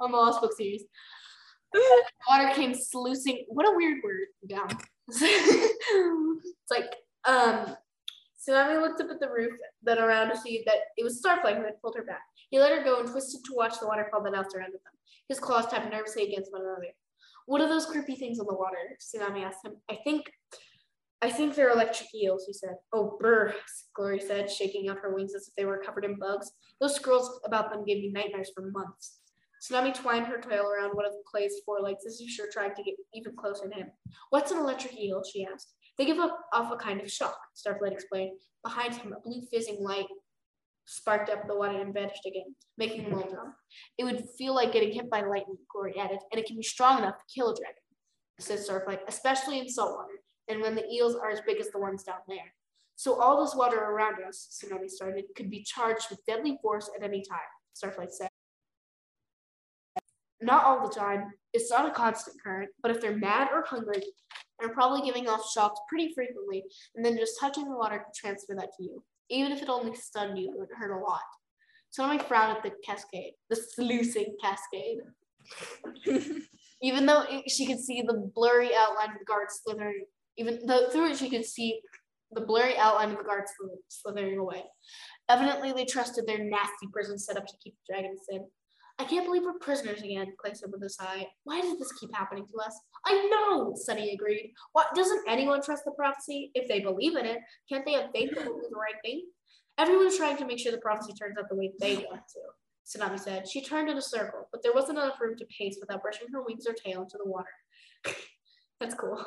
on 0.00 0.12
the 0.12 0.16
Lost 0.16 0.40
Book 0.40 0.52
series. 0.56 0.84
Water 2.28 2.52
came 2.54 2.74
sluicing. 2.74 3.44
What 3.48 3.66
a 3.68 3.76
weird 3.76 3.98
word. 4.02 4.28
Yeah. 4.42 4.66
it's 5.08 6.70
like 6.70 6.90
um. 7.26 7.76
Tsunami 8.50 8.80
looked 8.80 9.00
up 9.00 9.10
at 9.10 9.20
the 9.20 9.30
roof 9.30 9.52
then 9.82 9.98
around 9.98 10.30
to 10.30 10.36
see 10.36 10.64
that 10.66 10.76
it 10.96 11.04
was 11.04 11.22
Starflight 11.22 11.56
who 11.56 11.64
had 11.64 11.80
pulled 11.80 11.94
her 11.96 12.04
back. 12.04 12.22
He 12.50 12.58
let 12.58 12.76
her 12.76 12.82
go 12.82 13.00
and 13.00 13.08
twisted 13.08 13.44
to 13.44 13.54
watch 13.54 13.78
the 13.78 13.86
waterfall 13.86 14.22
that 14.24 14.32
now 14.32 14.44
surrounded 14.48 14.80
them. 14.84 14.92
His 15.28 15.38
claws 15.38 15.66
tapped 15.66 15.90
nervously 15.90 16.24
against 16.24 16.52
one 16.52 16.62
another. 16.62 16.88
What 17.46 17.60
are 17.60 17.68
those 17.68 17.86
creepy 17.86 18.16
things 18.16 18.40
on 18.40 18.46
the 18.46 18.54
water? 18.54 18.76
Tsunami 19.00 19.44
asked 19.44 19.64
him. 19.64 19.74
I 19.88 19.98
think 20.02 20.32
I 21.22 21.30
think 21.30 21.54
they're 21.54 21.70
electric 21.70 22.14
eels, 22.14 22.46
he 22.46 22.54
said. 22.54 22.76
Oh, 22.94 23.18
brr, 23.20 23.54
Glory 23.94 24.20
said, 24.20 24.50
shaking 24.50 24.88
out 24.88 25.00
her 25.00 25.14
wings 25.14 25.34
as 25.34 25.48
if 25.48 25.54
they 25.54 25.66
were 25.66 25.82
covered 25.84 26.06
in 26.06 26.18
bugs. 26.18 26.50
Those 26.80 26.94
scrolls 26.94 27.40
about 27.44 27.70
them 27.70 27.84
gave 27.84 27.98
me 27.98 28.10
nightmares 28.10 28.50
for 28.54 28.70
months. 28.70 29.20
Tsunami 29.60 29.92
twined 29.92 30.26
her 30.26 30.38
tail 30.38 30.64
around 30.64 30.94
one 30.94 31.04
of 31.04 31.12
Clay's 31.30 31.60
forelegs 31.66 32.06
as 32.06 32.18
if 32.22 32.30
she 32.30 32.40
were 32.40 32.48
trying 32.50 32.74
to 32.74 32.82
get 32.82 32.94
even 33.12 33.36
closer 33.36 33.68
to 33.68 33.74
him. 33.74 33.88
What's 34.30 34.50
an 34.50 34.58
electric 34.58 34.98
eel? 34.98 35.22
she 35.22 35.44
asked. 35.44 35.74
They 36.00 36.06
give 36.06 36.16
off 36.18 36.72
a 36.72 36.76
kind 36.76 36.98
of 37.02 37.12
shock, 37.12 37.36
Starflight 37.54 37.92
explained. 37.92 38.38
Behind 38.64 38.94
him, 38.94 39.12
a 39.12 39.20
blue 39.20 39.42
fizzing 39.52 39.82
light 39.82 40.06
sparked 40.86 41.28
up 41.28 41.46
the 41.46 41.54
water 41.54 41.78
and 41.78 41.92
vanished 41.92 42.24
again, 42.24 42.54
making 42.78 43.04
the 43.04 43.10
world 43.10 43.28
drum. 43.28 43.52
It 43.98 44.04
would 44.04 44.24
feel 44.38 44.54
like 44.54 44.72
getting 44.72 44.92
hit 44.92 45.10
by 45.10 45.20
lightning, 45.20 45.58
Glory 45.70 45.98
added, 46.00 46.20
and 46.32 46.40
it 46.40 46.46
can 46.46 46.56
be 46.56 46.62
strong 46.62 46.96
enough 46.96 47.18
to 47.18 47.24
kill 47.34 47.50
a 47.50 47.54
dragon, 47.54 47.82
said 48.38 48.60
Starflight, 48.60 49.00
especially 49.08 49.58
in 49.58 49.68
salt 49.68 49.94
water 49.94 50.14
and 50.48 50.62
when 50.62 50.74
the 50.74 50.88
eels 50.88 51.16
are 51.16 51.28
as 51.28 51.42
big 51.42 51.60
as 51.60 51.68
the 51.68 51.78
ones 51.78 52.02
down 52.02 52.20
there. 52.26 52.54
So 52.96 53.20
all 53.20 53.44
this 53.44 53.54
water 53.54 53.78
around 53.78 54.24
us, 54.26 54.48
Tsunami 54.50 54.88
started, 54.88 55.26
could 55.36 55.50
be 55.50 55.62
charged 55.62 56.06
with 56.08 56.24
deadly 56.24 56.58
force 56.62 56.88
at 56.96 57.04
any 57.04 57.22
time, 57.22 57.40
Starflight 57.76 58.12
said. 58.12 58.30
Not 60.40 60.64
all 60.64 60.88
the 60.88 60.94
time. 60.94 61.34
It's 61.52 61.70
not 61.70 61.86
a 61.86 61.90
constant 61.90 62.42
current, 62.42 62.70
but 62.80 62.90
if 62.90 63.02
they're 63.02 63.18
mad 63.18 63.48
or 63.52 63.66
hungry, 63.66 64.02
they're 64.60 64.74
probably 64.74 65.02
giving 65.02 65.28
off 65.28 65.50
shocks 65.50 65.80
pretty 65.88 66.12
frequently, 66.14 66.64
and 66.94 67.04
then 67.04 67.16
just 67.16 67.38
touching 67.40 67.68
the 67.68 67.76
water 67.76 67.98
can 67.98 68.12
transfer 68.14 68.54
that 68.54 68.70
to 68.76 68.82
you. 68.82 69.02
Even 69.30 69.52
if 69.52 69.62
it 69.62 69.68
only 69.68 69.94
stunned 69.94 70.38
you, 70.38 70.52
it 70.52 70.58
would 70.58 70.68
hurt 70.76 70.96
a 70.96 70.98
lot. 70.98 71.20
Tsunami 71.96 72.22
frowned 72.22 72.56
at 72.56 72.62
the 72.62 72.72
cascade, 72.84 73.32
the 73.48 73.56
sluicing 73.56 74.36
cascade. 74.40 74.98
Even 76.82 77.06
though 77.06 77.24
it, 77.28 77.50
she 77.50 77.66
could 77.66 77.80
see 77.80 78.02
the 78.02 78.30
blurry 78.34 78.70
outline 78.74 79.10
of 79.10 79.18
the 79.18 79.24
guard 79.24 79.48
slithering 79.50 80.04
even 80.40 80.58
though 80.66 80.88
through 80.88 81.10
it, 81.10 81.18
she 81.18 81.28
could 81.28 81.44
see 81.44 81.80
the 82.32 82.40
blurry 82.40 82.76
outline 82.78 83.10
of 83.10 83.18
the 83.18 83.24
guards 83.24 83.52
slithering 83.88 84.38
away. 84.38 84.64
Evidently, 85.28 85.72
they 85.72 85.84
trusted 85.84 86.26
their 86.26 86.42
nasty 86.42 86.86
prison 86.92 87.18
setup 87.18 87.46
to 87.46 87.54
keep 87.62 87.74
the 87.74 87.92
dragons 87.92 88.22
in. 88.30 88.46
I 89.00 89.04
can't 89.04 89.24
believe 89.24 89.44
we're 89.44 89.54
prisoners 89.54 90.02
again, 90.02 90.34
Clay 90.38 90.52
said 90.52 90.70
with 90.70 90.82
a 90.82 90.90
sigh. 90.90 91.26
Why 91.44 91.62
does 91.62 91.78
this 91.78 91.90
keep 91.92 92.14
happening 92.14 92.44
to 92.46 92.58
us? 92.58 92.78
I 93.06 93.28
know, 93.30 93.72
Sunny 93.74 94.12
agreed. 94.12 94.52
What 94.72 94.94
doesn't 94.94 95.22
anyone 95.26 95.62
trust 95.62 95.86
the 95.86 95.92
prophecy? 95.92 96.50
If 96.54 96.68
they 96.68 96.80
believe 96.80 97.16
in 97.16 97.24
it, 97.24 97.38
can't 97.66 97.82
they 97.86 97.94
have 97.94 98.10
faith 98.14 98.28
that 98.34 98.44
we'll 98.44 98.60
do 98.60 98.66
the 98.70 98.76
right 98.76 99.00
thing? 99.02 99.24
Everyone's 99.78 100.18
trying 100.18 100.36
to 100.36 100.44
make 100.44 100.58
sure 100.58 100.70
the 100.70 100.78
prophecy 100.78 101.14
turns 101.14 101.38
out 101.38 101.48
the 101.48 101.56
way 101.56 101.72
they 101.80 101.96
want 101.96 102.20
to, 102.28 102.98
Tsunami 102.98 103.18
said. 103.18 103.48
She 103.48 103.64
turned 103.64 103.88
in 103.88 103.96
a 103.96 104.02
circle, 104.02 104.48
but 104.52 104.62
there 104.62 104.74
wasn't 104.74 104.98
enough 104.98 105.18
room 105.18 105.34
to 105.38 105.46
pace 105.46 105.78
without 105.80 106.02
brushing 106.02 106.28
her 106.34 106.42
wings 106.42 106.66
or 106.68 106.74
tail 106.74 107.00
into 107.00 107.16
the 107.16 107.30
water. 107.30 107.48
That's 108.80 108.94
cool. 108.94 109.24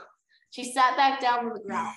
She 0.52 0.72
sat 0.72 0.96
back 0.98 1.20
down 1.20 1.48
on 1.48 1.54
the 1.54 1.60
ground. 1.60 1.96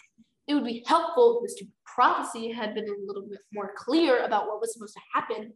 It 0.49 0.55
would 0.55 0.64
be 0.64 0.83
helpful 0.87 1.43
if 1.45 1.51
this 1.51 1.68
prophecy 1.85 2.51
had 2.51 2.74
been 2.74 2.89
a 2.89 3.07
little 3.07 3.29
bit 3.29 3.41
more 3.53 3.72
clear 3.77 4.24
about 4.24 4.47
what 4.47 4.62
was 4.62 4.72
supposed 4.72 4.95
to 4.95 5.01
happen. 5.12 5.53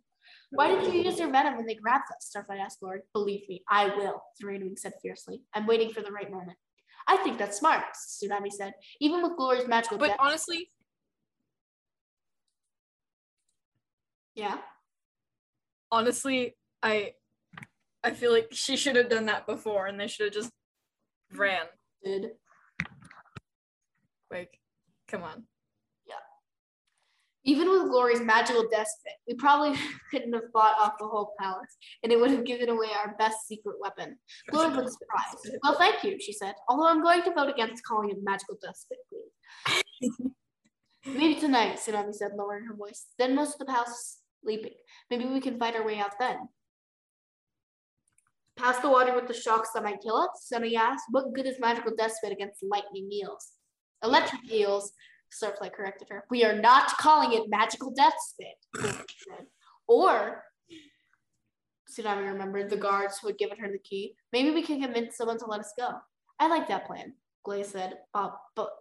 Why 0.53 0.69
didn't 0.69 0.93
you 0.93 1.03
use 1.03 1.19
your 1.19 1.31
venom 1.31 1.57
when 1.57 1.67
they 1.67 1.75
grabbed 1.75 2.05
us? 2.17 2.31
Starflight 2.35 2.61
asked 2.61 2.83
Lord. 2.83 3.03
Believe 3.13 3.49
me, 3.49 3.63
I 3.69 3.87
will, 3.97 4.23
Serenwing 4.43 4.79
said 4.79 4.93
fiercely. 5.01 5.43
I'm 5.55 5.67
waiting 5.67 5.93
for 5.93 6.01
the 6.03 6.11
right 6.11 6.31
moment. 6.31 6.59
I 7.07 7.17
think 7.19 7.39
that's 7.39 7.59
smart, 7.59 7.85
Tsunami 7.95 8.51
said. 8.51 8.73
Even 9.01 9.23
with 9.23 9.37
Glory's 9.37 9.67
magical 9.69 9.99
But 9.99 10.09
death. 10.09 10.17
honestly, 10.21 10.69
yeah. 14.35 14.59
honestly, 15.91 16.57
I 16.83 17.15
I 18.03 18.13
feel 18.13 18.33
like 18.33 18.49
she 18.53 18.77
should 18.77 18.97
have 18.97 19.09
done 19.09 19.27
that 19.27 19.47
before 19.47 19.87
and 19.87 20.01
they 20.01 20.07
should 20.07 20.27
have 20.27 20.35
just 20.35 20.51
ran. 21.33 21.67
Did. 22.03 22.31
Like, 24.31 24.59
come 25.09 25.23
on. 25.23 25.45
Even 27.45 27.71
with 27.71 27.89
Glory's 27.89 28.21
magical 28.21 28.69
death 28.71 28.87
spit, 28.99 29.15
we 29.27 29.35
probably 29.35 29.79
couldn't 30.11 30.33
have 30.33 30.51
fought 30.53 30.77
off 30.79 30.95
the 30.99 31.07
whole 31.07 31.33
palace, 31.39 31.77
and 32.03 32.13
it 32.13 32.21
would 32.21 32.31
have 32.31 32.45
given 32.45 32.69
away 32.69 32.89
our 32.99 33.17
best 33.19 33.49
secret 33.49 33.77
weapon. 33.81 34.19
Glory 34.51 34.75
looked 34.75 34.93
surprised. 34.93 35.57
Well, 35.63 35.79
thank 35.79 36.05
you, 36.05 36.19
she 36.21 36.33
said. 36.33 36.55
Although 36.69 36.89
I'm 36.89 37.03
going 37.03 37.23
to 37.23 37.33
vote 37.33 37.49
against 37.49 37.85
calling 37.85 38.11
it 38.11 38.19
magical 38.23 38.59
death 38.63 38.77
spit, 38.77 38.99
please. 39.09 40.13
Maybe 41.07 41.41
tonight, 41.41 41.79
Tsunami 41.79 42.15
said, 42.15 42.33
lowering 42.37 42.67
her 42.67 42.75
voice. 42.75 43.07
Then 43.19 43.35
most 43.35 43.55
of 43.55 43.61
the 43.61 43.73
palace 43.73 43.89
is 43.89 44.19
sleeping. 44.45 44.75
Maybe 45.11 45.25
we 45.25 45.41
can 45.41 45.59
fight 45.59 45.75
our 45.75 45.85
way 45.85 45.99
out 45.99 46.13
then. 46.21 46.37
Past 48.59 48.83
the 48.83 48.91
water 48.91 49.15
with 49.15 49.27
the 49.27 49.33
shocks 49.33 49.71
that 49.75 49.83
might 49.83 50.03
kill 50.03 50.17
us? 50.17 50.29
Sunny 50.43 50.77
asked. 50.77 51.05
What 51.11 51.33
good 51.33 51.47
is 51.47 51.59
magical 51.59 51.93
death 51.97 52.13
spit 52.13 52.33
against 52.33 52.63
lightning 52.63 53.09
eels? 53.11 53.53
Electric 54.03 54.53
eels, 54.53 54.93
Starflight 55.31 55.73
corrected 55.73 56.09
her. 56.11 56.25
We 56.31 56.45
are 56.45 56.55
not 56.55 56.97
calling 56.99 57.33
it 57.33 57.49
magical 57.49 57.93
death 57.93 58.15
spit. 58.19 58.97
or 59.87 60.45
Tsunami 61.91 62.33
remembered 62.33 62.71
the 62.71 62.77
guards 62.77 63.19
who 63.19 63.29
had 63.29 63.39
given 63.39 63.59
her 63.59 63.69
the 63.71 63.79
key. 63.79 64.15
Maybe 64.33 64.51
we 64.51 64.63
can 64.63 64.81
convince 64.81 65.17
someone 65.17 65.39
to 65.39 65.47
let 65.47 65.61
us 65.61 65.73
go. 65.79 65.91
I 66.39 66.49
like 66.49 66.69
that 66.69 66.87
plan. 66.87 67.15
Clay 67.45 67.63
said, 67.63 67.95
bob, 68.13 68.33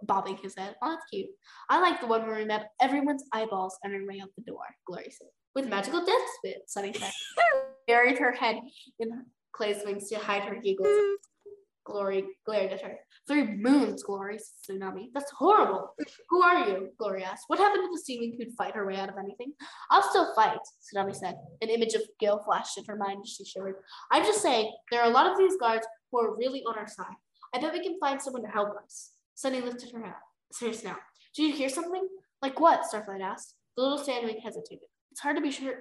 bobbing 0.03 0.37
his 0.37 0.55
head. 0.57 0.75
Oh, 0.81 0.91
that's 0.91 1.05
cute. 1.11 1.29
I 1.69 1.79
like 1.79 2.01
the 2.01 2.07
one 2.07 2.27
where 2.27 2.37
we 2.37 2.45
met 2.45 2.69
everyone's 2.81 3.23
eyeballs 3.33 3.77
our 3.85 3.91
way 4.05 4.19
out 4.21 4.29
the 4.37 4.43
door, 4.43 4.65
Glory 4.85 5.11
said. 5.11 5.29
With 5.55 5.69
magical 5.69 6.05
death 6.05 6.27
spit, 6.37 6.63
Sunny 6.67 6.93
said. 6.93 7.11
Buried 7.87 8.19
her 8.19 8.31
head 8.31 8.57
in 8.99 9.25
Clay's 9.53 9.83
wings 9.85 10.09
to 10.09 10.17
hide 10.17 10.43
her 10.43 10.55
giggles. 10.55 10.89
Glory 11.89 12.23
glared 12.45 12.71
at 12.71 12.81
her. 12.81 12.95
Three 13.27 13.45
moons, 13.45 14.03
Glory, 14.03 14.37
Tsunami. 14.37 15.07
That's 15.13 15.31
horrible. 15.31 15.93
Who 16.29 16.41
are 16.41 16.67
you? 16.67 16.89
Glory 16.97 17.23
asked. 17.23 17.45
What 17.47 17.59
happened 17.59 17.83
to 17.83 17.89
the 17.91 18.01
Seawing 18.01 18.35
who'd 18.37 18.55
fight 18.57 18.75
her 18.75 18.85
way 18.85 18.97
out 18.97 19.09
of 19.09 19.15
anything? 19.17 19.53
I'll 19.91 20.07
still 20.09 20.33
fight, 20.35 20.59
Tsunami 20.81 21.15
said. 21.15 21.35
An 21.61 21.69
image 21.69 21.93
of 21.93 22.01
Gill 22.19 22.39
flashed 22.45 22.77
in 22.77 22.85
her 22.85 22.95
mind 22.95 23.21
as 23.23 23.29
she 23.29 23.45
shivered. 23.45 23.75
I'm 24.11 24.23
just 24.23 24.41
saying, 24.41 24.71
there 24.91 25.01
are 25.01 25.09
a 25.09 25.13
lot 25.13 25.29
of 25.29 25.37
these 25.37 25.57
guards 25.57 25.85
who 26.11 26.19
are 26.19 26.35
really 26.35 26.63
on 26.63 26.77
our 26.77 26.87
side. 26.87 27.15
I 27.53 27.59
bet 27.59 27.73
we 27.73 27.83
can 27.83 27.99
find 27.99 28.21
someone 28.21 28.43
to 28.43 28.49
help 28.49 28.69
us. 28.83 29.11
Sunny 29.35 29.61
lifted 29.61 29.91
her 29.91 30.03
head. 30.03 30.13
Serious 30.51 30.83
now. 30.83 30.97
Did 31.35 31.47
you 31.47 31.53
hear 31.53 31.69
something? 31.69 32.07
Like 32.41 32.59
what? 32.59 32.83
Starflight 32.83 33.21
asked. 33.21 33.55
The 33.75 33.83
little 33.83 33.99
sandwing 33.99 34.41
hesitated. 34.43 34.87
It's 35.11 35.21
hard 35.21 35.35
to 35.37 35.41
be 35.41 35.51
sure 35.51 35.75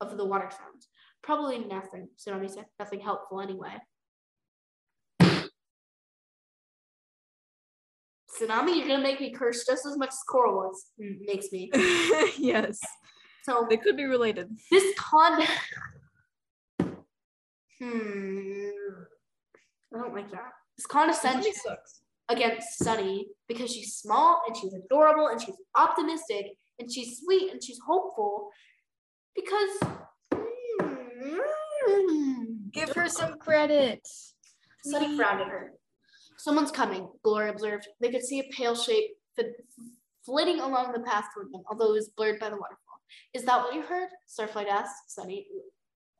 of 0.00 0.16
the 0.16 0.24
water 0.24 0.50
sounds. 0.50 0.88
Probably 1.22 1.58
nothing, 1.58 2.08
Tsunami 2.18 2.50
said. 2.50 2.66
Nothing 2.78 3.00
helpful 3.00 3.40
anyway. 3.40 3.74
Tsunami, 8.38 8.76
you're 8.76 8.86
gonna 8.88 9.02
make 9.02 9.20
me 9.20 9.32
curse 9.32 9.64
just 9.66 9.86
as 9.86 9.96
much 9.96 10.08
as 10.10 10.18
Coral 10.28 10.54
was 10.56 10.86
makes 10.98 11.50
me. 11.52 11.70
yes. 12.38 12.78
So 13.44 13.66
They 13.68 13.76
could 13.76 13.96
be 13.96 14.04
related. 14.04 14.48
this 14.70 14.94
con 14.98 15.42
Hmm 17.78 18.70
I 19.94 19.98
don't 19.98 20.14
like 20.14 20.30
that. 20.32 20.52
This 20.76 20.86
condescension 20.86 21.52
sucks. 21.54 22.00
against 22.28 22.78
Sunny 22.82 23.28
because 23.48 23.72
she's 23.72 23.94
small 23.94 24.42
and 24.46 24.56
she's 24.56 24.74
adorable 24.74 25.28
and 25.28 25.40
she's 25.40 25.54
optimistic 25.74 26.46
and 26.78 26.92
she's 26.92 27.20
sweet 27.24 27.50
and 27.52 27.62
she's 27.62 27.78
hopeful 27.86 28.50
because 29.34 29.78
hmm, 31.86 32.42
Give 32.72 32.90
her 32.92 33.08
some 33.08 33.38
credit. 33.38 34.00
Sunny 34.84 35.16
frowned 35.16 35.40
at 35.40 35.48
her. 35.48 35.72
Someone's 36.38 36.70
coming, 36.70 37.08
Glory 37.22 37.48
observed. 37.50 37.88
They 38.00 38.10
could 38.10 38.22
see 38.24 38.40
a 38.40 38.44
pale 38.52 38.74
shape 38.74 39.10
flitting 40.24 40.60
along 40.60 40.92
the 40.92 41.00
path 41.00 41.26
toward 41.34 41.52
them, 41.52 41.62
although 41.70 41.90
it 41.90 41.92
was 41.92 42.08
blurred 42.10 42.40
by 42.40 42.50
the 42.50 42.56
waterfall. 42.56 43.00
Is 43.32 43.44
that 43.44 43.60
what 43.62 43.74
you 43.74 43.82
heard? 43.82 44.08
Starflight 44.28 44.68
asked 44.68 45.14
Sunny. 45.14 45.46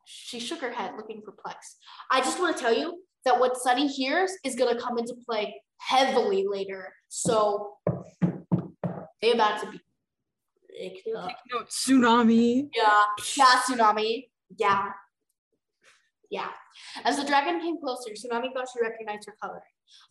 She 0.07 0.39
shook 0.39 0.61
her 0.61 0.71
head, 0.71 0.93
looking 0.97 1.21
perplexed. 1.23 1.79
I 2.13 2.21
just 2.21 2.39
want 2.39 2.57
to 2.57 2.63
tell 2.63 2.73
you 2.73 3.03
that 3.25 3.39
what 3.41 3.57
Sunny 3.57 3.89
hears 3.89 4.33
is 4.45 4.55
going 4.55 4.75
to 4.75 4.81
come 4.81 4.99
into 4.99 5.15
play 5.27 5.61
heavily 5.79 6.47
later. 6.49 6.93
So 7.09 7.75
they 9.21 9.33
about 9.33 9.61
to 9.63 9.71
be. 9.71 9.81
picked 10.79 11.09
up. 11.17 11.29
Take 11.29 11.69
tsunami. 11.69 12.69
Yeah, 12.75 13.03
yeah, 13.37 13.61
Tsunami. 13.69 14.29
Yeah. 14.57 14.91
Yeah. 16.31 16.49
As 17.05 17.17
the 17.17 17.25
dragon 17.25 17.61
came 17.61 17.81
closer, 17.81 18.11
Tsunami 18.11 18.53
thought 18.55 18.69
she 18.73 18.81
recognized 18.81 19.27
her 19.27 19.35
coloring. 19.43 19.63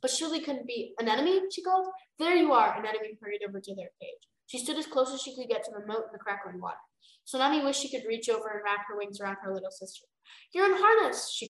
But 0.01 0.11
surely 0.11 0.39
couldn't 0.39 0.67
be 0.67 0.93
Anemone, 0.99 1.49
she 1.51 1.63
called. 1.63 1.87
There 2.19 2.35
you 2.35 2.53
are, 2.53 2.73
Anemone 2.73 3.17
hurried 3.21 3.41
over 3.47 3.59
to 3.59 3.75
their 3.75 3.89
cage. 4.01 4.27
She 4.47 4.59
stood 4.59 4.77
as 4.77 4.87
close 4.87 5.13
as 5.13 5.21
she 5.21 5.35
could 5.35 5.49
get 5.49 5.63
to 5.63 5.71
the 5.71 5.85
moat 5.87 6.05
in 6.05 6.13
the 6.13 6.19
crackling 6.19 6.61
water. 6.61 6.77
Tsunami 7.27 7.63
wished 7.63 7.81
she 7.81 7.89
could 7.89 8.07
reach 8.07 8.29
over 8.29 8.47
and 8.49 8.61
wrap 8.63 8.85
her 8.87 8.97
wings 8.97 9.19
around 9.19 9.37
her 9.43 9.53
little 9.53 9.71
sister. 9.71 10.05
You're 10.53 10.71
unharnessed, 10.71 11.35
she 11.35 11.49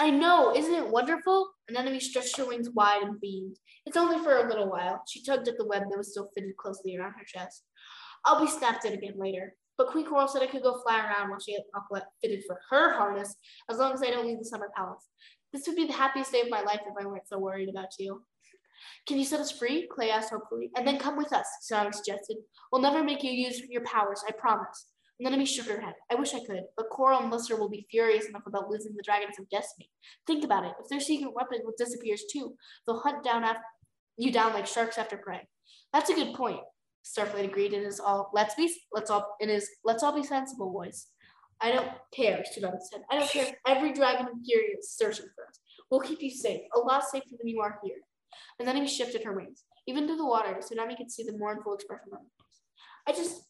I 0.00 0.10
know, 0.10 0.54
isn't 0.54 0.72
it 0.72 0.88
wonderful? 0.88 1.50
Anemone 1.68 1.98
stretched 1.98 2.36
her 2.36 2.46
wings 2.46 2.70
wide 2.70 3.02
and 3.02 3.20
beamed. 3.20 3.56
It's 3.84 3.96
only 3.96 4.22
for 4.22 4.36
a 4.36 4.48
little 4.48 4.70
while. 4.70 5.02
She 5.08 5.24
tugged 5.24 5.48
at 5.48 5.58
the 5.58 5.66
web 5.66 5.82
that 5.90 5.98
was 5.98 6.12
still 6.12 6.30
fitted 6.34 6.56
closely 6.56 6.96
around 6.96 7.14
her 7.18 7.24
chest. 7.26 7.64
I'll 8.24 8.40
be 8.40 8.50
snapped 8.50 8.84
in 8.84 8.92
again 8.92 9.14
later. 9.16 9.54
But 9.76 9.88
Queen 9.88 10.06
Coral 10.06 10.28
said 10.28 10.42
I 10.42 10.46
could 10.46 10.62
go 10.62 10.80
fly 10.82 10.98
around 10.98 11.30
while 11.30 11.40
she 11.40 11.52
had 11.52 11.62
fitted 12.22 12.44
for 12.46 12.60
her 12.70 12.94
harness, 12.94 13.34
as 13.70 13.78
long 13.78 13.92
as 13.92 14.02
I 14.02 14.10
don't 14.10 14.26
leave 14.26 14.38
the 14.38 14.44
summer 14.44 14.70
palace. 14.76 15.06
This 15.52 15.66
would 15.66 15.76
be 15.76 15.86
the 15.86 15.92
happiest 15.92 16.32
day 16.32 16.42
of 16.42 16.50
my 16.50 16.60
life 16.62 16.80
if 16.86 16.94
I 17.00 17.06
weren't 17.06 17.28
so 17.28 17.38
worried 17.38 17.68
about 17.68 17.98
you. 17.98 18.22
Can 19.06 19.18
you 19.18 19.24
set 19.24 19.40
us 19.40 19.50
free? 19.50 19.88
Clay 19.90 20.10
asked 20.10 20.30
hopefully. 20.30 20.70
And 20.76 20.86
then 20.86 20.98
come 20.98 21.16
with 21.16 21.32
us, 21.32 21.46
Tsunami 21.62 21.94
suggested. 21.94 22.36
We'll 22.70 22.82
never 22.82 23.02
make 23.02 23.22
you 23.22 23.30
use 23.30 23.60
your 23.68 23.84
powers, 23.84 24.22
I 24.28 24.32
promise. 24.32 24.86
Anemone 25.20 25.46
shook 25.46 25.66
her 25.66 25.80
head. 25.80 25.94
I 26.12 26.14
wish 26.14 26.32
I 26.32 26.44
could, 26.44 26.62
but 26.76 26.90
Coral 26.90 27.20
and 27.20 27.30
Blister 27.30 27.56
will 27.56 27.68
be 27.68 27.86
furious 27.90 28.26
enough 28.26 28.46
about 28.46 28.70
losing 28.70 28.94
the 28.94 29.02
dragons 29.02 29.38
of 29.38 29.48
destiny. 29.48 29.90
Think 30.26 30.44
about 30.44 30.64
it. 30.64 30.74
If 30.80 30.88
their 30.88 31.00
secret 31.00 31.34
weapon 31.34 31.60
disappears 31.76 32.22
too, 32.32 32.54
they'll 32.86 33.00
hunt 33.00 33.24
down 33.24 33.42
after 33.42 33.62
you 34.16 34.30
down 34.30 34.52
like 34.52 34.66
sharks 34.66 34.96
after 34.96 35.16
prey. 35.16 35.48
That's 35.92 36.10
a 36.10 36.14
good 36.14 36.34
point. 36.34 36.60
Starflight 37.04 37.46
agreed. 37.46 37.72
It 37.72 37.82
is 37.82 38.00
all 38.00 38.30
let's 38.34 38.54
be 38.54 38.72
let's 38.92 39.10
all 39.10 39.36
it 39.40 39.48
is 39.48 39.68
let's 39.84 40.02
all 40.02 40.14
be 40.14 40.22
sensible, 40.22 40.70
boys. 40.72 41.06
I 41.60 41.72
don't 41.72 41.90
care, 42.14 42.38
Tsunami 42.38 42.78
said. 42.80 43.02
I 43.10 43.18
don't 43.18 43.30
care 43.30 43.52
every 43.66 43.92
dragon 43.92 44.26
in 44.26 44.42
Pyrrhia 44.42 44.78
is 44.78 44.90
searching 44.90 45.26
for 45.34 45.46
us. 45.46 45.60
We'll 45.90 46.00
keep 46.00 46.22
you 46.22 46.30
safe, 46.30 46.62
a 46.74 46.78
lot 46.78 47.04
safer 47.04 47.26
than 47.38 47.48
you 47.48 47.60
are 47.60 47.80
here. 47.82 47.96
And 48.58 48.68
then 48.68 48.76
he 48.76 48.86
shifted 48.86 49.24
her 49.24 49.32
wings. 49.32 49.64
Even 49.86 50.06
through 50.06 50.18
the 50.18 50.26
water, 50.26 50.56
so 50.60 50.74
Tsunami 50.74 50.96
could 50.96 51.10
see 51.10 51.24
the 51.24 51.36
mournful 51.36 51.74
expression 51.74 52.10
on 52.12 52.18
her 52.18 52.24
face. 52.38 52.60
I 53.06 53.12
just 53.12 53.48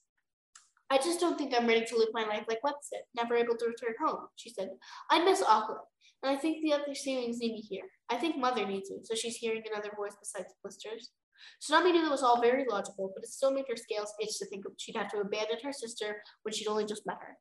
I 0.91 0.97
just 0.97 1.21
don't 1.21 1.37
think 1.37 1.53
I'm 1.55 1.67
ready 1.67 1.85
to 1.85 1.97
live 1.97 2.09
my 2.15 2.25
life 2.25 2.45
like 2.49 2.63
what's 2.63 2.89
it, 2.93 3.03
never 3.15 3.37
able 3.37 3.57
to 3.57 3.67
return 3.67 3.95
home, 4.03 4.29
she 4.37 4.49
said. 4.49 4.71
I 5.11 5.23
miss 5.23 5.43
Aqua, 5.43 5.81
and 6.23 6.35
I 6.35 6.41
think 6.41 6.63
the 6.63 6.73
other 6.73 6.95
siblings 6.95 7.41
need 7.41 7.53
me 7.53 7.61
here. 7.61 7.85
I 8.09 8.17
think 8.17 8.39
Mother 8.39 8.67
needs 8.67 8.91
me, 8.91 8.99
so 9.03 9.15
she's 9.15 9.37
hearing 9.37 9.63
another 9.71 9.91
voice 9.95 10.17
besides 10.19 10.55
Blister's. 10.63 11.11
Tsunami 11.63 11.93
knew 11.93 12.03
that 12.03 12.11
was 12.11 12.23
all 12.23 12.41
very 12.41 12.65
logical, 12.69 13.13
but 13.15 13.23
it 13.23 13.31
still 13.31 13.53
made 13.53 13.67
her 13.69 13.77
scales 13.77 14.13
itch 14.21 14.39
to 14.39 14.47
think 14.47 14.65
she'd 14.79 14.97
have 14.97 15.11
to 15.11 15.19
abandon 15.19 15.59
her 15.63 15.73
sister 15.73 16.23
when 16.43 16.55
she'd 16.55 16.69
only 16.69 16.87
just 16.87 17.07
met 17.07 17.19
her. 17.21 17.37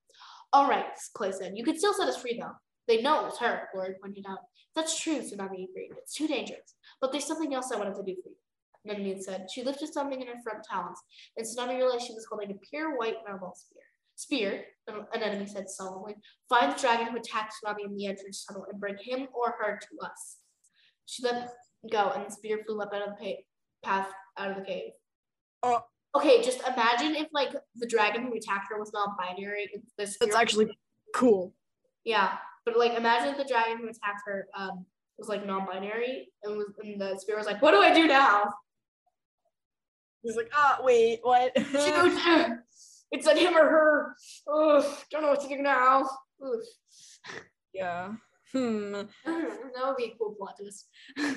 All 0.53 0.67
right, 0.67 0.85
Clay 1.13 1.31
said. 1.31 1.53
You 1.55 1.63
can 1.63 1.77
still 1.77 1.93
set 1.93 2.07
us 2.07 2.21
free, 2.21 2.37
though. 2.39 2.53
They 2.87 3.01
know 3.01 3.21
it 3.21 3.25
was 3.25 3.37
her, 3.39 3.67
Glory 3.73 3.95
pointed 4.01 4.25
out. 4.27 4.39
That's 4.75 4.99
true, 4.99 5.19
Tsunami 5.19 5.69
agreed. 5.69 5.91
It's 5.97 6.13
too 6.13 6.27
dangerous. 6.27 6.75
But 7.01 7.11
there's 7.11 7.25
something 7.25 7.53
else 7.53 7.71
I 7.71 7.77
wanted 7.77 7.95
to 7.95 8.03
do 8.03 8.15
for 8.21 8.29
you. 8.29 8.35
Anemone 8.89 9.21
said. 9.21 9.47
She 9.51 9.63
lifted 9.63 9.91
something 9.91 10.21
in 10.21 10.27
her 10.27 10.41
front 10.43 10.63
talons, 10.63 10.99
and 11.35 11.45
Tsunami 11.45 11.77
realized 11.77 12.05
she 12.05 12.13
was 12.13 12.25
holding 12.29 12.51
a 12.51 12.59
pure 12.69 12.97
white 12.97 13.17
marble 13.27 13.55
spear. 13.55 13.81
Spear, 14.15 14.63
Anemone 15.13 15.47
said 15.47 15.69
solemnly, 15.69 16.15
find 16.47 16.73
the 16.73 16.79
dragon 16.79 17.07
who 17.07 17.17
attacked 17.17 17.53
Tsunami 17.63 17.85
in 17.85 17.95
the 17.95 18.05
entrance 18.05 18.45
tunnel 18.45 18.65
and 18.71 18.79
bring 18.79 18.97
him 19.01 19.27
or 19.33 19.55
her 19.59 19.79
to 19.79 20.05
us. 20.05 20.37
She 21.05 21.23
let 21.23 21.51
go, 21.91 22.11
and 22.15 22.25
the 22.25 22.31
spear 22.31 22.61
flew 22.65 22.81
up 22.81 22.93
out 22.93 23.07
of 23.07 23.17
the 23.19 23.35
path 23.83 24.07
out 24.37 24.51
of 24.51 24.57
the 24.57 24.63
cave. 24.63 24.91
Oh. 25.63 25.81
Okay, 26.15 26.41
just 26.41 26.61
imagine 26.61 27.15
if 27.15 27.27
like 27.31 27.53
the 27.75 27.87
dragon 27.87 28.23
who 28.23 28.33
attacked 28.33 28.67
her 28.71 28.79
was 28.79 28.91
non-binary. 28.93 29.69
This 29.97 30.17
That's 30.19 30.35
actually 30.35 30.69
cool. 31.13 31.53
Yeah, 32.05 32.37
but 32.65 32.77
like 32.77 32.93
imagine 32.93 33.29
if 33.29 33.37
the 33.37 33.45
dragon 33.45 33.77
who 33.77 33.85
attacked 33.85 34.21
her 34.25 34.47
um 34.57 34.85
was 35.17 35.27
like 35.27 35.45
non-binary 35.45 36.29
and 36.43 36.57
was 36.57 36.67
and 36.83 36.99
the 36.99 37.17
spear 37.17 37.37
was 37.37 37.45
like, 37.45 37.61
what 37.61 37.71
do 37.71 37.81
I 37.81 37.93
do 37.93 38.07
now? 38.07 38.53
He's 40.23 40.35
like, 40.35 40.49
ah, 40.53 40.79
wait, 40.81 41.19
what? 41.21 41.51
She 41.57 41.91
goes, 41.91 42.17
"Ugh, 42.25 42.51
it's 43.11 43.25
like 43.25 43.37
him 43.37 43.55
or 43.55 43.69
her. 43.69 44.15
Ugh, 44.51 44.85
don't 45.11 45.21
know 45.21 45.29
what 45.29 45.41
to 45.41 45.47
do 45.47 45.61
now. 45.61 46.09
Ugh. 46.43 47.33
yeah. 47.73 48.13
Hmm. 48.51 48.91
that 49.25 49.83
would 49.85 49.97
be 49.97 50.05
a 50.05 50.17
cool 50.17 50.35
plot 50.37 50.55
twist. 50.59 50.87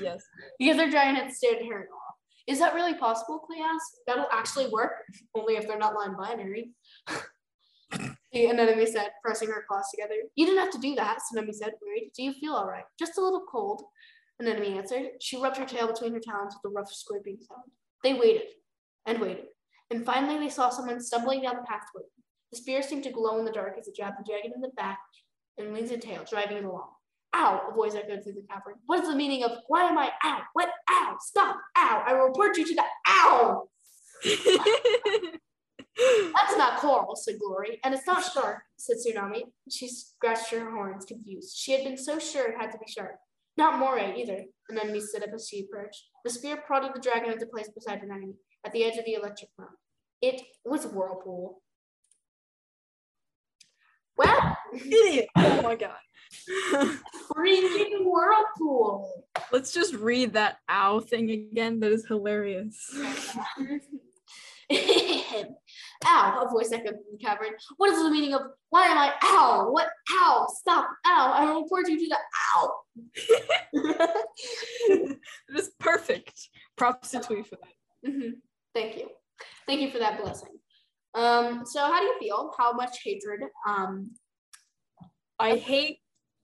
Yes. 0.00 0.22
because 0.58 0.78
other 0.78 0.90
dragon 0.90 1.16
had 1.16 1.32
stared 1.32 1.58
at 1.58 1.66
her 1.66 1.82
in 1.82 1.88
awe. 1.88 2.09
Is 2.50 2.58
that 2.58 2.74
really 2.74 2.94
possible? 2.94 3.38
Clay 3.38 3.58
asked. 3.62 4.00
That'll 4.08 4.26
actually 4.32 4.66
work, 4.66 4.90
only 5.36 5.54
if 5.54 5.68
they're 5.68 5.78
not 5.78 5.94
line 5.94 6.16
binary. 6.16 6.72
the 8.32 8.46
anemone 8.46 8.88
said, 8.88 9.10
pressing 9.24 9.48
her 9.48 9.64
claws 9.68 9.88
together. 9.88 10.16
You 10.34 10.46
didn't 10.46 10.58
have 10.58 10.72
to 10.72 10.80
do 10.80 10.96
that, 10.96 11.18
Tsunami 11.18 11.54
said, 11.54 11.74
worried. 11.80 12.10
Do 12.16 12.24
you 12.24 12.32
feel 12.32 12.54
all 12.54 12.66
right? 12.66 12.82
Just 12.98 13.18
a 13.18 13.20
little 13.20 13.44
cold, 13.48 13.82
Anemone 14.40 14.78
answered. 14.78 15.10
She 15.20 15.40
rubbed 15.40 15.58
her 15.58 15.64
tail 15.64 15.86
between 15.86 16.12
her 16.12 16.18
talons 16.18 16.56
with 16.56 16.72
a 16.72 16.74
rough 16.74 16.92
scraping 16.92 17.38
sound. 17.40 17.70
They 18.02 18.14
waited 18.14 18.48
and 19.06 19.20
waited, 19.20 19.46
and 19.92 20.04
finally 20.04 20.36
they 20.38 20.50
saw 20.50 20.70
someone 20.70 21.00
stumbling 21.00 21.42
down 21.42 21.54
the 21.54 21.62
path 21.62 21.84
toward 21.92 22.06
them. 22.06 22.24
The 22.50 22.58
spear 22.58 22.82
seemed 22.82 23.04
to 23.04 23.12
glow 23.12 23.38
in 23.38 23.44
the 23.44 23.52
dark 23.52 23.76
as 23.78 23.86
it 23.86 23.94
jabbed 23.94 24.16
the 24.18 24.28
dragon 24.28 24.50
in 24.52 24.60
the 24.60 24.72
back 24.76 24.98
and 25.56 25.72
wings 25.72 25.92
and 25.92 26.02
tail, 26.02 26.24
driving 26.28 26.56
it 26.56 26.64
along. 26.64 26.88
Ow, 27.34 27.68
a 27.70 27.74
voice 27.74 27.94
echoed 27.94 28.24
through 28.24 28.32
the 28.32 28.46
cavern. 28.50 28.74
What 28.86 29.02
is 29.02 29.08
the 29.08 29.14
meaning 29.14 29.44
of 29.44 29.52
why 29.68 29.84
am 29.84 29.96
I 29.96 30.10
ow? 30.24 30.40
What 30.52 30.70
ow? 30.90 31.16
Stop, 31.20 31.56
ow. 31.78 32.02
I 32.06 32.14
will 32.14 32.26
report 32.26 32.56
you 32.56 32.66
to 32.66 32.74
the 32.74 32.84
ow. 33.08 33.68
That's 36.34 36.56
not 36.56 36.78
coral, 36.78 37.14
said 37.14 37.38
Glory. 37.38 37.78
And 37.84 37.94
it's 37.94 38.06
not 38.06 38.24
shark, 38.24 38.62
said 38.78 38.96
Tsunami. 38.96 39.42
She 39.70 39.88
scratched 39.88 40.50
her 40.50 40.70
horns, 40.70 41.04
confused. 41.04 41.56
She 41.56 41.72
had 41.72 41.84
been 41.84 41.96
so 41.96 42.18
sure 42.18 42.48
it 42.48 42.58
had 42.58 42.72
to 42.72 42.78
be 42.78 42.90
shark. 42.90 43.16
Not 43.56 43.78
moray 43.78 44.20
either. 44.20 44.44
Anemone 44.70 45.00
stood 45.00 45.22
up 45.22 45.30
as 45.34 45.48
she 45.48 45.60
approached. 45.64 46.04
The 46.24 46.30
spear 46.30 46.56
prodded 46.56 46.92
the 46.94 47.00
dragon 47.00 47.32
into 47.32 47.46
place 47.46 47.68
beside 47.68 48.02
Anemone, 48.02 48.34
at 48.64 48.72
the 48.72 48.84
edge 48.84 48.96
of 48.96 49.04
the 49.04 49.14
electric 49.14 49.50
mound. 49.58 49.70
It 50.22 50.40
was 50.64 50.84
a 50.84 50.88
whirlpool. 50.88 51.62
Well, 54.16 54.56
Idiot. 54.74 55.28
Oh 55.36 55.62
my 55.62 55.74
god. 55.76 55.96
Freaking 56.30 58.04
whirlpool. 58.04 59.26
Let's 59.52 59.72
just 59.72 59.94
read 59.94 60.34
that 60.34 60.58
ow 60.68 61.00
thing 61.00 61.30
again. 61.30 61.80
That 61.80 61.92
is 61.92 62.06
hilarious. 62.06 62.94
ow, 66.04 66.46
a 66.46 66.48
voice 66.50 66.70
echoed 66.72 66.94
from 66.94 67.12
the 67.12 67.18
cavern. 67.20 67.50
What 67.76 67.92
is 67.92 68.02
the 68.02 68.10
meaning 68.10 68.34
of 68.34 68.42
why 68.70 68.86
am 68.86 68.98
I 68.98 69.12
ow? 69.24 69.68
What 69.70 69.88
ow? 70.12 70.46
Stop, 70.60 70.88
ow. 71.06 71.32
I 71.32 71.44
will 71.46 71.62
report 71.62 71.88
you 71.88 71.98
to 71.98 72.08
the 72.08 72.18
ow. 72.54 72.72
that 75.48 75.56
is 75.56 75.70
perfect. 75.78 76.48
Props 76.76 77.10
to 77.10 77.20
Tui 77.20 77.42
for 77.42 77.56
that. 77.56 78.10
Mhm. 78.10 78.32
Thank 78.74 78.96
you. 78.96 79.08
Thank 79.66 79.80
you 79.80 79.90
for 79.90 79.98
that 79.98 80.20
blessing. 80.22 80.58
Um, 81.14 81.64
so 81.66 81.80
how 81.80 81.98
do 81.98 82.06
you 82.06 82.16
feel? 82.20 82.52
How 82.56 82.72
much 82.72 82.98
hatred? 83.04 83.40
Um, 83.68 84.12
I 85.38 85.56
hate 85.56 85.98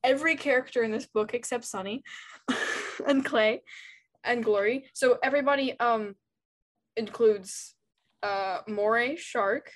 every 0.07 0.37
character 0.37 0.83
in 0.85 0.91
this 0.93 1.07
book 1.07 1.35
except 1.35 1.65
Sunny 1.65 2.03
and 3.07 3.25
Clay 3.25 3.61
and 4.25 4.43
Glory. 4.43 4.87
So 4.95 5.19
everybody 5.23 5.79
um 5.81 6.15
includes 6.97 7.75
uh 8.23 8.61
Moray, 8.69 9.17
Shark, 9.17 9.71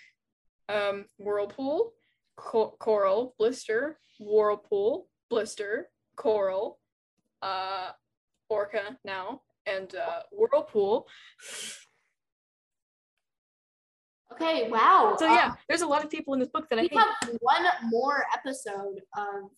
um 0.69 1.05
Whirlpool, 1.19 1.93
Co- 2.37 2.77
Coral, 2.79 3.35
Blister, 3.39 3.99
Whirlpool, 4.21 5.09
Blister, 5.29 5.91
Coral, 6.17 6.79
uh 7.43 7.91
Orca 8.49 8.97
now, 9.05 9.43
and 9.67 9.95
uh 9.95 10.23
Whirlpool. 10.33 11.07
okay, 14.33 14.71
wow. 14.71 15.17
So 15.19 15.27
Um, 15.27 15.35
yeah, 15.35 15.55
there's 15.69 15.83
a 15.83 15.87
lot 15.87 16.05
of 16.05 16.11
people 16.11 16.35
in 16.35 16.41
this 16.41 16.49
book 16.49 16.69
that 16.71 16.79
I 16.79 16.83
we 16.83 16.89
hate. 16.89 16.99
have 16.99 17.31
one 17.41 17.65
more 17.91 18.25
episode 18.33 19.01
of 19.17 19.51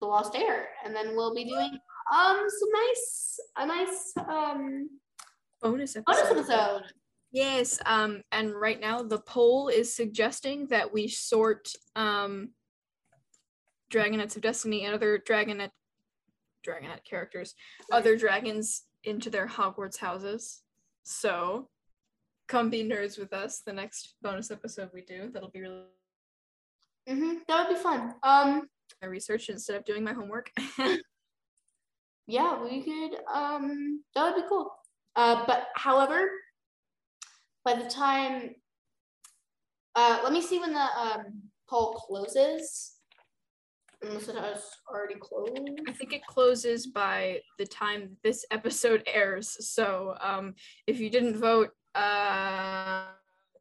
The 0.00 0.06
Lost 0.06 0.34
Heir, 0.36 0.68
and 0.84 0.94
then 0.94 1.16
we'll 1.16 1.34
be 1.34 1.44
doing 1.44 1.78
um 2.14 2.46
some 2.48 2.68
nice 2.72 3.40
a 3.56 3.66
nice 3.66 4.12
um 4.28 4.90
Bonus 5.62 5.96
bonus 6.06 6.20
episode. 6.20 6.38
episode. 6.38 6.82
Yes, 7.32 7.78
um, 7.86 8.22
and 8.32 8.54
right 8.54 8.80
now 8.80 9.02
the 9.02 9.18
poll 9.18 9.68
is 9.68 9.94
suggesting 9.94 10.66
that 10.68 10.92
we 10.92 11.08
sort 11.08 11.68
um 11.94 12.50
Dragonets 13.92 14.36
of 14.36 14.42
Destiny 14.42 14.84
and 14.84 14.94
other 14.94 15.18
Dragonet 15.18 15.70
Dragonet 16.66 17.04
characters, 17.08 17.54
other 17.92 18.16
dragons 18.16 18.82
into 19.04 19.30
their 19.30 19.46
Hogwarts 19.46 19.98
houses. 19.98 20.62
So 21.04 21.68
come 22.48 22.70
be 22.70 22.84
nerds 22.84 23.18
with 23.18 23.32
us 23.32 23.60
the 23.64 23.72
next 23.72 24.14
bonus 24.22 24.50
episode 24.50 24.90
we 24.92 25.02
do. 25.02 25.30
That'll 25.32 25.50
be 25.50 25.60
really 25.60 25.82
mm-hmm. 27.08 27.38
That 27.48 27.68
would 27.68 27.76
be 27.76 27.82
fun. 27.82 28.14
Um, 28.22 28.68
my 29.02 29.08
research 29.08 29.48
instead 29.48 29.76
of 29.76 29.84
doing 29.84 30.04
my 30.04 30.12
homework. 30.12 30.50
yeah, 32.26 32.62
we 32.62 32.82
could. 32.82 33.16
Um, 33.32 34.02
that 34.14 34.24
would 34.24 34.42
be 34.42 34.48
cool. 34.48 34.70
Uh, 35.14 35.44
but 35.46 35.68
however, 35.74 36.28
by 37.64 37.74
the 37.74 37.88
time, 37.88 38.54
uh, 39.94 40.20
let 40.22 40.32
me 40.32 40.42
see 40.42 40.58
when 40.58 40.72
the 40.72 40.78
um 40.78 41.42
poll 41.68 41.94
closes. 41.94 42.92
Unless 44.02 44.28
it 44.28 44.36
has 44.36 44.62
already 44.90 45.14
closed. 45.18 45.80
I 45.88 45.92
think 45.92 46.12
it 46.12 46.20
closes 46.26 46.86
by 46.86 47.40
the 47.58 47.64
time 47.64 48.18
this 48.22 48.44
episode 48.50 49.02
airs. 49.06 49.56
So 49.66 50.14
um 50.20 50.54
if 50.86 51.00
you 51.00 51.08
didn't 51.08 51.36
vote, 51.38 51.70
uh 51.94 53.06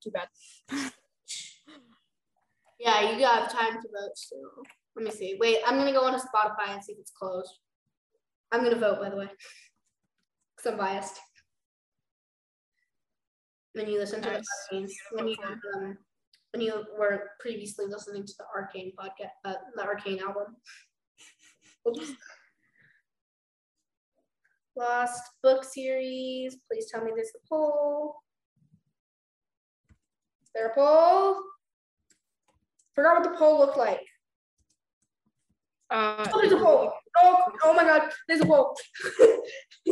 too 0.03 0.11
bad. 0.11 0.27
Yeah, 2.77 3.09
you 3.11 3.19
got 3.19 3.49
time 3.49 3.81
to 3.81 3.87
vote 3.87 4.15
still. 4.15 4.63
Let 4.95 5.05
me 5.05 5.11
see. 5.11 5.37
Wait, 5.39 5.57
I'm 5.65 5.77
gonna 5.77 5.91
go 5.91 6.05
on 6.05 6.13
to 6.13 6.19
Spotify 6.19 6.69
and 6.73 6.83
see 6.83 6.93
if 6.93 6.99
it's 6.99 7.11
closed. 7.11 7.59
I'm 8.51 8.63
gonna 8.63 8.79
vote, 8.79 8.99
by 9.01 9.09
the 9.09 9.17
way, 9.17 9.29
because 10.55 10.71
I'm 10.71 10.77
biased. 10.77 11.19
When 13.73 13.89
you 13.89 13.99
listen 13.99 14.21
to 14.21 14.31
Nice. 14.31 14.45
the 14.71 14.77
Arcane, 14.77 14.89
when 15.11 15.27
you 15.27 15.35
um, 15.75 15.97
when 16.53 16.61
you 16.61 16.85
were 16.97 17.31
previously 17.41 17.85
listening 17.87 18.25
to 18.25 18.33
the 18.39 18.45
Arcane 18.55 18.93
podcast, 18.97 19.31
uh, 19.43 19.55
the 19.75 19.83
Arcane 19.83 20.19
album. 20.19 20.55
Oops. 21.87 22.13
Lost 24.77 25.21
book 25.43 25.65
series. 25.65 26.57
Please 26.71 26.89
tell 26.89 27.03
me 27.03 27.11
there's 27.13 27.31
a 27.35 27.47
poll. 27.49 28.15
Is 29.89 30.51
there 30.53 30.67
a 30.67 30.73
poll? 30.73 31.41
Forgot 32.93 33.21
what 33.21 33.31
the 33.31 33.37
poll 33.37 33.59
looked 33.59 33.77
like. 33.77 34.05
Uh, 35.89 36.27
Oh, 36.33 36.41
there's 36.41 36.53
a 36.53 36.57
poll. 36.57 36.91
Oh, 37.17 37.37
oh 37.63 37.73
my 37.73 37.83
god, 37.83 38.11
there's 38.27 38.41
a 38.41 38.45
poll. 38.45 38.75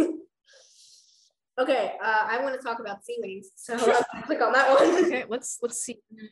okay, 1.59 1.93
uh, 2.03 2.27
I 2.29 2.41
want 2.41 2.55
to 2.59 2.61
talk 2.65 2.79
about 2.79 3.05
ceilings, 3.05 3.49
so 3.55 3.77
click 4.25 4.41
on 4.41 4.53
that 4.53 4.69
one. 4.79 5.05
okay, 5.05 5.25
let's 5.27 5.59
let's 5.61 5.81
see. 5.81 5.99
29%. 6.13 6.25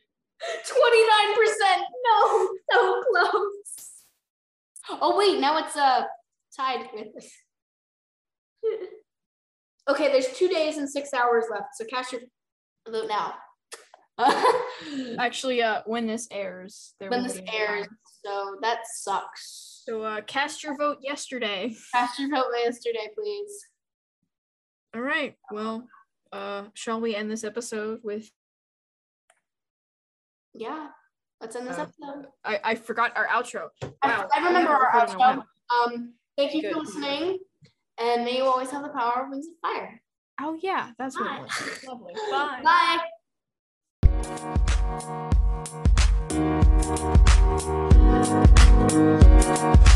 No, 2.06 2.50
so 2.72 3.04
close. 3.12 3.92
Oh 5.00 5.16
wait, 5.18 5.40
now 5.40 5.58
it's 5.60 5.78
uh 5.78 6.04
tied 6.58 6.90
with 6.94 7.08
Okay, 9.90 10.12
there's 10.12 10.30
two 10.34 10.48
days 10.48 10.78
and 10.78 10.90
six 10.90 11.14
hours 11.14 11.46
left, 11.52 11.76
so 11.76 11.86
cast 11.86 12.12
your 12.14 12.22
vote 12.90 13.08
now. 13.08 13.34
Actually, 15.20 15.62
uh, 15.62 15.82
when 15.86 16.08
this 16.08 16.28
airs, 16.32 16.94
when 17.00 17.24
this 17.24 17.40
airs. 17.52 17.88
So 18.26 18.58
that 18.62 18.80
sucks. 18.94 19.84
So 19.88 20.04
uh, 20.04 20.22
cast 20.22 20.64
your 20.64 20.78
vote 20.78 20.98
yesterday. 21.02 21.76
Cast 21.94 22.20
your 22.20 22.30
vote 22.30 22.46
yesterday, 22.64 23.10
please. 23.16 23.52
All 24.96 25.02
right. 25.02 25.36
Well, 25.52 25.88
uh, 26.32 26.66
shall 26.74 27.00
we 27.02 27.16
end 27.16 27.32
this 27.32 27.44
episode 27.44 28.00
with? 28.04 28.30
Yeah, 30.54 30.88
let's 31.40 31.56
end 31.56 31.68
this 31.68 31.78
Uh, 31.78 31.84
episode. 31.84 32.28
I 32.44 32.60
I 32.64 32.76
forgot 32.76 33.16
our 33.16 33.28
outro. 33.28 33.70
I- 33.82 33.88
Wow. 34.08 34.28
I 34.36 34.38
remember 34.46 34.60
we 34.72 34.76
our 34.76 34.90
haven't 34.92 35.16
recorded 35.16 35.34
in 35.34 35.40
a 35.40 35.42
outro. 35.42 35.46
Um, 35.96 36.14
thank 36.38 36.54
you 36.54 36.70
for 36.72 36.80
listening, 36.82 37.40
and 37.98 38.26
may 38.26 38.38
you 38.38 38.44
always 38.44 38.70
have 38.72 38.84
the 38.84 38.90
power 38.90 39.24
of 39.24 39.30
wings 39.32 39.48
of 39.48 39.54
fire. 39.62 40.02
Oh 40.42 40.58
yeah, 40.62 40.92
that's 41.00 41.18
what 41.20 41.32
it 41.32 41.42
was. 41.42 41.84
Lovely. 41.88 42.14
Bye. 42.32 42.62
Bye. 42.64 43.08
Thank 46.34 47.91
Thank 48.92 49.86
you. 49.86 49.91